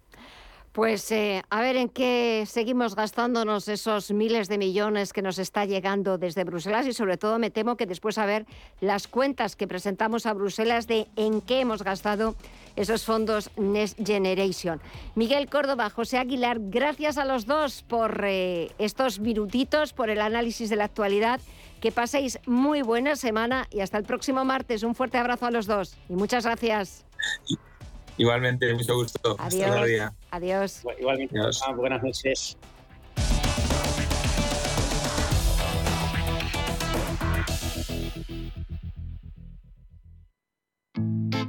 Pues 0.73 1.11
eh, 1.11 1.43
a 1.49 1.63
ver 1.63 1.77
en 1.77 1.89
qué 1.89 2.45
seguimos 2.47 2.95
gastándonos 2.95 3.67
esos 3.67 4.11
miles 4.11 4.47
de 4.49 4.59
millones 4.59 5.15
que 5.15 5.23
nos 5.23 5.39
está 5.39 5.65
llegando 5.65 6.19
desde 6.19 6.45
Bruselas 6.45 6.87
y 6.87 6.93
sobre 6.93 7.17
todo 7.17 7.39
me 7.39 7.51
temo 7.51 7.79
que 7.79 7.87
después 7.87 8.19
a 8.19 8.27
ver 8.27 8.45
las 8.83 9.09
cuentas 9.09 9.57
que 9.57 9.67
presentamos 9.67 10.27
a 10.27 10.35
Bruselas 10.35 10.87
de 10.87 11.07
en 11.17 11.41
qué 11.41 11.61
hemos 11.61 11.83
gastado 11.83 12.35
esos 12.77 13.07
fondos 13.07 13.51
Next 13.57 13.99
Generation. 14.07 14.83
Miguel 15.15 15.49
Córdoba, 15.49 15.89
José 15.89 16.19
Aguilar, 16.19 16.59
gracias 16.61 17.17
a 17.17 17.25
los 17.25 17.47
dos 17.47 17.83
por 17.83 18.21
eh, 18.25 18.71
estos 18.77 19.19
minutitos, 19.19 19.95
por 19.95 20.11
el 20.11 20.21
análisis 20.21 20.69
de 20.69 20.77
la 20.77 20.85
actualidad. 20.85 21.41
Que 21.81 21.93
paséis 21.93 22.39
muy 22.47 22.83
buena 22.83 23.17
semana 23.17 23.67
y 23.71 23.81
hasta 23.81 23.99
el 23.99 24.05
próximo 24.05 24.45
martes. 24.45 24.83
Un 24.83 24.95
fuerte 24.95 25.19
abrazo 25.19 25.47
a 25.47 25.51
los 25.51 25.67
dos 25.67 25.97
y 26.09 26.15
muchas 26.15 26.45
gracias. 26.45 27.05
Igualmente, 28.19 28.73
mucho 28.75 28.95
gusto. 28.95 29.37
Adiós. 29.39 30.13
Adiós. 30.31 30.83
Igualmente. 30.99 31.39
Ah, 31.67 31.73
buenas 31.73 32.03
noches. 32.03 32.57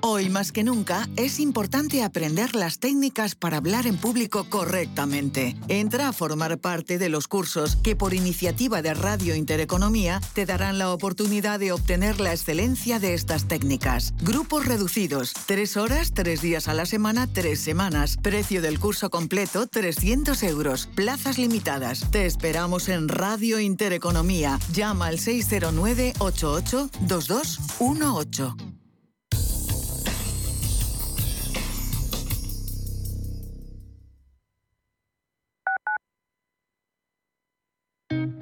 Hoy 0.01 0.29
más 0.29 0.51
que 0.51 0.63
nunca 0.63 1.07
es 1.15 1.39
importante 1.39 2.03
aprender 2.03 2.55
las 2.55 2.79
técnicas 2.79 3.35
para 3.35 3.57
hablar 3.57 3.87
en 3.87 3.97
público 3.97 4.45
correctamente. 4.49 5.55
Entra 5.67 6.07
a 6.07 6.13
formar 6.13 6.59
parte 6.59 6.97
de 6.97 7.09
los 7.09 7.27
cursos 7.27 7.75
que 7.77 7.95
por 7.95 8.13
iniciativa 8.13 8.81
de 8.81 8.93
Radio 8.93 9.35
Intereconomía 9.35 10.21
te 10.33 10.45
darán 10.45 10.77
la 10.77 10.91
oportunidad 10.93 11.59
de 11.59 11.71
obtener 11.71 12.19
la 12.19 12.31
excelencia 12.31 12.99
de 12.99 13.13
estas 13.13 13.47
técnicas. 13.47 14.13
Grupos 14.21 14.65
reducidos, 14.65 15.33
tres 15.45 15.77
horas, 15.77 16.13
tres 16.13 16.41
días 16.41 16.67
a 16.67 16.73
la 16.73 16.85
semana, 16.85 17.27
tres 17.27 17.59
semanas. 17.59 18.17
Precio 18.21 18.61
del 18.61 18.79
curso 18.79 19.09
completo, 19.09 19.67
300 19.67 20.41
euros. 20.43 20.89
Plazas 20.95 21.37
limitadas. 21.37 22.11
Te 22.11 22.25
esperamos 22.25 22.87
en 22.89 23.07
Radio 23.07 23.59
Intereconomía. 23.59 24.59
Llama 24.71 25.07
al 25.07 25.19
609 25.19 26.13
88 26.19 26.89
2218. 27.01 28.76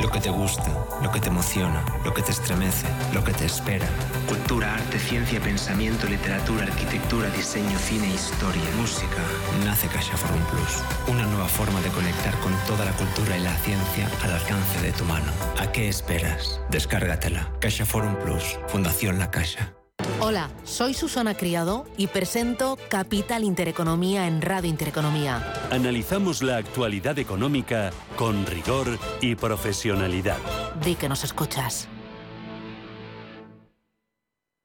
Lo 0.00 0.10
que 0.10 0.20
te 0.20 0.30
gusta, 0.30 0.70
lo 1.02 1.10
que 1.10 1.20
te 1.20 1.28
emociona, 1.28 1.82
lo 2.04 2.12
que 2.12 2.22
te 2.22 2.30
estremece, 2.30 2.86
lo 3.14 3.24
que 3.24 3.32
te 3.32 3.46
espera. 3.46 3.86
Cultura, 4.28 4.74
arte, 4.74 4.98
ciencia, 4.98 5.40
pensamiento, 5.40 6.06
literatura, 6.06 6.64
arquitectura, 6.64 7.30
diseño, 7.30 7.78
cine, 7.78 8.08
historia, 8.08 8.62
música. 8.76 9.22
Nace 9.64 9.88
Caixa 9.88 10.16
Forum 10.16 10.42
Plus. 10.50 10.82
Una 11.08 11.24
nueva 11.26 11.48
forma 11.48 11.80
de 11.80 11.88
conectar 11.90 12.34
con 12.40 12.52
toda 12.66 12.84
la 12.84 12.92
cultura 12.92 13.38
y 13.38 13.42
la 13.42 13.56
ciencia 13.56 14.10
al 14.22 14.32
alcance 14.32 14.80
de 14.82 14.92
tu 14.92 15.04
mano. 15.04 15.32
¿A 15.58 15.72
qué 15.72 15.88
esperas? 15.88 16.60
Descárgatela. 16.70 17.50
Caixa 17.60 17.86
Forum 17.86 18.16
Plus. 18.16 18.58
Fundación 18.68 19.18
La 19.18 19.30
Caixa. 19.30 19.72
Hola, 20.18 20.48
soy 20.64 20.94
Susana 20.94 21.34
Criado 21.34 21.84
y 21.98 22.06
presento 22.06 22.78
Capital 22.88 23.44
Intereconomía 23.44 24.26
en 24.26 24.40
Radio 24.40 24.70
Intereconomía. 24.70 25.52
Analizamos 25.70 26.42
la 26.42 26.56
actualidad 26.56 27.18
económica 27.18 27.90
con 28.16 28.46
rigor 28.46 28.98
y 29.20 29.34
profesionalidad. 29.34 30.38
Di 30.82 30.94
que 30.94 31.10
nos 31.10 31.22
escuchas. 31.22 31.88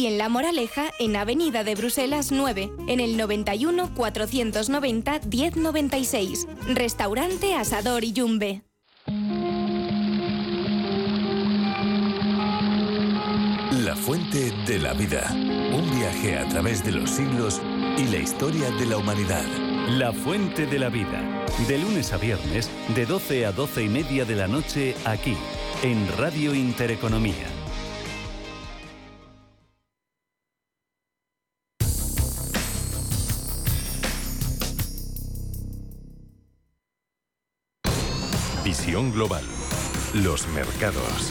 y 0.00 0.06
en 0.06 0.16
La 0.16 0.30
Moraleja, 0.30 0.92
en 0.98 1.14
Avenida 1.14 1.62
de 1.62 1.74
Bruselas 1.74 2.32
9, 2.32 2.72
en 2.88 3.00
el 3.00 3.18
91 3.18 3.94
490 3.94 5.20
1096. 5.30 6.48
Restaurante 6.68 7.54
Asador 7.54 8.02
y 8.04 8.12
Yumbe. 8.12 8.62
La 13.72 13.94
fuente 13.94 14.52
de 14.66 14.78
la 14.78 14.94
vida. 14.94 15.30
Un 15.32 15.90
viaje 15.94 16.38
a 16.38 16.48
través 16.48 16.82
de 16.82 16.92
los 16.92 17.10
siglos 17.10 17.60
y 17.98 18.04
la 18.06 18.16
historia 18.20 18.70
de 18.70 18.86
la 18.86 18.96
humanidad. 18.96 19.44
La 19.90 20.14
fuente 20.14 20.64
de 20.64 20.78
la 20.78 20.88
vida. 20.88 21.44
De 21.68 21.76
lunes 21.76 22.14
a 22.14 22.16
viernes, 22.16 22.70
de 22.94 23.04
12 23.04 23.44
a 23.44 23.52
12 23.52 23.84
y 23.84 23.88
media 23.90 24.24
de 24.24 24.36
la 24.36 24.48
noche, 24.48 24.94
aquí, 25.04 25.36
en 25.82 26.08
Radio 26.16 26.54
Intereconomía. 26.54 27.59
Global. 38.92 39.44
Los 40.14 40.48
mercados. 40.48 41.30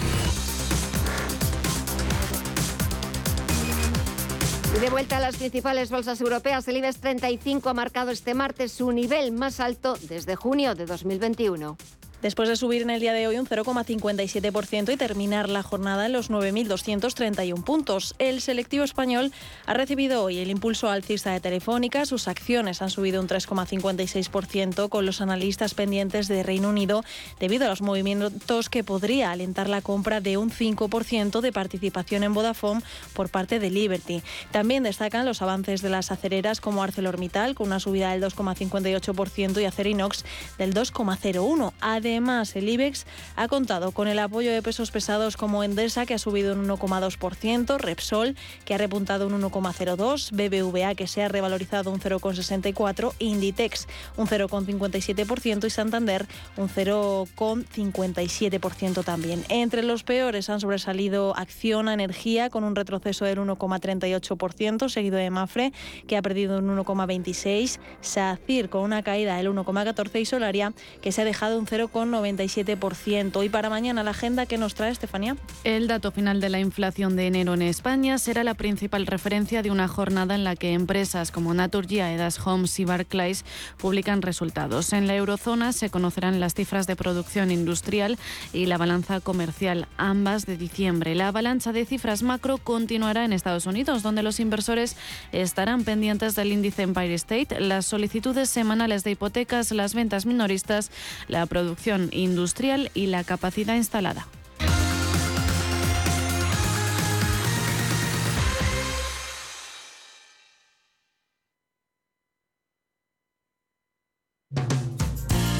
Y 4.73 4.79
de 4.79 4.89
vuelta 4.89 5.17
a 5.17 5.19
las 5.19 5.35
principales 5.35 5.91
bolsas 5.91 6.21
europeas, 6.21 6.65
el 6.69 6.77
IBEX 6.77 6.99
35 7.01 7.67
ha 7.67 7.73
marcado 7.73 8.11
este 8.11 8.33
martes 8.33 8.71
su 8.71 8.93
nivel 8.93 9.33
más 9.33 9.59
alto 9.59 9.97
desde 10.07 10.37
junio 10.37 10.73
de 10.73 10.85
2021 10.85 11.75
después 12.21 12.49
de 12.49 12.55
subir 12.55 12.81
en 12.81 12.89
el 12.89 12.99
día 12.99 13.13
de 13.13 13.27
hoy 13.27 13.37
un 13.37 13.47
0,57% 13.47 14.93
y 14.93 14.97
terminar 14.97 15.49
la 15.49 15.63
jornada 15.63 16.05
en 16.05 16.13
los 16.13 16.29
9.231 16.29 17.63
puntos. 17.63 18.15
El 18.19 18.41
selectivo 18.41 18.83
español 18.83 19.31
ha 19.65 19.73
recibido 19.73 20.23
hoy 20.23 20.39
el 20.39 20.49
impulso 20.49 20.89
alcista 20.89 21.31
de 21.31 21.39
Telefónica. 21.39 22.05
Sus 22.05 22.27
acciones 22.27 22.81
han 22.81 22.89
subido 22.89 23.21
un 23.21 23.27
3,56% 23.27 24.89
con 24.89 25.05
los 25.05 25.21
analistas 25.21 25.73
pendientes 25.73 26.27
de 26.27 26.43
Reino 26.43 26.69
Unido 26.69 27.03
debido 27.39 27.65
a 27.65 27.69
los 27.69 27.81
movimientos 27.81 28.69
que 28.69 28.83
podría 28.83 29.31
alentar 29.31 29.69
la 29.69 29.81
compra 29.81 30.21
de 30.21 30.37
un 30.37 30.51
5% 30.51 31.41
de 31.41 31.51
participación 31.51 32.23
en 32.23 32.33
Vodafone 32.33 32.81
por 33.13 33.29
parte 33.29 33.59
de 33.59 33.69
Liberty. 33.69 34.21
También 34.51 34.83
destacan 34.83 35.25
los 35.25 35.41
avances 35.41 35.81
de 35.81 35.89
las 35.89 36.11
acereras 36.11 36.61
como 36.61 36.83
ArcelorMittal 36.83 37.55
con 37.55 37.67
una 37.67 37.79
subida 37.79 38.11
del 38.11 38.23
2,58% 38.23 39.61
y 39.61 39.65
Acerinox 39.65 40.25
del 40.57 40.73
2,01%. 40.73 41.73
Además, 42.09 42.55
el 42.55 42.67
IBEX 42.67 43.05
ha 43.35 43.47
contado 43.47 43.91
con 43.91 44.07
el 44.07 44.17
apoyo 44.17 44.51
de 44.51 44.63
pesos 44.63 44.89
pesados 44.89 45.37
como 45.37 45.63
Endesa, 45.63 46.07
que 46.07 46.15
ha 46.15 46.17
subido 46.17 46.53
un 46.53 46.67
1,2%, 46.67 47.77
Repsol, 47.77 48.35
que 48.65 48.73
ha 48.73 48.79
repuntado 48.79 49.27
un 49.27 49.39
1,02%, 49.39 50.31
BBVA, 50.31 50.95
que 50.95 51.05
se 51.05 51.21
ha 51.21 51.27
revalorizado 51.27 51.91
un 51.91 51.99
0,64%, 51.99 53.13
Inditex 53.19 53.87
un 54.17 54.25
0,57% 54.27 55.67
y 55.67 55.69
Santander 55.69 56.25
un 56.57 56.67
0,57% 56.67 59.03
también. 59.03 59.45
Entre 59.49 59.83
los 59.83 60.01
peores 60.03 60.49
han 60.49 60.59
sobresalido 60.59 61.37
Acciona 61.37 61.93
Energía 61.93 62.49
con 62.49 62.63
un 62.63 62.75
retroceso 62.75 63.25
del 63.25 63.37
1,38%, 63.37 64.89
seguido 64.89 65.17
de 65.17 65.29
Mafre, 65.29 65.73
que 66.07 66.17
ha 66.17 66.23
perdido 66.23 66.57
un 66.57 66.75
1,26%, 66.75 67.77
SACIR 68.01 68.69
con 68.69 68.81
una 68.81 69.03
caída 69.03 69.37
del 69.37 69.49
1,14% 69.49 70.19
y 70.19 70.25
Solaria, 70.25 70.73
que 71.01 71.11
se 71.11 71.21
ha 71.21 71.25
dejado 71.25 71.59
un 71.59 71.67
0,5%. 71.67 71.98
1,97%. 72.05 73.43
Y 73.45 73.49
para 73.49 73.69
mañana 73.69 74.03
la 74.03 74.11
agenda 74.11 74.45
que 74.45 74.57
nos 74.57 74.75
trae 74.75 74.91
Estefanía. 74.91 75.35
El 75.63 75.87
dato 75.87 76.11
final 76.11 76.41
de 76.41 76.49
la 76.49 76.59
inflación 76.59 77.15
de 77.15 77.27
enero 77.27 77.53
en 77.53 77.61
España 77.61 78.17
será 78.17 78.43
la 78.43 78.53
principal 78.53 79.05
referencia 79.07 79.61
de 79.61 79.71
una 79.71 79.87
jornada 79.87 80.35
en 80.35 80.43
la 80.43 80.55
que 80.55 80.73
empresas 80.73 81.31
como 81.31 81.53
Naturgy, 81.53 81.99
Aedas 81.99 82.45
Homes 82.45 82.79
y 82.79 82.85
Barclays 82.85 83.45
publican 83.77 84.21
resultados. 84.21 84.93
En 84.93 85.07
la 85.07 85.15
eurozona 85.15 85.73
se 85.73 85.89
conocerán 85.89 86.39
las 86.39 86.53
cifras 86.53 86.87
de 86.87 86.95
producción 86.95 87.51
industrial 87.51 88.17
y 88.53 88.65
la 88.65 88.77
balanza 88.77 89.19
comercial, 89.19 89.87
ambas 89.97 90.45
de 90.45 90.57
diciembre. 90.57 91.15
La 91.15 91.29
avalancha 91.29 91.71
de 91.71 91.85
cifras 91.85 92.23
macro 92.23 92.57
continuará 92.57 93.25
en 93.25 93.33
Estados 93.33 93.65
Unidos, 93.65 94.03
donde 94.03 94.23
los 94.23 94.39
inversores 94.39 94.95
estarán 95.31 95.83
pendientes 95.83 96.35
del 96.35 96.51
índice 96.51 96.83
Empire 96.83 97.13
State, 97.15 97.59
las 97.59 97.85
solicitudes 97.85 98.49
semanales 98.49 99.03
de 99.03 99.11
hipotecas, 99.11 99.71
las 99.71 99.93
ventas 99.93 100.25
minoristas, 100.25 100.91
la 101.27 101.45
producción 101.45 101.88
industrial 102.11 102.91
y 102.93 103.07
la 103.07 103.23
capacidad 103.23 103.75
instalada. 103.75 104.27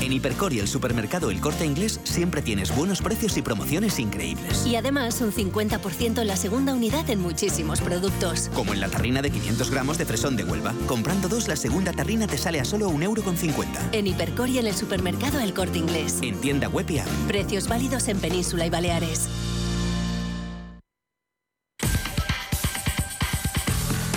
En 0.10 0.14
Hipercor 0.14 0.54
y 0.54 0.60
el 0.60 0.68
supermercado 0.68 1.30
El 1.30 1.40
Corte 1.40 1.68
Inglés 1.68 2.00
siempre 2.04 2.42
tienes 2.42 2.76
buenos 2.76 3.00
precios 3.00 3.38
y 3.38 3.44
promociones 3.44 4.00
increíbles. 4.00 4.66
Y 4.66 4.76
además 4.76 5.22
un 5.22 5.32
50% 5.32 6.22
en 6.22 6.28
la 6.28 6.36
segunda 6.36 6.74
unidad 6.74 7.08
en 7.12 7.22
muchísimos 7.22 7.80
productos. 7.80 8.50
Como 8.56 8.74
en 8.74 8.80
la 8.80 8.90
tarrina 8.90 9.22
de 9.22 9.30
500 9.30 9.70
gramos 9.70 10.00
de 10.00 10.06
fresón 10.06 10.36
de 10.36 10.46
Huelva. 10.46 10.74
Comprando 10.88 11.28
dos, 11.28 11.48
la 11.48 11.56
segunda 11.56 11.94
tarrina 11.94 12.26
te 12.26 12.40
sale 12.40 12.60
a 12.60 12.66
solo 12.66 12.90
1,50€. 12.90 13.66
En 13.92 14.08
Hipercor 14.08 14.50
y 14.50 14.58
en 14.58 14.66
el 14.66 14.74
supermercado 14.74 15.40
El 15.42 15.54
Corte 15.54 15.78
Inglés. 15.78 16.18
En 16.24 16.42
tienda 16.42 16.70
web 16.70 16.90
y 16.90 16.98
app. 16.98 17.08
Precios 17.28 17.68
válidos 17.68 18.08
en 18.08 18.18
Península 18.18 18.66
y 18.66 18.72
Baleares. 18.72 19.30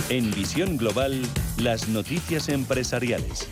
En 0.09 0.31
Visión 0.31 0.75
Global, 0.77 1.21
las 1.57 1.87
noticias 1.87 2.49
empresariales. 2.49 3.47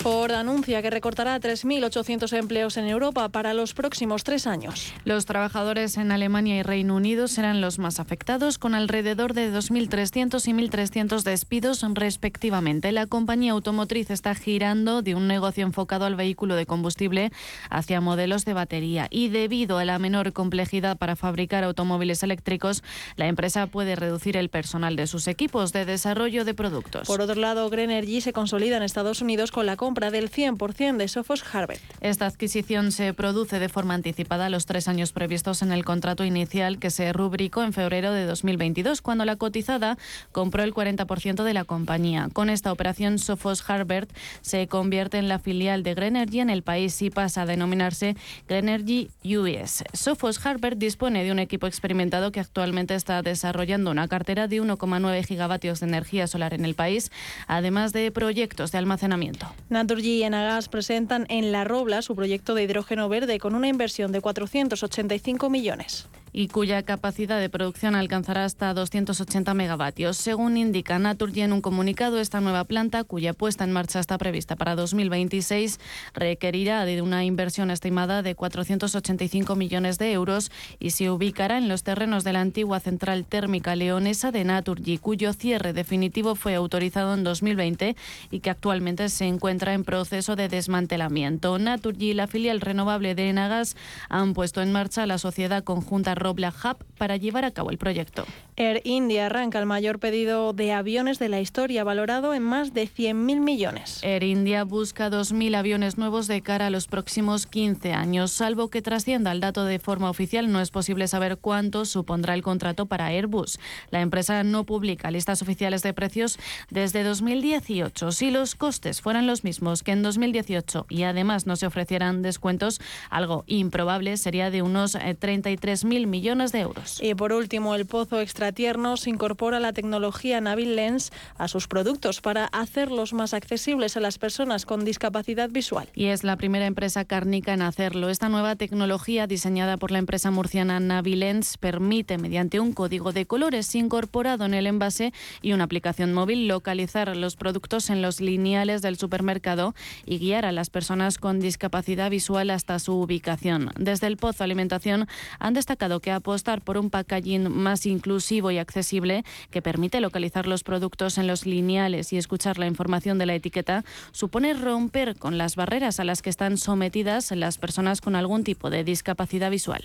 Ford 0.00 0.32
anuncia 0.32 0.80
que 0.80 0.88
recortará 0.88 1.38
3.800 1.38 2.32
empleos 2.32 2.78
en 2.78 2.86
Europa 2.86 3.28
para 3.28 3.52
los 3.52 3.74
próximos 3.74 4.24
tres 4.24 4.46
años. 4.46 4.94
Los 5.04 5.26
trabajadores 5.26 5.98
en 5.98 6.10
Alemania 6.10 6.56
y 6.56 6.62
Reino 6.62 6.96
Unido 6.96 7.28
serán 7.28 7.60
los 7.60 7.78
más 7.78 8.00
afectados, 8.00 8.56
con 8.56 8.74
alrededor 8.74 9.34
de 9.34 9.52
2.300 9.52 10.48
y 10.48 10.52
1.300 10.52 11.22
despidos 11.22 11.84
respectivamente. 11.92 12.92
La 12.92 13.06
compañía 13.06 13.52
automotriz 13.52 14.10
está 14.10 14.34
girando 14.34 15.02
de 15.02 15.14
un 15.14 15.28
negocio 15.28 15.66
enfocado 15.66 16.06
al 16.06 16.16
vehículo 16.16 16.54
de 16.54 16.64
combustible 16.64 17.30
hacia 17.68 18.00
modelos 18.00 18.46
de 18.46 18.54
batería 18.54 19.06
y 19.10 19.28
debido 19.28 19.76
a 19.76 19.84
la 19.84 19.98
menor 19.98 20.32
complejidad 20.32 20.96
para 20.96 21.14
fabricar 21.14 21.62
automóviles 21.62 22.22
eléctricos, 22.22 22.82
la 23.16 23.26
empresa 23.26 23.66
puede 23.66 23.96
reducir 23.96 24.38
el 24.38 24.48
personal 24.48 24.96
de 24.96 25.06
sus 25.06 25.28
equipos 25.28 25.74
de 25.74 25.84
desarrollo 25.84 26.46
de 26.46 26.54
productos. 26.54 27.06
Por 27.06 27.20
otro 27.20 27.38
lado, 27.38 27.68
Greenergy 27.68 28.22
se 28.22 28.32
consolida 28.32 28.78
en 28.78 28.82
Estados 28.82 29.20
Unidos 29.20 29.52
con 29.52 29.66
la 29.66 29.76
compra 29.76 29.89
compra 29.90 30.12
del 30.12 30.30
100% 30.30 30.98
de 30.98 31.08
Sophos 31.08 31.42
Harvard. 31.52 31.80
Esta 32.00 32.26
adquisición 32.26 32.92
se 32.92 33.12
produce 33.12 33.58
de 33.58 33.68
forma 33.68 33.94
anticipada 33.94 34.46
a 34.46 34.48
los 34.48 34.64
tres 34.64 34.86
años 34.86 35.10
previstos 35.10 35.62
en 35.62 35.72
el 35.72 35.84
contrato 35.84 36.24
inicial 36.24 36.78
que 36.78 36.90
se 36.90 37.12
rubricó 37.12 37.64
en 37.64 37.72
febrero 37.72 38.12
de 38.12 38.24
2022, 38.24 39.02
cuando 39.02 39.24
la 39.24 39.34
cotizada 39.34 39.98
compró 40.30 40.62
el 40.62 40.72
40% 40.72 41.42
de 41.42 41.54
la 41.54 41.64
compañía. 41.64 42.28
Con 42.32 42.50
esta 42.50 42.70
operación, 42.70 43.18
Sophos 43.18 43.68
Harvard 43.68 44.06
se 44.42 44.68
convierte 44.68 45.18
en 45.18 45.26
la 45.26 45.40
filial 45.40 45.82
de 45.82 45.94
Greenergy 45.94 46.38
en 46.38 46.50
el 46.50 46.62
país 46.62 47.02
y 47.02 47.10
pasa 47.10 47.42
a 47.42 47.46
denominarse 47.46 48.14
Greenergy 48.46 49.10
US. 49.24 49.82
Sophos 49.92 50.46
Harvard 50.46 50.76
dispone 50.76 51.24
de 51.24 51.32
un 51.32 51.40
equipo 51.40 51.66
experimentado 51.66 52.30
que 52.30 52.38
actualmente 52.38 52.94
está 52.94 53.22
desarrollando 53.22 53.90
una 53.90 54.06
cartera 54.06 54.46
de 54.46 54.62
1,9 54.62 55.26
gigavatios 55.26 55.80
de 55.80 55.86
energía 55.86 56.28
solar 56.28 56.54
en 56.54 56.64
el 56.64 56.76
país, 56.76 57.10
además 57.48 57.92
de 57.92 58.12
proyectos 58.12 58.70
de 58.70 58.78
almacenamiento. 58.78 59.52
Naturgy 59.80 60.18
y 60.18 60.22
Enagas 60.24 60.68
presentan 60.68 61.24
en 61.30 61.52
La 61.52 61.64
Robla 61.64 62.02
su 62.02 62.14
proyecto 62.14 62.54
de 62.54 62.64
hidrógeno 62.64 63.08
verde 63.08 63.38
con 63.38 63.54
una 63.54 63.66
inversión 63.66 64.12
de 64.12 64.20
485 64.20 65.48
millones 65.48 66.06
y 66.32 66.48
cuya 66.48 66.82
capacidad 66.82 67.40
de 67.40 67.48
producción 67.48 67.94
alcanzará 67.94 68.44
hasta 68.44 68.72
280 68.74 69.54
megavatios. 69.54 70.16
Según 70.16 70.56
indica 70.56 70.98
Naturgy 70.98 71.42
en 71.42 71.52
un 71.52 71.60
comunicado, 71.60 72.20
esta 72.20 72.40
nueva 72.40 72.64
planta, 72.64 73.04
cuya 73.04 73.32
puesta 73.32 73.64
en 73.64 73.72
marcha 73.72 74.00
está 74.00 74.18
prevista 74.18 74.56
para 74.56 74.76
2026, 74.76 75.80
requerirá 76.14 76.84
de 76.84 77.02
una 77.02 77.24
inversión 77.24 77.70
estimada 77.70 78.22
de 78.22 78.34
485 78.34 79.56
millones 79.56 79.98
de 79.98 80.12
euros 80.12 80.50
y 80.78 80.90
se 80.90 81.10
ubicará 81.10 81.58
en 81.58 81.68
los 81.68 81.82
terrenos 81.82 82.24
de 82.24 82.32
la 82.32 82.40
antigua 82.40 82.80
central 82.80 83.24
térmica 83.24 83.74
leonesa 83.76 84.30
de 84.30 84.44
Naturgy, 84.44 84.98
cuyo 84.98 85.32
cierre 85.32 85.72
definitivo 85.72 86.34
fue 86.34 86.54
autorizado 86.54 87.14
en 87.14 87.24
2020 87.24 87.96
y 88.30 88.40
que 88.40 88.50
actualmente 88.50 89.08
se 89.08 89.26
encuentra 89.26 89.69
en 89.74 89.84
proceso 89.84 90.36
de 90.36 90.48
desmantelamiento. 90.48 91.58
Naturgy 91.58 92.10
y 92.10 92.14
la 92.14 92.26
filial 92.26 92.60
renovable 92.60 93.14
de 93.14 93.28
Enagas 93.28 93.76
han 94.08 94.34
puesto 94.34 94.62
en 94.62 94.72
marcha 94.72 95.06
la 95.06 95.18
sociedad 95.18 95.64
conjunta 95.64 96.14
Robla 96.14 96.52
Hub 96.52 96.84
para 96.98 97.16
llevar 97.16 97.44
a 97.44 97.50
cabo 97.50 97.70
el 97.70 97.78
proyecto. 97.78 98.24
Air 98.60 98.82
India 98.84 99.24
arranca 99.24 99.58
el 99.58 99.64
mayor 99.64 99.98
pedido 100.00 100.52
de 100.52 100.74
aviones 100.74 101.18
de 101.18 101.30
la 101.30 101.40
historia, 101.40 101.82
valorado 101.82 102.34
en 102.34 102.42
más 102.42 102.74
de 102.74 102.82
100.000 102.82 103.40
millones. 103.40 104.00
Air 104.02 104.22
India 104.22 104.64
busca 104.64 105.08
2.000 105.10 105.56
aviones 105.56 105.96
nuevos 105.96 106.26
de 106.26 106.42
cara 106.42 106.66
a 106.66 106.70
los 106.70 106.86
próximos 106.86 107.46
15 107.46 107.94
años. 107.94 108.32
Salvo 108.32 108.68
que 108.68 108.82
trascienda 108.82 109.32
el 109.32 109.40
dato 109.40 109.64
de 109.64 109.78
forma 109.78 110.10
oficial, 110.10 110.52
no 110.52 110.60
es 110.60 110.70
posible 110.70 111.08
saber 111.08 111.38
cuánto 111.38 111.86
supondrá 111.86 112.34
el 112.34 112.42
contrato 112.42 112.84
para 112.84 113.06
Airbus. 113.06 113.58
La 113.90 114.02
empresa 114.02 114.44
no 114.44 114.66
publica 114.66 115.10
listas 115.10 115.40
oficiales 115.40 115.82
de 115.82 115.94
precios 115.94 116.38
desde 116.68 117.02
2018. 117.02 118.12
Si 118.12 118.30
los 118.30 118.56
costes 118.56 119.00
fueran 119.00 119.26
los 119.26 119.42
mismos 119.42 119.82
que 119.82 119.92
en 119.92 120.02
2018 120.02 120.84
y 120.90 121.04
además 121.04 121.46
no 121.46 121.56
se 121.56 121.64
ofrecieran 121.64 122.20
descuentos, 122.20 122.78
algo 123.08 123.44
improbable 123.46 124.18
sería 124.18 124.50
de 124.50 124.60
unos 124.60 124.96
33.000 124.96 126.06
millones 126.06 126.52
de 126.52 126.60
euros. 126.60 127.02
Y 127.02 127.14
por 127.14 127.32
último, 127.32 127.74
el 127.74 127.86
Pozo 127.86 128.20
Extratiernos 128.50 129.06
incorpora 129.06 129.60
la 129.60 129.72
tecnología 129.72 130.40
Nabil 130.40 130.74
Lens 130.74 131.12
a 131.38 131.46
sus 131.46 131.68
productos 131.68 132.20
para 132.20 132.46
hacerlos 132.46 133.12
más 133.12 133.32
accesibles 133.32 133.96
a 133.96 134.00
las 134.00 134.18
personas 134.18 134.66
con 134.66 134.84
discapacidad 134.84 135.50
visual. 135.50 135.88
Y 135.94 136.06
es 136.06 136.24
la 136.24 136.34
primera 136.34 136.66
empresa 136.66 137.04
cárnica 137.04 137.54
en 137.54 137.62
hacerlo. 137.62 138.08
Esta 138.08 138.28
nueva 138.28 138.56
tecnología, 138.56 139.28
diseñada 139.28 139.76
por 139.76 139.92
la 139.92 140.00
empresa 140.00 140.32
murciana 140.32 140.80
Nabil 140.80 141.20
Lens, 141.20 141.58
permite, 141.58 142.18
mediante 142.18 142.58
un 142.58 142.72
código 142.72 143.12
de 143.12 143.24
colores 143.24 143.72
incorporado 143.76 144.44
en 144.46 144.54
el 144.54 144.66
envase 144.66 145.12
y 145.42 145.52
una 145.52 145.62
aplicación 145.62 146.12
móvil, 146.12 146.48
localizar 146.48 147.16
los 147.16 147.36
productos 147.36 147.88
en 147.88 148.02
los 148.02 148.20
lineales 148.20 148.82
del 148.82 148.96
supermercado 148.96 149.76
y 150.06 150.18
guiar 150.18 150.44
a 150.44 150.50
las 150.50 150.70
personas 150.70 151.18
con 151.18 151.38
discapacidad 151.38 152.10
visual 152.10 152.50
hasta 152.50 152.80
su 152.80 152.94
ubicación. 152.94 153.70
Desde 153.78 154.08
el 154.08 154.16
Pozo 154.16 154.42
Alimentación 154.42 155.06
han 155.38 155.54
destacado 155.54 156.00
que 156.00 156.10
apostar 156.10 156.62
por 156.62 156.78
un 156.78 156.90
packaging 156.90 157.48
más 157.48 157.86
inclusivo 157.86 158.39
y 158.50 158.58
accesible 158.58 159.24
que 159.50 159.60
permite 159.60 160.00
localizar 160.00 160.46
los 160.46 160.62
productos 160.62 161.18
en 161.18 161.26
los 161.26 161.44
lineales 161.44 162.12
y 162.12 162.16
escuchar 162.16 162.58
la 162.58 162.66
información 162.66 163.18
de 163.18 163.26
la 163.26 163.34
etiqueta 163.34 163.84
supone 164.12 164.54
romper 164.54 165.16
con 165.16 165.36
las 165.36 165.56
barreras 165.56 165.98
a 165.98 166.04
las 166.04 166.22
que 166.22 166.30
están 166.30 166.56
sometidas 166.56 167.32
las 167.32 167.58
personas 167.58 168.00
con 168.00 168.14
algún 168.14 168.44
tipo 168.44 168.70
de 168.70 168.84
discapacidad 168.84 169.50
visual. 169.50 169.84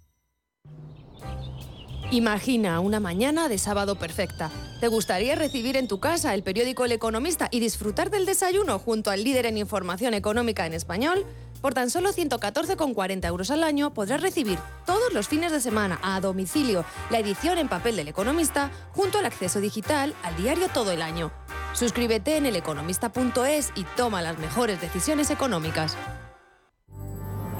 Imagina 2.11 2.81
una 2.81 2.99
mañana 2.99 3.47
de 3.47 3.57
sábado 3.57 3.95
perfecta. 3.95 4.51
¿Te 4.81 4.89
gustaría 4.89 5.35
recibir 5.35 5.77
en 5.77 5.87
tu 5.87 6.01
casa 6.01 6.33
el 6.33 6.43
periódico 6.43 6.83
El 6.83 6.91
Economista 6.91 7.47
y 7.51 7.61
disfrutar 7.61 8.09
del 8.09 8.25
desayuno 8.25 8.79
junto 8.79 9.11
al 9.11 9.23
líder 9.23 9.45
en 9.45 9.57
información 9.57 10.13
económica 10.13 10.65
en 10.65 10.73
español? 10.73 11.25
Por 11.61 11.73
tan 11.73 11.89
solo 11.89 12.11
114,40 12.11 13.25
euros 13.27 13.49
al 13.49 13.63
año 13.63 13.93
podrás 13.93 14.19
recibir 14.19 14.59
todos 14.85 15.13
los 15.13 15.29
fines 15.29 15.53
de 15.53 15.61
semana 15.61 16.01
a 16.03 16.19
domicilio 16.19 16.83
la 17.11 17.19
edición 17.19 17.57
en 17.57 17.69
papel 17.69 17.95
del 17.95 18.09
Economista 18.09 18.71
junto 18.91 19.19
al 19.19 19.25
acceso 19.25 19.61
digital 19.61 20.13
al 20.21 20.35
diario 20.35 20.67
todo 20.67 20.91
el 20.91 21.01
año. 21.01 21.31
Suscríbete 21.73 22.35
en 22.35 22.45
eleconomista.es 22.45 23.71
y 23.73 23.85
toma 23.95 24.21
las 24.21 24.37
mejores 24.37 24.81
decisiones 24.81 25.29
económicas. 25.29 25.95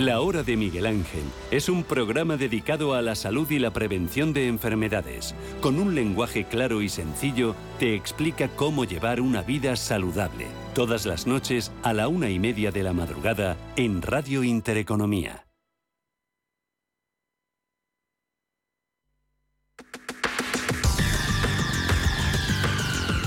La 0.02 0.20
Hora 0.20 0.42
de 0.42 0.58
Miguel 0.58 0.88
Ángel 0.88 1.22
es 1.52 1.70
un 1.70 1.84
programa 1.84 2.36
dedicado 2.36 2.96
a 2.96 3.04
la 3.04 3.14
salud 3.14 3.48
y 3.52 3.60
la 3.60 3.72
prevención 3.72 4.34
de 4.34 4.48
enfermedades. 4.48 5.36
Con 5.62 5.78
un 5.78 5.94
lenguaje 5.94 6.46
claro 6.46 6.82
y 6.82 6.90
sencillo, 6.90 7.56
te 7.78 7.94
explica 7.94 8.48
cómo 8.48 8.84
llevar 8.84 9.22
una 9.22 9.44
vida 9.44 9.76
saludable. 9.76 10.48
Todas 10.74 11.06
las 11.06 11.28
noches 11.28 11.72
a 11.84 11.94
la 11.94 12.08
una 12.08 12.32
y 12.32 12.40
media 12.40 12.72
de 12.72 12.82
la 12.82 12.94
madrugada 12.94 13.58
en 13.76 14.02
Radio 14.02 14.44
Intereconomía. 14.44 15.46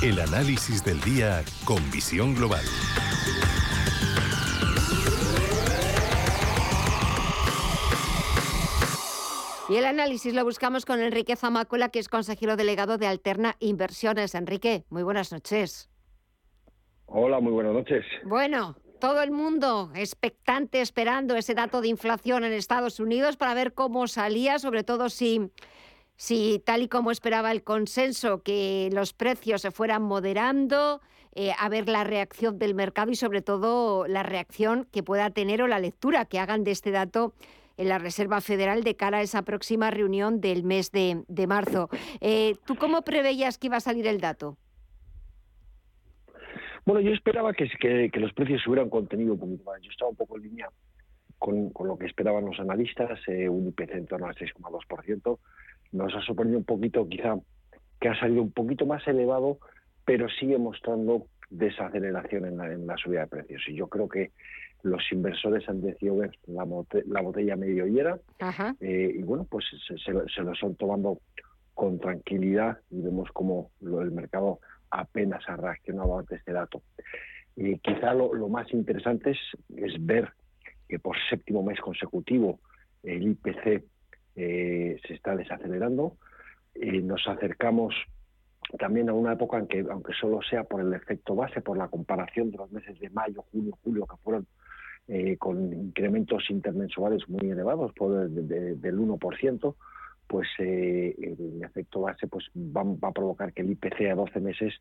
El 0.03 0.18
análisis 0.18 0.85
del 0.85 1.01
día 1.03 1.45
con 1.64 1.89
visión 1.93 2.35
global. 2.35 2.64
Y 9.75 9.77
el 9.77 9.87
análisis 9.87 10.33
lo 10.33 10.45
buscamos 10.45 10.85
con 10.85 11.01
Enrique 11.01 11.35
Zamácola, 11.35 11.89
que 11.89 11.99
es 11.99 12.09
consejero 12.09 12.55
delegado 12.55 12.97
de 12.97 13.09
Alterna 13.09 13.57
Inversiones. 13.59 14.37
Enrique, 14.37 14.85
muy 14.89 15.03
buenas 15.03 15.33
noches. 15.33 15.91
Hola, 17.07 17.41
muy 17.41 17.51
buenas 17.51 17.72
noches. 17.72 18.05
Bueno, 18.25 18.77
todo 19.01 19.20
el 19.20 19.33
mundo 19.33 19.91
expectante, 19.97 20.81
esperando 20.81 21.35
ese 21.35 21.55
dato 21.55 21.81
de 21.81 21.89
inflación 21.89 22.45
en 22.45 22.53
Estados 22.53 23.01
Unidos 23.01 23.37
para 23.37 23.53
ver 23.53 23.75
cómo 23.75 24.07
salía, 24.07 24.61
sobre 24.61 24.85
todo 24.85 25.09
si, 25.09 25.51
si 26.14 26.62
tal 26.64 26.83
y 26.83 26.89
como 26.89 27.11
esperaba 27.11 27.51
el 27.51 27.64
consenso, 27.64 28.45
que 28.45 28.91
los 28.93 29.12
precios 29.12 29.61
se 29.61 29.72
fueran 29.72 30.03
moderando, 30.03 31.01
eh, 31.35 31.51
a 31.59 31.68
ver 31.68 31.89
la 31.89 32.05
reacción 32.05 32.61
del 32.61 32.77
mercado 32.77 33.11
y 33.11 33.16
sobre 33.16 33.43
todo 33.43 34.07
la 34.07 34.22
reacción 34.22 34.87
que 34.93 35.03
pueda 35.03 35.31
tener 35.31 35.62
o 35.62 35.66
la 35.66 35.81
lectura 35.81 36.27
que 36.27 36.39
hagan 36.39 36.62
de 36.62 36.70
este 36.70 36.93
dato 36.93 37.35
en 37.77 37.89
la 37.89 37.99
Reserva 37.99 38.41
Federal 38.41 38.83
de 38.83 38.97
cara 38.97 39.18
a 39.18 39.22
esa 39.22 39.43
próxima 39.43 39.91
reunión 39.91 40.41
del 40.41 40.64
mes 40.64 40.91
de, 40.93 41.47
marzo. 41.47 41.89
Eh, 42.20 42.55
¿Tú 42.66 42.77
cómo 42.77 43.03
preveías 43.03 43.59
que 43.59 43.66
iba 43.66 43.77
a 43.77 43.81
salir 43.81 44.07
el 44.07 44.20
dato? 44.20 44.57
Bueno, 46.85 47.01
yo 47.01 47.12
esperaba 47.12 47.53
que, 47.55 48.11
los 48.14 48.33
precios 48.35 48.66
hubieran 48.66 48.91
contenido 48.91 49.35
un 49.35 49.41
poquito 49.41 49.64
más. 49.64 49.81
Yo 49.81 49.91
estaba 49.91 50.11
un 50.11 50.16
poco 50.16 50.37
en 50.37 50.43
línea 50.43 50.68
con, 51.39 51.72
lo 51.81 51.99
que 51.99 52.07
esperaban 52.07 52.45
los 52.45 52.61
analistas, 52.61 53.18
eh, 53.27 53.49
un 53.49 53.68
IPC 53.68 53.91
en 53.95 54.07
torno 54.07 54.27
al 54.27 54.35
6,2%. 54.35 55.39
Nos 55.93 56.14
ha 56.14 56.20
sorprendido 56.22 56.59
un 56.59 56.64
poquito, 56.64 57.09
quizá, 57.09 57.37
que 58.01 58.09
ha 58.09 58.18
salido 58.18 58.43
un 58.43 58.53
poquito 58.53 58.85
más 58.85 59.07
elevado, 59.09 59.59
pero 60.05 60.29
sigue 60.29 60.59
mostrando 60.59 61.27
desaceleración 61.49 62.47
en 62.47 62.87
la 62.87 62.97
subida 62.97 63.20
de 63.20 63.27
precios. 63.29 63.62
Y 63.68 63.75
yo 63.75 63.89
creo 63.89 64.09
que 64.09 64.33
los 64.85 65.03
inversores 65.11 65.66
han 65.68 65.80
decidido 65.80 66.18
ver 66.18 66.39
la, 66.47 66.64
botella 66.64 67.57
medio 67.57 67.87
llena 67.87 68.18
eh, 68.80 69.14
y 69.16 69.22
bueno, 69.22 69.47
pues 69.51 69.64
se, 70.05 70.12
lo 70.12 70.53
están 70.53 70.74
tomando 70.76 71.20
con 71.72 71.99
tranquilidad 71.99 72.78
y 72.91 73.01
vemos 73.01 73.30
como 73.32 73.70
el 73.80 74.12
mercado 74.12 74.61
apenas 74.91 75.43
ha 75.49 75.57
reaccionado 75.57 76.18
ante 76.18 76.37
este 76.37 76.53
dato. 76.53 76.82
Y 77.57 77.78
quizá 77.78 78.12
lo, 78.12 78.49
más 78.49 78.70
interesante 78.74 79.30
es, 79.30 80.07
ver 80.07 80.32
que 80.87 80.99
por 80.99 81.16
séptimo 81.30 81.62
mes 81.62 81.80
consecutivo 81.80 82.61
el 83.03 83.22
IPC 83.22 83.85
eh, 84.37 85.01
se 85.07 85.14
está 85.14 85.35
desacelerando. 85.35 86.18
y 86.74 87.01
nos 87.01 87.26
acercamos 87.26 87.95
también 88.78 89.09
a 89.09 89.14
una 89.14 89.32
época 89.32 89.59
en 89.59 89.66
que, 89.66 89.87
aunque 89.91 90.12
solo 90.12 90.41
sea 90.43 90.64
por 90.64 90.82
el 90.82 90.93
efecto 90.93 91.35
base, 91.35 91.62
por 91.62 91.78
la 91.78 91.89
comparación 91.89 92.51
de 92.51 92.59
los 92.59 92.70
meses 92.70 92.99
de 93.01 93.09
mayo, 93.11 93.43
junio, 93.51 93.78
julio, 93.82 94.07
que 94.07 94.16
fueron 94.18 94.47
eh, 95.07 95.37
con 95.37 95.71
incrementos 95.73 96.49
intermensuales 96.49 97.29
muy 97.29 97.51
elevados, 97.51 97.93
por 97.93 98.27
del 98.31 98.99
1%, 98.99 99.75
pues 100.27 100.49
eh, 100.59 101.15
el 101.19 101.63
efecto 101.63 102.01
base 102.01 102.27
pues 102.27 102.47
va, 102.57 102.83
a 103.07 103.13
provocar 103.13 103.53
que 103.53 103.61
el 103.61 103.73
IPC 103.73 104.11
a 104.11 104.15
12 104.15 104.41
meses 104.41 104.73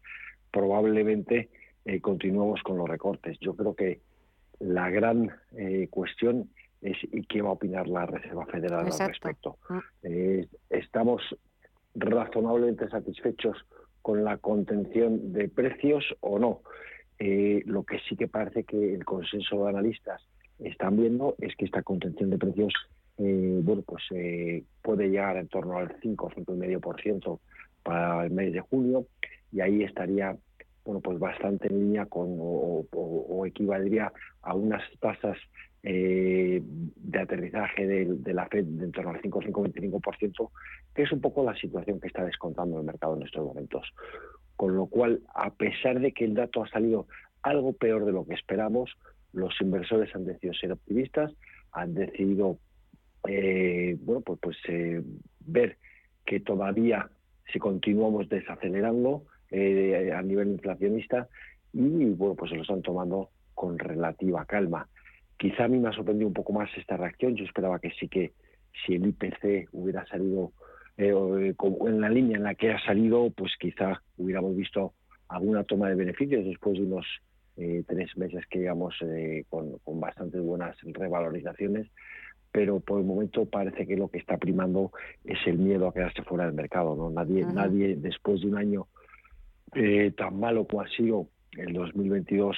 probablemente 0.49 1.49
eh, 1.84 1.99
continuemos 1.99 2.63
con 2.63 2.78
los 2.78 2.88
recortes. 2.88 3.38
Yo 3.41 3.53
creo 3.55 3.76
que 3.76 3.99
la 4.59 4.89
gran 4.89 5.30
cuestión 5.89 6.49
es 6.82 6.95
y 7.11 7.26
qué 7.26 7.41
va 7.41 7.49
a 7.49 7.53
opinar 7.53 7.89
la 7.89 8.05
Reserva 8.05 8.45
Federal 8.45 8.86
al 8.89 9.07
respecto. 9.09 9.57
Ah. 9.69 9.82
estamos 10.69 11.21
razonablemente 11.95 12.88
satisfechos 12.88 13.57
con 14.01 14.24
la 14.24 14.38
contención 14.38 15.34
de 15.34 15.49
precios 15.49 16.05
o 16.21 16.39
no. 16.39 16.61
Eh, 17.20 17.61
lo 17.66 17.84
que 17.84 17.99
sí 18.07 18.16
que 18.16 18.28
parece 18.28 18.64
que 18.64 18.95
el 18.95 19.05
consenso 19.05 19.64
de 19.64 19.70
analistas 19.70 20.22
están 20.59 20.97
viendo 20.97 21.36
es 21.39 21.55
que 21.55 21.66
esta 21.66 21.84
contención 21.84 22.30
de 22.30 22.38
precios 22.38 22.74
eh, 23.18 23.59
bueno, 23.64 23.84
pues, 23.84 24.03
eh, 24.11 24.64
puede 24.82 25.09
llegar 25.09 25.38
en 25.38 25.47
torno 25.47 25.78
al 25.78 25.95
5 26.01 26.26
o 26.26 26.32
5,5% 26.32 27.39
para 27.84 28.26
el 28.26 28.32
mes 28.32 28.53
de 28.53 28.61
junio 28.61 29.05
y 29.51 29.61
ahí 29.61 29.84
estaría 29.84 30.36
bueno, 30.84 30.99
pues 30.99 31.18
bastante 31.20 31.68
en 31.68 31.80
línea 31.80 32.05
con 32.07 32.38
o, 32.39 33.45
equivaldría 33.45 34.11
a 34.41 34.55
unas 34.55 34.82
tasas 34.99 35.38
de 35.82 37.20
aterrizaje 37.20 37.86
de, 37.86 38.34
la 38.34 38.47
Fed 38.47 38.64
de 38.66 38.86
en 38.86 38.91
torno 38.91 39.11
al 39.11 39.22
5 39.22 39.39
o 39.39 39.41
5,25%, 39.41 40.49
que 40.95 41.03
es 41.03 41.11
un 41.11 41.20
poco 41.22 41.43
la 41.43 41.55
situación 41.55 41.99
que 41.99 42.07
está 42.07 42.24
descontando 42.24 42.80
el 42.80 42.86
mercado 42.86 43.18
en 43.18 43.24
estos 43.24 43.45
momentos. 43.45 43.93
Con 44.55 44.75
lo 44.75 44.85
cual, 44.85 45.21
a 45.33 45.53
pesar 45.53 45.99
de 45.99 46.11
que 46.11 46.25
el 46.25 46.35
dato 46.35 46.63
ha 46.63 46.69
salido 46.69 47.07
algo 47.41 47.73
peor 47.73 48.05
de 48.05 48.11
lo 48.11 48.25
que 48.25 48.35
esperamos, 48.35 48.95
los 49.33 49.59
inversores 49.61 50.13
han 50.15 50.25
decidido 50.25 50.53
ser 50.53 50.71
optimistas, 50.71 51.33
han 51.71 51.95
decidido 51.95 52.57
eh, 53.27 53.97
bueno, 54.01 54.21
pues, 54.21 54.39
pues 54.41 54.57
eh, 54.67 55.01
ver 55.39 55.77
que 56.25 56.39
todavía 56.39 57.09
si 57.51 57.59
continuamos 57.59 58.29
desacelerando 58.29 59.25
eh, 59.51 60.11
a 60.13 60.21
nivel 60.21 60.49
inflacionista 60.49 61.27
y 61.73 62.05
bueno, 62.05 62.35
pues 62.35 62.51
se 62.51 62.55
lo 62.55 62.63
están 62.63 62.81
tomando 62.81 63.29
con 63.53 63.77
relativa 63.77 64.45
calma. 64.45 64.87
Quizá 65.37 65.65
a 65.65 65.67
mí 65.67 65.79
me 65.79 65.89
ha 65.89 65.93
sorprendido 65.93 66.27
un 66.27 66.33
poco 66.33 66.53
más 66.53 66.69
esta 66.77 66.97
reacción. 66.97 67.35
Yo 67.35 67.45
esperaba 67.45 67.79
que 67.79 67.91
sí 67.91 68.07
que 68.07 68.33
si 68.85 68.95
el 68.95 69.07
IPC 69.07 69.69
hubiera 69.73 70.05
salido 70.07 70.53
eh, 70.97 71.11
eh 71.11 71.55
en 71.87 72.01
la 72.01 72.09
línea 72.09 72.37
en 72.37 72.43
la 72.43 72.55
que 72.55 72.71
ha 72.71 72.79
salido, 72.85 73.29
pues 73.31 73.51
quizá 73.59 74.01
hubiéramos 74.17 74.55
visto 74.55 74.93
alguna 75.27 75.63
toma 75.63 75.89
de 75.89 75.95
beneficios 75.95 76.45
después 76.45 76.75
de 76.75 76.83
unos 76.83 77.05
eh, 77.57 77.83
tres 77.87 78.15
meses 78.17 78.45
que 78.49 78.59
llevamos 78.59 78.95
eh, 79.01 79.45
con, 79.49 79.77
con 79.79 79.99
bastantes 79.99 80.41
buenas 80.41 80.75
revalorizaciones, 80.83 81.87
pero 82.51 82.79
por 82.79 82.99
el 82.99 83.05
momento 83.05 83.45
parece 83.45 83.87
que 83.87 83.97
lo 83.97 84.09
que 84.09 84.19
está 84.19 84.37
primando 84.37 84.91
es 85.23 85.39
el 85.47 85.57
miedo 85.57 85.87
a 85.87 85.93
quedarse 85.93 86.21
fuera 86.23 86.45
del 86.45 86.53
mercado. 86.53 86.95
¿no? 86.95 87.09
Nadie, 87.09 87.45
nadie 87.45 87.95
después 87.95 88.41
de 88.41 88.47
un 88.47 88.57
año 88.57 88.87
tan 90.15 90.39
malo 90.39 90.67
como 90.67 90.83
ha 90.83 90.87
sido 90.89 91.27
el 91.57 91.73
2022, 91.73 92.55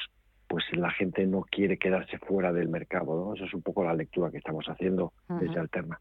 pues 0.48 0.66
la 0.74 0.92
gente 0.92 1.26
no 1.26 1.44
quiere 1.44 1.78
quedarse 1.78 2.18
fuera 2.18 2.52
del 2.52 2.68
mercado. 2.68 3.26
¿no? 3.26 3.36
Eso 3.36 3.46
es 3.46 3.54
un 3.54 3.62
poco 3.62 3.86
la 3.86 3.94
lectura 3.94 4.32
que 4.32 4.38
estamos 4.38 4.66
haciendo 4.68 5.14
desde 5.30 5.60
Alterna. 5.60 6.00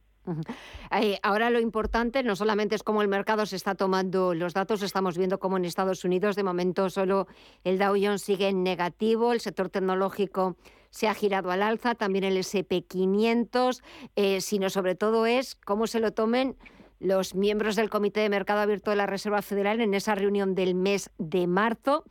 Ahora 1.22 1.51
lo 1.51 1.61
importante 1.61 2.22
no 2.22 2.37
solamente 2.37 2.75
es 2.75 2.83
cómo 2.83 3.03
el 3.03 3.09
mercado 3.09 3.47
se 3.47 3.57
está 3.57 3.75
tomando 3.75 4.35
los 4.35 4.55
datos, 4.55 4.83
estamos 4.83 5.18
viendo 5.18 5.39
cómo 5.39 5.57
en 5.57 5.64
Estados 5.64 6.05
Unidos 6.05 6.37
de 6.37 6.43
momento 6.43 6.91
solo 6.91 7.27
el 7.64 7.79
Dow 7.79 7.97
Jones 8.01 8.22
sigue 8.22 8.49
en 8.49 8.62
negativo, 8.62 9.33
el 9.33 9.41
sector 9.41 9.68
tecnológico 9.68 10.57
se 10.91 11.09
ha 11.09 11.14
girado 11.14 11.51
al 11.51 11.62
alza, 11.62 11.97
también 11.97 12.22
el 12.22 12.37
SP500, 12.37 13.83
eh, 14.14 14.41
sino 14.41 14.70
sobre 14.70 14.95
todo 14.95 15.27
es 15.27 15.57
cómo 15.57 15.89
se 15.89 15.99
lo 15.99 16.12
tomen 16.12 16.57
los 17.01 17.35
miembros 17.35 17.75
del 17.75 17.91
Comité 17.91 18.20
de 18.20 18.29
Mercado 18.29 18.61
Abierto 18.61 18.91
de 18.91 18.97
la 18.97 19.07
Reserva 19.07 19.43
Federal 19.43 19.81
en 19.81 19.95
esa 19.95 20.14
reunión 20.14 20.55
del 20.55 20.77
mes 20.77 21.11
de 21.18 21.49
marzo. 21.49 22.05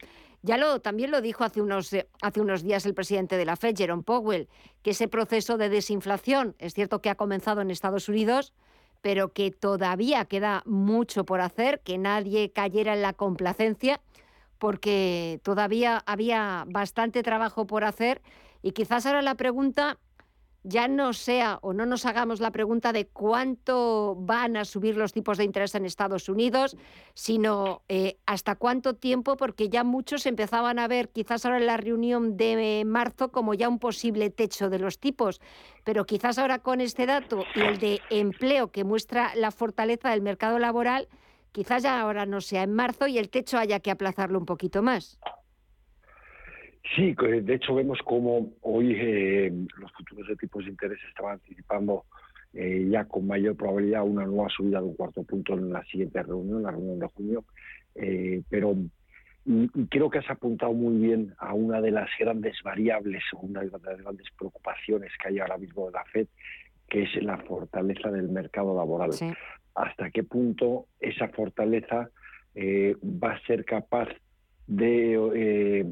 Ya 0.45 0.57
lo, 0.57 0.81
también 0.81 1.09
lo 1.09 1.21
dijo 1.21 1.45
hace 1.45 1.61
unos, 1.61 1.93
eh, 1.93 2.09
hace 2.21 2.41
unos 2.41 2.63
días 2.63 2.85
el 2.85 2.93
presidente 2.93 3.37
de 3.37 3.45
la 3.45 3.55
Fed, 3.55 3.75
Jerome 3.77 4.03
Powell, 4.03 4.49
que 4.81 4.91
ese 4.91 5.07
proceso 5.07 5.57
de 5.57 5.69
desinflación 5.69 6.53
es 6.59 6.73
cierto 6.73 7.01
que 7.01 7.09
ha 7.09 7.15
comenzado 7.15 7.61
en 7.61 7.71
Estados 7.71 8.09
Unidos, 8.09 8.53
pero 9.01 9.31
que 9.31 9.51
todavía 9.51 10.25
queda 10.25 10.61
mucho 10.65 11.23
por 11.23 11.39
hacer, 11.39 11.79
que 11.79 11.97
nadie 11.97 12.51
cayera 12.51 12.93
en 12.93 13.01
la 13.01 13.13
complacencia, 13.13 14.01
porque 14.59 15.39
todavía 15.43 16.03
había 16.05 16.65
bastante 16.67 17.23
trabajo 17.23 17.65
por 17.65 17.85
hacer. 17.85 18.21
Y 18.61 18.73
quizás 18.73 19.05
ahora 19.05 19.21
la 19.21 19.35
pregunta 19.35 19.97
ya 20.63 20.87
no 20.87 21.11
sea 21.13 21.59
o 21.61 21.73
no 21.73 21.85
nos 21.85 22.05
hagamos 22.05 22.39
la 22.39 22.51
pregunta 22.51 22.93
de 22.93 23.05
cuánto 23.07 24.15
van 24.17 24.55
a 24.55 24.65
subir 24.65 24.95
los 24.95 25.11
tipos 25.11 25.37
de 25.37 25.43
interés 25.43 25.75
en 25.75 25.85
Estados 25.85 26.29
Unidos, 26.29 26.77
sino 27.13 27.81
eh, 27.89 28.17
hasta 28.25 28.55
cuánto 28.55 28.95
tiempo, 28.95 29.35
porque 29.35 29.69
ya 29.69 29.83
muchos 29.83 30.25
empezaban 30.25 30.79
a 30.79 30.87
ver, 30.87 31.09
quizás 31.09 31.45
ahora 31.45 31.57
en 31.57 31.65
la 31.65 31.77
reunión 31.77 32.37
de 32.37 32.83
marzo, 32.85 33.31
como 33.31 33.53
ya 33.53 33.67
un 33.67 33.79
posible 33.79 34.29
techo 34.29 34.69
de 34.69 34.79
los 34.79 34.99
tipos. 34.99 35.41
Pero 35.83 36.05
quizás 36.05 36.37
ahora 36.37 36.59
con 36.59 36.79
este 36.79 37.05
dato 37.05 37.43
y 37.55 37.59
el 37.59 37.77
de 37.77 38.01
empleo 38.09 38.71
que 38.71 38.85
muestra 38.85 39.35
la 39.35 39.51
fortaleza 39.51 40.11
del 40.11 40.21
mercado 40.21 40.59
laboral, 40.59 41.09
quizás 41.51 41.83
ya 41.83 41.99
ahora 41.99 42.25
no 42.25 42.39
sea 42.39 42.63
en 42.63 42.73
marzo 42.73 43.07
y 43.07 43.17
el 43.17 43.29
techo 43.29 43.57
haya 43.57 43.81
que 43.81 43.91
aplazarlo 43.91 44.39
un 44.39 44.45
poquito 44.45 44.81
más. 44.81 45.19
Sí, 46.95 47.15
de 47.15 47.55
hecho 47.55 47.75
vemos 47.75 47.99
como 48.03 48.51
hoy 48.61 48.93
eh, 48.95 49.51
los 49.77 49.91
futuros 49.93 50.27
de 50.27 50.35
tipos 50.35 50.65
de 50.65 50.71
interés 50.71 50.99
estaban 51.07 51.33
anticipando 51.33 52.03
eh, 52.53 52.87
ya 52.91 53.05
con 53.05 53.25
mayor 53.25 53.55
probabilidad 53.55 54.03
una 54.03 54.25
nueva 54.25 54.49
subida 54.49 54.79
de 54.79 54.87
un 54.87 54.95
cuarto 54.95 55.23
punto 55.23 55.53
en 55.53 55.71
la 55.71 55.83
siguiente 55.85 56.21
reunión, 56.21 56.61
la 56.61 56.71
reunión 56.71 56.99
de 56.99 57.07
junio, 57.07 57.45
eh, 57.95 58.41
pero 58.49 58.75
y, 59.45 59.67
creo 59.87 60.09
que 60.09 60.19
has 60.19 60.29
apuntado 60.29 60.73
muy 60.73 61.07
bien 61.07 61.33
a 61.37 61.53
una 61.53 61.79
de 61.79 61.91
las 61.91 62.09
grandes 62.19 62.61
variables, 62.63 63.23
una 63.41 63.61
de 63.61 63.71
las 63.71 63.81
grandes 63.81 64.27
preocupaciones 64.37 65.11
que 65.21 65.29
hay 65.29 65.39
ahora 65.39 65.57
mismo 65.57 65.87
de 65.87 65.93
la 65.93 66.03
FED, 66.05 66.27
que 66.89 67.03
es 67.03 67.23
la 67.23 67.37
fortaleza 67.37 68.11
del 68.11 68.27
mercado 68.27 68.75
laboral. 68.75 69.11
¿Hasta 69.73 70.11
qué 70.11 70.23
punto 70.23 70.87
esa 70.99 71.29
fortaleza 71.29 72.09
va 72.55 73.31
a 73.31 73.41
ser 73.47 73.65
capaz 73.65 74.09
de 74.67 75.85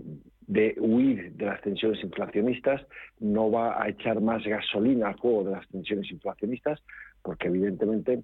de 0.47 0.75
huir 0.79 1.33
de 1.33 1.45
las 1.45 1.61
tensiones 1.61 2.03
inflacionistas, 2.03 2.81
no 3.19 3.51
va 3.51 3.81
a 3.81 3.89
echar 3.89 4.21
más 4.21 4.43
gasolina 4.43 5.09
al 5.09 5.19
juego 5.19 5.45
de 5.45 5.51
las 5.51 5.67
tensiones 5.69 6.09
inflacionistas, 6.11 6.81
porque 7.21 7.47
evidentemente, 7.47 8.23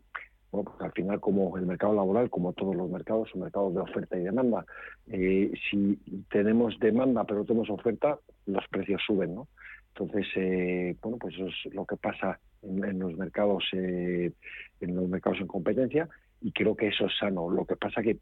bueno, 0.52 0.72
pues 0.72 0.82
al 0.82 0.92
final 0.92 1.20
como 1.20 1.58
el 1.58 1.66
mercado 1.66 1.94
laboral, 1.94 2.30
como 2.30 2.54
todos 2.54 2.76
los 2.76 2.90
mercados, 2.90 3.30
son 3.32 3.42
mercados 3.42 3.74
de 3.74 3.82
oferta 3.82 4.18
y 4.18 4.24
demanda. 4.24 4.66
Eh, 5.08 5.52
si 5.70 6.00
tenemos 6.30 6.78
demanda 6.80 7.24
pero 7.24 7.40
no 7.40 7.46
tenemos 7.46 7.70
oferta, 7.70 8.18
los 8.46 8.68
precios 8.70 9.02
suben, 9.06 9.36
¿no? 9.36 9.48
Entonces, 9.96 10.28
eh, 10.36 10.96
bueno, 11.02 11.18
pues 11.18 11.34
eso 11.36 11.48
es 11.48 11.74
lo 11.74 11.86
que 11.86 11.98
pasa 11.98 12.40
en, 12.62 13.00
los 13.00 13.18
mercados, 13.18 13.64
eh, 13.74 14.32
en 14.80 14.96
los 14.96 15.10
mercados 15.10 15.40
en 15.40 15.48
competencia 15.48 16.08
y 16.42 16.52
creo 16.52 16.76
que 16.76 16.88
eso 16.88 17.06
es 17.08 17.18
sano. 17.20 17.50
Lo 17.50 17.66
que 17.66 17.76
pasa 17.76 18.04
que, 18.04 18.18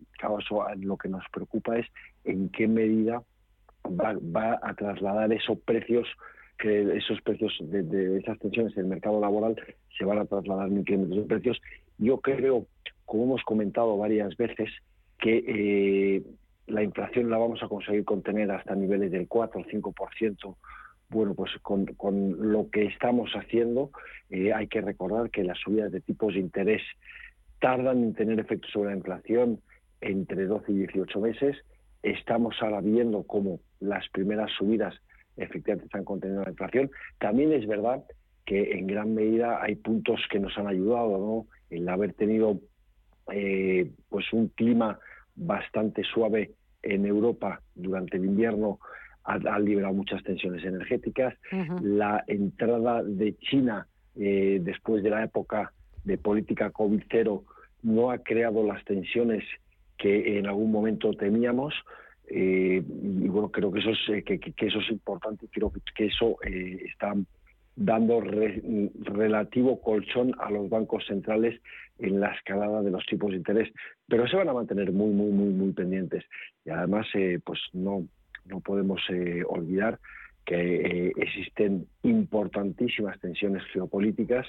lo 0.78 0.98
que 0.98 1.10
nos 1.10 1.24
preocupa 1.32 1.78
es 1.78 1.86
en 2.24 2.50
qué 2.50 2.68
medida 2.68 3.22
va, 3.90 4.60
a 4.62 4.74
trasladar 4.74 5.32
esos 5.34 5.60
precios 5.60 6.08
que 6.58 6.98
esos 6.98 7.22
precios 7.22 7.54
de, 7.60 8.18
esas 8.18 8.40
tensiones 8.40 8.74
del 8.76 8.86
mercado 8.86 9.20
laboral 9.20 9.56
se 9.98 10.06
van 10.06 10.20
a 10.20 10.26
trasladar 10.26 10.70
en 10.70 10.80
incrementos 10.80 11.18
de 11.18 11.24
precios. 11.24 11.62
Yo 11.98 12.20
creo, 12.22 12.68
como 13.06 13.24
hemos 13.26 13.44
comentado 13.44 13.98
varias 13.98 14.38
veces, 14.38 14.70
que 15.20 15.44
eh, 15.48 16.24
la 16.68 16.84
inflación 16.84 17.30
la 17.30 17.38
vamos 17.38 17.62
a 17.62 17.68
conseguir 17.68 18.06
contener 18.06 18.52
hasta 18.52 18.76
niveles 18.76 19.12
del 19.12 19.28
4 19.28 19.62
o 19.62 19.64
5%. 19.66 20.56
Bueno, 21.10 21.36
pues 21.36 21.52
con, 21.62 21.86
lo 22.52 22.70
que 22.70 22.86
estamos 22.86 23.32
haciendo, 23.34 23.92
eh, 24.30 24.54
hay 24.54 24.68
que 24.68 24.82
recordar 24.82 25.30
que 25.30 25.44
las 25.44 25.60
subidas 25.60 25.92
de 25.92 26.02
tipos 26.02 26.34
de 26.34 26.40
interés 26.40 26.82
tardan 27.60 28.04
en 28.04 28.14
tener 28.14 28.40
efecto 28.40 28.68
sobre 28.70 28.90
la 28.92 28.98
inflación 28.98 29.60
entre 30.02 30.46
12 30.46 30.72
y 30.72 30.76
18 30.78 31.20
meses 31.20 31.58
Estamos 32.06 32.56
ahora 32.62 32.82
viendo 32.82 33.24
cómo 33.24 33.62
las 33.80 34.08
primeras 34.10 34.52
subidas 34.52 34.94
efectivamente 35.38 35.88
están 35.88 36.04
conteniendo 36.04 36.44
la 36.44 36.52
inflación. 36.52 36.92
También 37.18 37.52
es 37.52 37.66
verdad 37.68 38.04
que 38.46 38.74
en 38.74 38.86
gran 38.86 39.16
medida 39.16 39.60
hay 39.60 39.74
puntos 39.74 40.22
que 40.30 40.40
nos 40.40 40.56
han 40.60 40.68
ayudado, 40.68 41.18
¿no? 41.18 41.48
El 41.72 41.90
haber 41.90 42.14
tenido 42.14 42.60
eh, 43.32 43.90
pues 44.08 44.32
un 44.34 44.50
clima 44.50 45.00
bastante 45.36 46.04
suave 46.04 46.52
en 46.84 47.08
Europa 47.08 47.62
durante 47.74 48.18
el 48.18 48.26
invierno 48.26 48.80
ha, 49.24 49.58
liberado 49.58 49.96
muchas 49.96 50.22
tensiones 50.22 50.64
energéticas. 50.64 51.34
La 51.82 52.24
entrada 52.28 53.02
de 53.02 53.36
China 53.38 53.88
eh, 54.16 54.60
después 54.62 55.02
de 55.02 55.10
la 55.10 55.24
época 55.24 55.74
de 56.04 56.20
política 56.20 56.70
COVID 56.70 57.02
cero 57.10 57.46
no 57.82 58.12
ha 58.12 58.20
creado 58.20 58.64
las 58.64 58.86
tensiones 58.86 59.44
que 59.98 60.38
en 60.38 60.48
algún 60.48 60.72
momento 60.72 61.14
temíamos. 61.14 61.74
Eh, 62.28 62.82
y 62.84 63.28
bueno, 63.28 63.52
creo 63.52 63.72
que 63.72 63.80
eso 63.80 63.92
es, 63.92 64.00
eh, 64.10 64.24
que, 64.24 64.40
eso 64.66 64.80
es 64.80 64.90
importante 64.90 65.48
creo 65.52 65.72
que, 65.96 66.08
eso 66.08 66.38
eh, 66.44 66.84
está 66.90 67.14
dando 67.76 68.22
relativo 68.22 69.80
colchón 69.80 70.32
a 70.40 70.50
los 70.50 70.70
bancos 70.70 71.06
centrales 71.06 71.62
en 72.00 72.20
la 72.20 72.34
escalada 72.34 72.82
de 72.82 72.90
los 72.90 73.06
tipos 73.06 73.32
de 73.32 73.38
interés, 73.38 73.72
pero 74.08 74.28
se 74.28 74.38
van 74.38 74.50
a 74.50 74.54
mantener 74.54 74.92
muy, 74.92 75.12
muy, 75.12 75.32
muy, 75.32 75.54
muy 75.54 75.74
pendientes. 75.74 76.24
Y 76.64 76.70
además, 76.70 77.06
pues 77.44 77.60
no, 77.74 78.08
no 78.46 78.60
podemos 78.62 79.02
olvidar 79.48 80.00
que 80.46 81.12
existen 81.18 81.86
importantísimas 82.04 83.20
tensiones 83.20 83.64
geopolíticas 83.74 84.48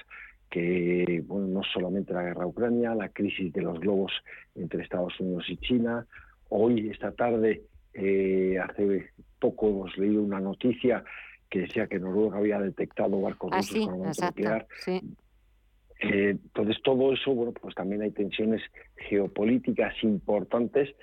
que 0.50 1.22
bueno, 1.26 1.46
no 1.48 1.62
solamente 1.62 2.12
la 2.12 2.22
guerra 2.22 2.46
Ucrania, 2.46 2.94
la 2.94 3.08
crisis 3.08 3.52
de 3.52 3.62
los 3.62 3.80
globos 3.80 4.12
entre 4.54 4.82
Estados 4.82 5.18
Unidos 5.20 5.44
y 5.48 5.56
China. 5.58 6.06
Hoy, 6.48 6.88
esta 6.90 7.12
tarde, 7.12 7.62
eh, 7.94 8.58
hace 8.58 9.10
poco 9.38 9.68
hemos 9.68 9.96
leído 9.96 10.22
una 10.22 10.40
noticia 10.40 11.04
que 11.50 11.60
decía 11.60 11.86
que 11.86 11.98
Noruega 11.98 12.38
había 12.38 12.60
detectado 12.60 13.20
barcos 13.20 13.50
ah, 13.52 13.58
rusos 13.58 13.86
con 13.86 14.02
nuclear. 14.02 14.66
Sí. 14.84 15.00
Eh, 16.00 16.30
entonces, 16.30 16.76
todo 16.82 17.12
eso, 17.12 17.34
bueno, 17.34 17.52
pues 17.52 17.74
también 17.74 18.02
hay 18.02 18.10
tensiones 18.10 18.62
geopolíticas 19.08 19.94
importantes 20.02 20.94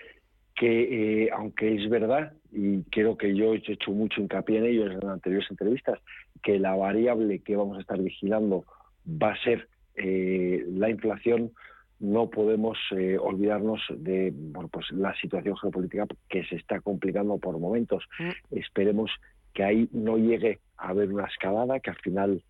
que, 0.55 1.23
eh, 1.25 1.29
aunque 1.35 1.75
es 1.75 1.89
verdad, 1.89 2.33
y 2.51 2.83
creo 2.83 3.17
que 3.17 3.35
yo 3.35 3.53
he 3.53 3.57
hecho 3.57 3.91
mucho 3.91 4.21
hincapié 4.21 4.59
en 4.59 4.65
ello 4.65 4.91
en 4.91 5.07
anteriores 5.07 5.49
entrevistas, 5.49 5.99
que 6.43 6.59
la 6.59 6.75
variable 6.75 7.39
que 7.39 7.55
vamos 7.55 7.77
a 7.77 7.81
estar 7.81 7.99
vigilando 7.99 8.65
va 9.06 9.34
a 9.34 9.43
ser 9.43 9.68
eh, 9.95 10.66
la 10.68 10.89
inflación, 10.89 11.51
no 11.99 12.30
podemos 12.30 12.78
eh, 12.91 13.18
olvidarnos 13.18 13.82
de 13.89 14.34
bueno, 14.36 14.70
pues 14.70 14.91
la 14.91 15.16
situación 15.16 15.56
geopolítica 15.58 16.06
que 16.30 16.43
se 16.45 16.56
está 16.56 16.82
complicando 16.82 17.38
por 17.38 17.58
momentos. 17.60 18.04
Mm. 18.20 18.58
Esperemos 18.58 19.12
que 19.54 19.64
ahí 19.64 19.89
no 19.91 20.18
llegue 20.18 20.60
a 20.78 20.89
haber 20.89 21.14
una 21.14 21.26
escalada, 21.26 21.80
que 21.80 21.91
al 21.91 21.97
final, 21.97 22.43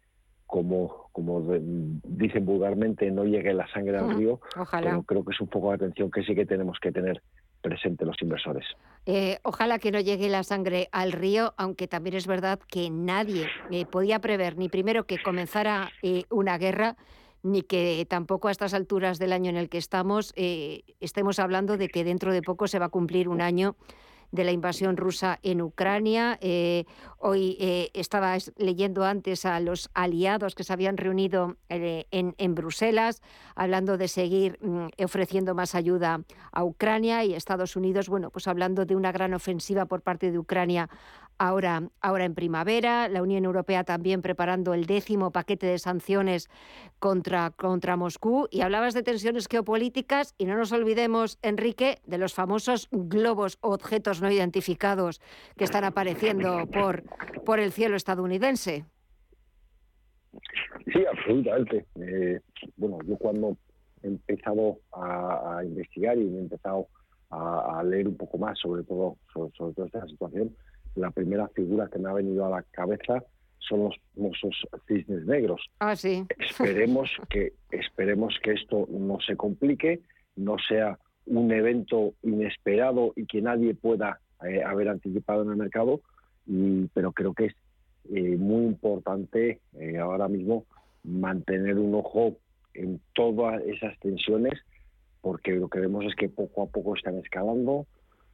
como, 0.47 1.09
como 1.11 1.41
dicen 2.03 2.45
vulgarmente, 2.45 3.11
no 3.11 3.25
llegue 3.25 3.53
la 3.53 3.67
sangre 3.67 3.97
al 3.97 4.15
río. 4.15 4.39
Ojalá. 4.57 4.89
Pero 4.89 5.03
creo 5.03 5.25
que 5.25 5.33
es 5.33 5.41
un 5.41 5.47
poco 5.47 5.69
de 5.69 5.75
atención 5.75 6.09
que 6.09 6.23
sí 6.23 6.33
que 6.33 6.45
tenemos 6.45 6.79
que 6.79 6.91
tener 6.91 7.21
presente 7.63 8.05
los 8.05 8.21
inversores. 8.21 8.65
Eh, 9.07 9.39
ojalá 9.41 9.79
que 9.79 9.91
no 9.91 9.99
llegue 9.99 10.29
la 10.29 10.43
sangre 10.43 10.89
al 10.91 11.11
río, 11.11 11.53
aunque 11.57 11.87
también 11.87 12.15
es 12.15 12.27
verdad 12.27 12.59
que 12.67 12.91
nadie 12.91 13.47
eh, 13.71 13.85
podía 13.85 14.19
prever 14.19 14.57
ni 14.57 14.69
primero 14.69 15.05
que 15.05 15.17
comenzara 15.17 15.89
eh, 16.03 16.25
una 16.29 16.59
guerra, 16.59 16.95
ni 17.41 17.63
que 17.63 18.05
tampoco 18.07 18.47
a 18.47 18.51
estas 18.51 18.73
alturas 18.73 19.17
del 19.17 19.33
año 19.33 19.49
en 19.49 19.57
el 19.57 19.67
que 19.67 19.77
estamos 19.77 20.33
estemos 21.01 21.39
hablando 21.39 21.75
de 21.75 21.89
que 21.89 22.05
dentro 22.05 22.31
de 22.31 22.41
poco 22.41 22.67
se 22.67 22.79
va 22.79 22.85
a 22.85 22.89
cumplir 22.89 23.27
un 23.27 23.41
año 23.41 23.75
de 24.33 24.43
la 24.43 24.51
invasión 24.51 24.97
rusa 24.97 25.39
en 25.43 25.61
Ucrania. 25.61 26.39
Eh, 26.41 26.85
hoy 27.19 27.55
eh, 27.59 27.91
estaba 27.93 28.35
leyendo 28.57 29.05
antes 29.05 29.45
a 29.45 29.59
los 29.59 29.91
aliados 29.93 30.55
que 30.55 30.63
se 30.63 30.73
habían 30.73 30.97
reunido 30.97 31.55
eh, 31.69 32.07
en, 32.09 32.33
en, 32.39 32.55
Bruselas, 32.55 33.21
hablando 33.55 33.95
de 33.95 34.07
seguir 34.07 34.57
mm, 34.59 34.87
ofreciendo 35.03 35.53
más 35.53 35.75
ayuda 35.75 36.21
a 36.51 36.63
Ucrania 36.63 37.23
y 37.23 37.35
Estados 37.35 37.75
Unidos, 37.75 38.09
bueno, 38.09 38.31
pues 38.31 38.47
hablando 38.47 38.85
de 38.85 38.95
una 38.95 39.11
gran 39.11 39.35
ofensiva 39.35 39.85
por 39.85 40.01
parte 40.01 40.31
de 40.31 40.39
Ucrania 40.39 40.89
ahora, 41.37 41.89
ahora 42.01 42.25
en 42.25 42.35
primavera. 42.35 43.07
La 43.09 43.21
Unión 43.21 43.45
Europea 43.45 43.83
también 43.83 44.21
preparando 44.21 44.73
el 44.73 44.85
décimo 44.85 45.31
paquete 45.31 45.67
de 45.67 45.79
sanciones 45.79 46.49
contra, 46.99 47.51
contra 47.51 47.97
Moscú. 47.97 48.47
Y 48.51 48.61
hablabas 48.61 48.93
de 48.93 49.03
tensiones 49.03 49.47
geopolíticas 49.47 50.35
y 50.37 50.45
no 50.45 50.57
nos 50.57 50.71
olvidemos, 50.71 51.39
Enrique, 51.41 51.99
de 52.05 52.17
los 52.17 52.33
famosos 52.33 52.87
globos 52.91 53.57
o 53.61 53.73
objetos 53.73 54.21
no 54.21 54.31
identificados 54.31 55.21
que 55.57 55.63
están 55.63 55.83
apareciendo 55.83 56.65
por, 56.67 57.03
por 57.43 57.59
el 57.59 57.71
cielo 57.71 57.95
estadounidense. 57.95 58.85
Sí, 60.91 61.05
absolutamente. 61.05 61.85
Eh, 61.95 62.39
bueno, 62.77 62.99
yo 63.05 63.17
cuando 63.17 63.57
he 64.01 64.07
empezado 64.07 64.79
a, 64.91 65.61
investigar 65.63 66.17
y 66.17 66.21
he 66.21 66.39
empezado 66.39 66.87
a, 67.29 67.83
leer 67.83 68.07
un 68.07 68.17
poco 68.17 68.37
más 68.37 68.59
sobre 68.59 68.83
todo 68.83 69.17
sobre 69.33 69.73
toda 69.73 69.87
esta 69.87 70.07
situación, 70.07 70.55
la 70.95 71.11
primera 71.11 71.47
figura 71.49 71.89
que 71.91 71.99
me 71.99 72.09
ha 72.09 72.13
venido 72.13 72.45
a 72.45 72.49
la 72.49 72.63
cabeza 72.63 73.23
son 73.59 73.85
los 73.85 73.95
famosos 74.13 74.55
cisnes 74.87 75.25
negros. 75.25 75.61
Ah, 75.79 75.95
sí. 75.95 76.25
Esperemos 76.37 77.09
que, 77.29 77.53
esperemos 77.71 78.37
que 78.43 78.51
esto 78.51 78.87
no 78.89 79.19
se 79.25 79.35
complique, 79.35 80.01
no 80.35 80.57
sea 80.67 80.99
un 81.25 81.51
evento 81.51 82.13
inesperado 82.21 83.13
y 83.15 83.25
que 83.25 83.41
nadie 83.41 83.73
pueda 83.73 84.19
eh, 84.45 84.61
haber 84.63 84.89
anticipado 84.89 85.43
en 85.43 85.51
el 85.51 85.55
mercado, 85.55 86.01
y, 86.45 86.87
pero 86.87 87.13
creo 87.13 87.33
que 87.33 87.45
es 87.45 87.55
eh, 88.13 88.35
muy 88.37 88.65
importante 88.65 89.61
eh, 89.79 89.97
ahora 89.97 90.27
mismo 90.27 90.65
mantener 91.03 91.79
un 91.79 91.95
ojo 91.95 92.37
en 92.73 92.99
todas 93.13 93.61
esas 93.63 93.97
tensiones, 93.99 94.59
porque 95.21 95.53
lo 95.53 95.69
que 95.69 95.79
vemos 95.79 96.03
es 96.05 96.15
que 96.15 96.27
poco 96.27 96.63
a 96.63 96.67
poco 96.67 96.95
están 96.95 97.17
escalando, 97.17 97.85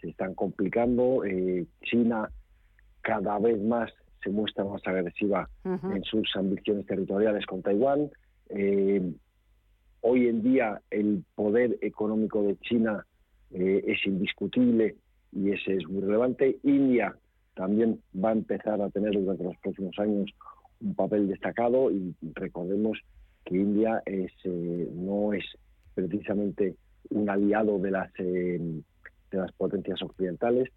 se 0.01 0.09
están 0.09 0.33
complicando. 0.33 1.21
China 1.83 2.29
cada 3.01 3.39
vez 3.39 3.61
más 3.61 3.91
se 4.23 4.29
muestra 4.29 4.65
más 4.65 4.85
agresiva 4.85 5.49
en 5.63 6.03
sus 6.03 6.29
ambiciones 6.35 6.85
territoriales 6.85 7.45
con 7.45 7.61
Taiwán. 7.61 8.09
Eh, 8.49 9.13
Hoy 10.01 10.27
en 10.27 10.41
día 10.41 10.81
el 10.91 11.23
poder 11.35 11.77
económico 11.81 12.41
de 12.43 12.57
China 12.59 13.05
eh, 13.51 13.83
es 13.85 14.05
indiscutible 14.05 14.95
y 15.31 15.51
ese 15.51 15.75
es 15.75 15.87
muy 15.89 16.01
relevante. 16.01 16.57
India 16.63 17.15
también 17.53 18.01
va 18.15 18.29
a 18.29 18.33
empezar 18.33 18.81
a 18.81 18.89
tener 18.89 19.13
durante 19.13 19.43
los 19.43 19.57
próximos 19.57 19.97
años 19.99 20.31
un 20.79 20.95
papel 20.95 21.27
destacado 21.27 21.91
y 21.91 22.15
recordemos 22.33 22.97
que 23.43 23.55
India 23.55 24.01
es, 24.05 24.31
eh, 24.45 24.89
no 24.93 25.33
es 25.33 25.43
precisamente 25.93 26.75
un 27.09 27.29
aliado 27.29 27.77
de 27.77 27.91
las, 27.91 28.13
de 28.13 28.71
las 29.31 29.51
potencias 29.53 30.01
occidentales. 30.01 30.69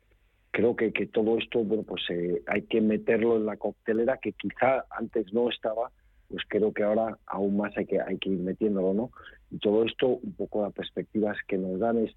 Creo 0.53 0.77
que, 0.77 0.93
que 0.93 1.07
todo 1.07 1.39
esto, 1.39 1.65
bueno, 1.65 1.83
pues 1.83 2.03
hay 2.47 2.63
que 2.63 2.81
meterlo 2.81 3.37
en 3.37 3.47
la 3.47 3.57
coctelera 3.57 4.19
que 4.19 4.33
quizá 4.33 4.85
antes 4.91 5.33
no 5.33 5.51
estaba 5.51 5.91
pues 6.33 6.45
creo 6.49 6.73
que 6.73 6.83
ahora 6.83 7.19
aún 7.27 7.59
más 7.59 7.77
hay 7.77 7.85
que, 7.85 8.01
hay 8.01 8.17
que 8.17 8.31
ir 8.31 8.39
metiéndolo, 8.39 8.95
¿no? 8.95 9.11
Y 9.51 9.59
todo 9.59 9.85
esto, 9.85 10.07
un 10.07 10.33
poco 10.33 10.63
las 10.63 10.73
perspectivas 10.73 11.37
que 11.47 11.59
nos 11.59 11.79
dan 11.79 11.99
es, 11.99 12.17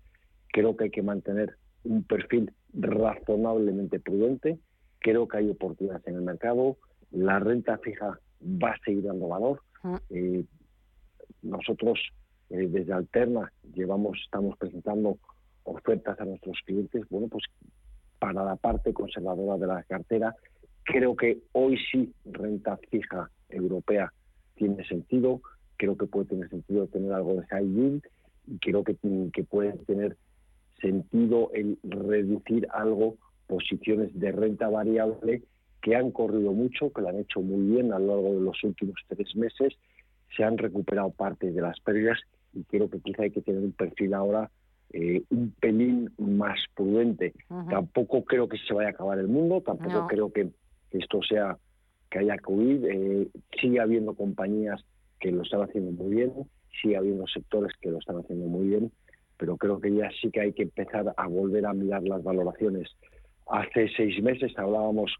creo 0.54 0.78
que 0.78 0.86
hay 0.86 0.90
que 0.90 1.02
mantener 1.02 1.58
un 1.84 2.02
perfil 2.04 2.54
razonablemente 2.74 4.00
prudente, 4.00 4.58
creo 5.00 5.28
que 5.28 5.40
hay 5.40 5.50
oportunidades 5.50 6.08
en 6.08 6.16
el 6.16 6.22
mercado, 6.22 6.78
la 7.12 7.40
renta 7.40 7.78
fija 7.80 8.18
va 8.42 8.70
a 8.70 8.80
seguir 8.86 9.04
dando 9.04 9.28
valor. 9.28 9.62
Ah. 9.84 10.00
Eh, 10.10 10.46
nosotros 11.42 12.00
eh, 12.52 12.70
desde 12.70 12.94
Alterna 12.94 13.52
llevamos, 13.74 14.18
estamos 14.24 14.58
presentando 14.58 15.18
ofertas 15.64 16.18
a 16.22 16.26
nuestros 16.26 16.58
clientes, 16.66 17.04
bueno, 17.10 17.28
pues 17.28 17.44
para 18.20 18.44
la 18.44 18.56
parte 18.56 18.94
conservadora 18.94 19.58
de 19.58 19.68
la 19.68 19.84
cartera, 19.84 20.36
creo 20.84 21.16
que 21.16 21.40
hoy 21.52 21.78
sí 21.92 22.14
renta 22.26 22.78
fija 22.90 23.30
europea 23.50 24.12
tiene 24.56 24.86
sentido, 24.88 25.42
creo 25.78 25.98
que 25.98 26.06
puede 26.06 26.28
tener 26.28 26.50
sentido 26.50 26.88
tener 26.88 27.12
algo 27.12 27.36
de 27.36 27.46
high 27.48 27.68
yield 27.68 28.04
y 28.48 28.58
creo 28.60 28.84
que, 28.84 28.96
que 29.34 29.44
puede 29.44 29.74
tener 29.86 30.18
sentido 30.80 31.52
el 31.54 31.78
reducir 31.84 32.68
algo 32.72 33.18
posiciones 33.48 34.18
de 34.20 34.32
renta 34.32 34.70
variable 34.70 35.44
que 35.82 35.96
han 35.96 36.12
corrido 36.12 36.52
mucho, 36.52 36.92
que 36.92 37.02
lo 37.02 37.10
han 37.10 37.20
hecho 37.20 37.42
muy 37.42 37.76
bien 37.76 37.94
a 37.94 38.00
lo 38.00 38.08
largo 38.08 38.34
de 38.34 38.42
los 38.42 38.64
últimos 38.64 38.96
tres 39.08 39.36
meses, 39.36 39.74
se 40.36 40.44
han 40.44 40.58
recuperado 40.58 41.12
parte 41.12 41.52
de 41.52 41.62
las 41.62 41.80
pérdidas 41.80 42.20
y 42.54 42.64
creo 42.64 42.90
que 42.90 43.00
quizá 43.00 43.24
hay 43.24 43.32
que 43.32 43.42
tener 43.42 43.62
un 43.62 43.72
perfil 43.72 44.14
ahora 44.14 44.50
eh, 44.92 45.24
un 45.30 45.52
pelín 45.60 46.12
más 46.18 46.60
prudente. 46.76 47.34
Tampoco 47.70 48.24
creo 48.24 48.48
que 48.48 48.58
se 48.58 48.74
vaya 48.74 48.90
a 48.90 48.92
acabar 48.92 49.20
el 49.20 49.28
mundo, 49.28 49.62
tampoco 49.62 50.08
creo 50.08 50.32
que 50.32 50.50
esto 50.92 51.22
sea 51.28 51.58
que 52.10 52.20
haya 52.20 52.38
COVID. 52.38 52.86
Eh, 52.86 53.28
sigue 53.60 53.80
habiendo 53.80 54.14
compañías 54.14 54.84
que 55.20 55.32
lo 55.32 55.44
están 55.44 55.62
haciendo 55.64 55.92
muy 55.92 56.16
bien, 56.16 56.34
sigue 56.82 56.98
habiendo 56.98 57.28
sectores 57.28 57.72
que 57.82 57.90
lo 57.90 58.00
están 58.00 58.18
haciendo 58.18 58.48
muy 58.48 58.68
bien, 58.68 58.92
pero 59.38 59.58
creo 59.58 59.80
que 59.80 59.94
ya 59.94 60.10
sí 60.22 60.30
que 60.32 60.42
hay 60.42 60.54
que 60.54 60.64
empezar 60.64 61.14
a 61.16 61.28
volver 61.28 61.66
a 61.66 61.74
mirar 61.74 62.04
las 62.04 62.24
valoraciones. 62.24 62.90
Hace 63.48 63.90
seis 63.96 64.22
meses 64.24 64.58
hablábamos 64.58 65.14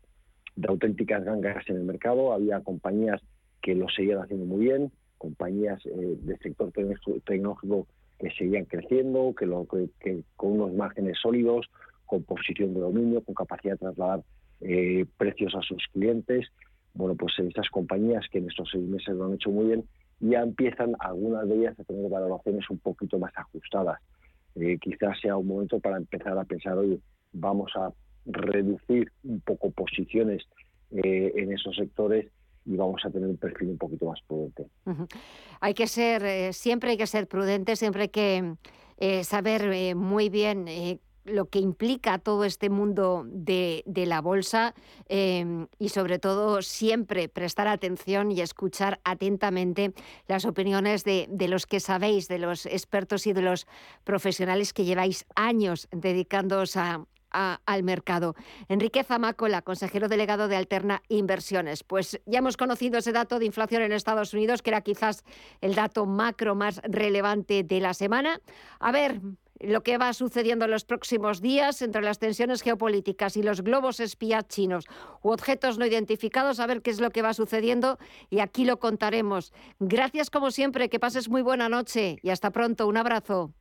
de 0.56 0.68
auténticas 0.70 1.24
gangas 1.24 1.68
en 1.70 1.78
el 1.78 1.84
mercado, 1.84 2.34
había 2.34 2.62
compañías 2.62 3.22
que 3.62 3.76
lo 3.76 3.90
seguían 3.90 4.20
haciendo 4.20 4.46
muy 4.46 4.66
bien, 4.66 4.92
compañías 5.18 5.86
eh, 5.86 6.18
del 6.22 6.40
sector 6.40 6.72
tecnológico 6.72 7.88
que 8.20 8.32
seguían 8.32 8.66
creciendo, 8.66 9.34
que, 9.38 9.46
lo, 9.46 9.66
que 9.66 10.22
con 10.36 10.54
unos 10.54 10.74
márgenes 10.74 11.18
sólidos, 11.22 11.68
con 12.06 12.24
posición 12.24 12.74
de 12.74 12.82
dominio, 12.82 13.22
con 13.22 13.36
capacidad 13.36 13.74
de 13.74 13.80
trasladar 13.80 14.24
eh, 14.62 15.06
precios 15.18 15.54
a 15.56 15.62
sus 15.62 15.84
clientes. 15.92 16.48
Bueno, 16.94 17.16
pues 17.16 17.34
estas 17.40 17.70
compañías 17.70 18.26
que 18.32 18.38
en 18.38 18.48
estos 18.48 18.70
seis 18.72 18.84
meses 18.88 19.16
lo 19.16 19.26
han 19.26 19.34
hecho 19.34 19.50
muy 19.50 19.66
bien, 19.68 19.84
ya 20.20 20.42
empiezan 20.42 20.96
algunas 21.00 21.48
de 21.48 21.56
ellas 21.56 21.80
a 21.80 21.84
tener 21.84 22.10
valoraciones 22.10 22.70
un 22.70 22.80
poquito 22.80 23.20
más 23.20 23.34
ajustadas. 23.36 24.00
Eh, 24.56 24.78
quizás 24.80 25.20
sea 25.20 25.36
un 25.36 25.48
momento 25.48 25.80
para 25.80 25.98
empezar 25.98 26.38
a 26.38 26.46
pensar, 26.46 26.78
oye, 26.78 27.00
vamos 27.34 27.72
a 27.76 27.92
reducir 28.26 29.12
un 29.24 29.42
poco 29.42 29.72
posiciones 29.72 30.44
eh, 30.92 31.34
en 31.36 31.52
esos 31.52 31.76
sectores 31.76 32.32
y 32.66 32.76
vamos 32.76 33.02
a 33.06 33.10
tener 33.10 33.30
un 33.30 33.38
perfil 33.38 33.70
un 33.70 33.78
poquito 33.78 34.06
más 34.06 34.20
prudente. 34.28 34.68
Hay 35.60 35.74
que 35.74 35.88
ser, 35.88 36.54
siempre 36.54 36.92
hay 36.92 36.98
que 36.98 37.08
ser 37.08 37.28
prudente, 37.28 37.76
siempre 37.76 38.04
hay 38.04 38.10
que 38.10 38.56
saber 39.24 39.96
muy 39.96 40.30
bien 40.30 40.68
lo 41.26 41.50
que 41.50 41.60
implica 41.60 42.20
todo 42.20 42.46
este 42.46 42.70
mundo 42.70 43.26
de, 43.28 43.84
la 43.86 44.22
bolsa 44.22 44.74
em, 45.10 45.68
y 45.80 45.90
sobre 45.90 46.20
todo 46.20 46.62
siempre 46.62 47.28
prestar 47.28 47.68
atención 47.68 48.32
y 48.32 48.42
escuchar 48.42 49.00
atentamente 49.04 49.94
las 50.28 50.46
opiniones 50.46 51.04
de, 51.04 51.28
los 51.48 51.66
que 51.66 51.80
sabéis, 51.80 52.28
de 52.28 52.40
los 52.40 52.66
expertos 52.68 53.26
y 53.28 53.34
de 53.34 53.42
los 53.42 53.68
profesionales 54.04 54.72
que 54.72 54.86
lleváis 54.86 55.26
años 55.36 55.88
dedicándoos 55.92 56.78
al 57.36 57.84
mercado. 57.84 58.36
Enrique 58.70 59.04
Zamacola, 59.04 59.62
consejero 59.62 60.08
delegado 60.08 60.48
de 60.48 60.56
Alterna 60.56 61.02
Inversiones. 61.10 61.84
Pues 61.84 62.22
ya 62.26 62.40
hemos 62.40 62.58
conocido 62.58 62.98
ese 62.98 63.12
dato 63.12 63.40
de 63.40 63.46
inflación 63.46 63.82
en 63.82 63.92
Estados 63.92 64.34
Unidos, 64.34 64.62
que 64.62 64.70
era 64.70 64.82
quizás 64.82 65.24
el 65.62 65.76
dato 65.76 66.06
macro 66.06 66.56
más 66.56 66.82
relevante 66.84 67.64
de 67.64 67.80
la 67.80 67.94
semana. 67.94 68.40
A 68.80 68.92
ver, 68.92 69.20
lo 69.60 69.84
que 69.84 69.98
va 69.98 70.14
sucediendo 70.14 70.66
en 70.66 70.72
los 70.72 70.86
próximos 70.86 71.42
días 71.42 71.82
entre 71.82 72.02
las 72.02 72.20
tensiones 72.20 72.62
geopolíticas 72.62 73.38
y 73.38 73.44
los 73.44 73.62
globos 73.62 74.00
espías 74.00 74.48
chinos 74.48 74.86
u 75.24 75.30
objetos 75.30 75.78
no 75.78 75.86
identificados, 75.86 76.60
a 76.60 76.68
ver 76.68 76.82
qué 76.82 76.92
es 76.92 77.00
lo 77.00 77.10
que 77.12 77.22
va 77.22 77.34
sucediendo 77.34 77.98
y 78.30 78.40
aquí 78.40 78.66
lo 78.66 78.80
contaremos. 78.80 79.54
Gracias 79.80 80.30
como 80.30 80.52
siempre, 80.52 80.90
que 80.90 81.00
pases 81.00 81.30
muy 81.30 81.42
buena 81.42 81.70
noche 81.70 82.18
y 82.22 82.30
hasta 82.30 82.52
pronto. 82.52 82.88
Un 82.88 82.98
abrazo. 82.98 83.54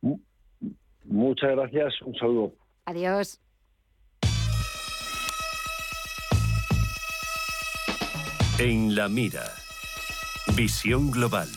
Muchas 1.05 1.51
gracias, 1.51 1.93
un 2.01 2.15
saludo. 2.15 2.53
Adiós. 2.85 3.39
En 8.57 8.95
la 8.95 9.09
mira. 9.09 9.53
Visión 10.55 11.11
global. 11.11 11.49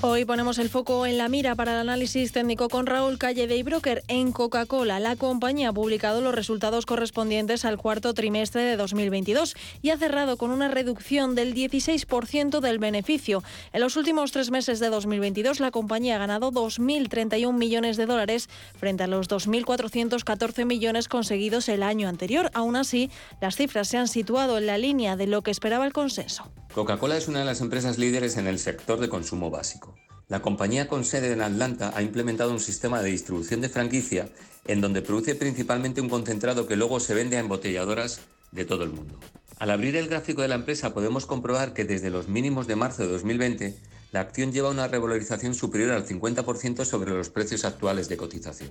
Hoy 0.00 0.24
ponemos 0.24 0.58
el 0.58 0.68
foco 0.68 1.06
en 1.06 1.18
la 1.18 1.28
mira 1.28 1.56
para 1.56 1.72
el 1.72 1.78
análisis 1.78 2.30
técnico 2.30 2.68
con 2.68 2.86
Raúl 2.86 3.18
Calle 3.18 3.48
de 3.48 3.60
Broker 3.64 4.04
en 4.06 4.30
Coca-Cola. 4.30 5.00
La 5.00 5.16
compañía 5.16 5.70
ha 5.70 5.72
publicado 5.72 6.20
los 6.20 6.32
resultados 6.32 6.86
correspondientes 6.86 7.64
al 7.64 7.78
cuarto 7.78 8.14
trimestre 8.14 8.62
de 8.62 8.76
2022 8.76 9.56
y 9.82 9.90
ha 9.90 9.98
cerrado 9.98 10.36
con 10.36 10.52
una 10.52 10.68
reducción 10.68 11.34
del 11.34 11.52
16% 11.52 12.60
del 12.60 12.78
beneficio. 12.78 13.42
En 13.72 13.80
los 13.80 13.96
últimos 13.96 14.30
tres 14.30 14.52
meses 14.52 14.78
de 14.78 14.88
2022, 14.88 15.58
la 15.58 15.72
compañía 15.72 16.14
ha 16.14 16.20
ganado 16.20 16.52
2.031 16.52 17.52
millones 17.52 17.96
de 17.96 18.06
dólares 18.06 18.48
frente 18.76 19.02
a 19.02 19.08
los 19.08 19.28
2.414 19.28 20.64
millones 20.64 21.08
conseguidos 21.08 21.68
el 21.68 21.82
año 21.82 22.08
anterior. 22.08 22.52
Aún 22.54 22.76
así, 22.76 23.10
las 23.40 23.56
cifras 23.56 23.88
se 23.88 23.98
han 23.98 24.06
situado 24.06 24.58
en 24.58 24.66
la 24.66 24.78
línea 24.78 25.16
de 25.16 25.26
lo 25.26 25.42
que 25.42 25.50
esperaba 25.50 25.86
el 25.86 25.92
consenso. 25.92 26.52
Coca-Cola 26.78 27.16
es 27.16 27.26
una 27.26 27.40
de 27.40 27.44
las 27.44 27.60
empresas 27.60 27.98
líderes 27.98 28.36
en 28.36 28.46
el 28.46 28.60
sector 28.60 29.00
de 29.00 29.08
consumo 29.08 29.50
básico. 29.50 29.96
La 30.28 30.42
compañía 30.42 30.86
con 30.86 31.04
sede 31.04 31.32
en 31.32 31.40
Atlanta 31.40 31.90
ha 31.92 32.02
implementado 32.02 32.52
un 32.52 32.60
sistema 32.60 33.02
de 33.02 33.10
distribución 33.10 33.60
de 33.60 33.68
franquicia 33.68 34.28
en 34.64 34.80
donde 34.80 35.02
produce 35.02 35.34
principalmente 35.34 36.00
un 36.00 36.08
concentrado 36.08 36.68
que 36.68 36.76
luego 36.76 37.00
se 37.00 37.14
vende 37.14 37.36
a 37.36 37.40
embotelladoras 37.40 38.20
de 38.52 38.64
todo 38.64 38.84
el 38.84 38.90
mundo. 38.90 39.18
Al 39.58 39.72
abrir 39.72 39.96
el 39.96 40.06
gráfico 40.06 40.42
de 40.42 40.46
la 40.46 40.54
empresa 40.54 40.94
podemos 40.94 41.26
comprobar 41.26 41.74
que 41.74 41.84
desde 41.84 42.10
los 42.10 42.28
mínimos 42.28 42.68
de 42.68 42.76
marzo 42.76 43.02
de 43.02 43.08
2020 43.08 43.74
la 44.12 44.20
acción 44.20 44.52
lleva 44.52 44.70
una 44.70 44.86
revalorización 44.86 45.56
superior 45.56 45.90
al 45.90 46.06
50% 46.06 46.84
sobre 46.84 47.10
los 47.10 47.28
precios 47.28 47.64
actuales 47.64 48.08
de 48.08 48.18
cotización. 48.18 48.70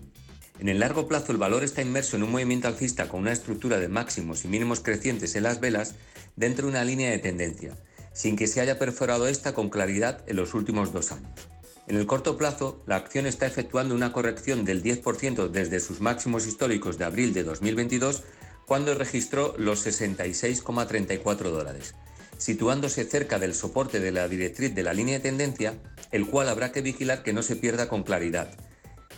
En 0.59 0.69
el 0.69 0.79
largo 0.79 1.09
plazo 1.09 1.33
el 1.33 1.39
valor 1.39 1.65
está 1.65 1.81
inmerso 1.81 2.15
en 2.15 2.23
un 2.23 2.31
movimiento 2.31 2.69
alcista 2.69 3.09
con 3.09 3.19
una 3.19 3.33
estructura 3.33 3.79
de 3.79 3.89
máximos 3.89 4.45
y 4.45 4.47
mínimos 4.47 4.79
crecientes 4.79 5.35
en 5.35 5.43
las 5.43 5.59
velas 5.59 5.95
dentro 6.37 6.67
de 6.67 6.71
una 6.71 6.85
línea 6.85 7.11
de 7.11 7.19
tendencia, 7.19 7.75
sin 8.18 8.36
que 8.36 8.47
se 8.47 8.59
haya 8.61 8.80
perforado 8.80 9.28
esta 9.28 9.53
con 9.53 9.70
claridad 9.70 10.24
en 10.26 10.38
los 10.38 10.55
últimos 10.55 10.91
dos 10.91 11.11
años. 11.11 11.30
En 11.86 11.97
el 11.97 12.07
corto 12.07 12.36
plazo, 12.36 12.82
la 12.88 12.95
acción 12.95 13.28
está 13.28 13.45
efectuando 13.45 13.93
una 13.93 14.11
corrección 14.11 14.65
del 14.65 14.82
10% 14.82 15.49
desde 15.49 15.80
sus 15.80 16.01
máximos 16.01 16.47
históricos 16.47 16.97
de 16.97 17.05
abril 17.05 17.36
de 17.36 17.43
2022, 17.43 18.24
cuando 18.65 18.95
registró 18.95 19.53
los 19.59 19.86
66,34 19.86 21.51
dólares, 21.51 21.93
situándose 22.39 23.05
cerca 23.05 23.38
del 23.38 23.53
soporte 23.53 23.99
de 23.99 24.11
la 24.11 24.28
directriz 24.28 24.74
de 24.74 24.82
la 24.82 24.95
línea 24.95 25.20
de 25.20 25.24
tendencia, 25.24 25.76
el 26.11 26.26
cual 26.26 26.49
habrá 26.49 26.72
que 26.72 26.82
vigilar 26.82 27.22
que 27.22 27.34
no 27.34 27.43
se 27.43 27.55
pierda 27.55 27.88
con 27.88 28.01
claridad. 28.01 28.49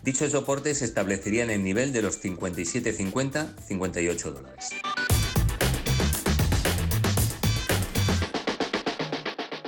Dicho 0.04 0.30
soporte 0.30 0.76
se 0.76 0.84
establecería 0.84 1.44
en 1.44 1.52
el 1.52 1.64
nivel 1.64 1.94
de 1.94 2.02
los 2.02 2.22
57,50-58 2.22 4.34
dólares. 4.34 4.72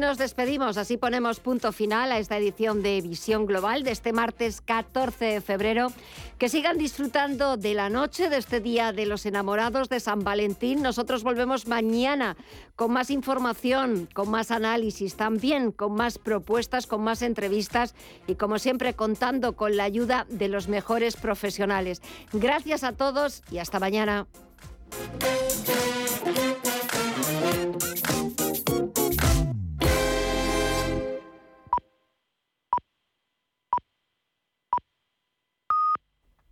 Nos 0.00 0.16
despedimos, 0.16 0.78
así 0.78 0.96
ponemos 0.96 1.40
punto 1.40 1.72
final 1.72 2.10
a 2.10 2.18
esta 2.18 2.38
edición 2.38 2.82
de 2.82 3.02
Visión 3.02 3.44
Global 3.44 3.82
de 3.82 3.90
este 3.90 4.14
martes 4.14 4.62
14 4.62 5.24
de 5.26 5.40
febrero. 5.42 5.92
Que 6.38 6.48
sigan 6.48 6.78
disfrutando 6.78 7.58
de 7.58 7.74
la 7.74 7.90
noche, 7.90 8.30
de 8.30 8.38
este 8.38 8.60
Día 8.60 8.92
de 8.92 9.04
los 9.04 9.26
Enamorados 9.26 9.90
de 9.90 10.00
San 10.00 10.24
Valentín. 10.24 10.80
Nosotros 10.80 11.22
volvemos 11.22 11.66
mañana 11.66 12.36
con 12.76 12.92
más 12.92 13.10
información, 13.10 14.08
con 14.14 14.30
más 14.30 14.50
análisis, 14.50 15.16
también 15.16 15.70
con 15.70 15.92
más 15.92 16.18
propuestas, 16.18 16.86
con 16.86 17.02
más 17.02 17.20
entrevistas 17.20 17.94
y 18.26 18.36
como 18.36 18.58
siempre 18.58 18.94
contando 18.94 19.54
con 19.54 19.76
la 19.76 19.84
ayuda 19.84 20.26
de 20.30 20.48
los 20.48 20.66
mejores 20.68 21.16
profesionales. 21.16 22.00
Gracias 22.32 22.84
a 22.84 22.92
todos 22.92 23.42
y 23.50 23.58
hasta 23.58 23.78
mañana. 23.78 24.26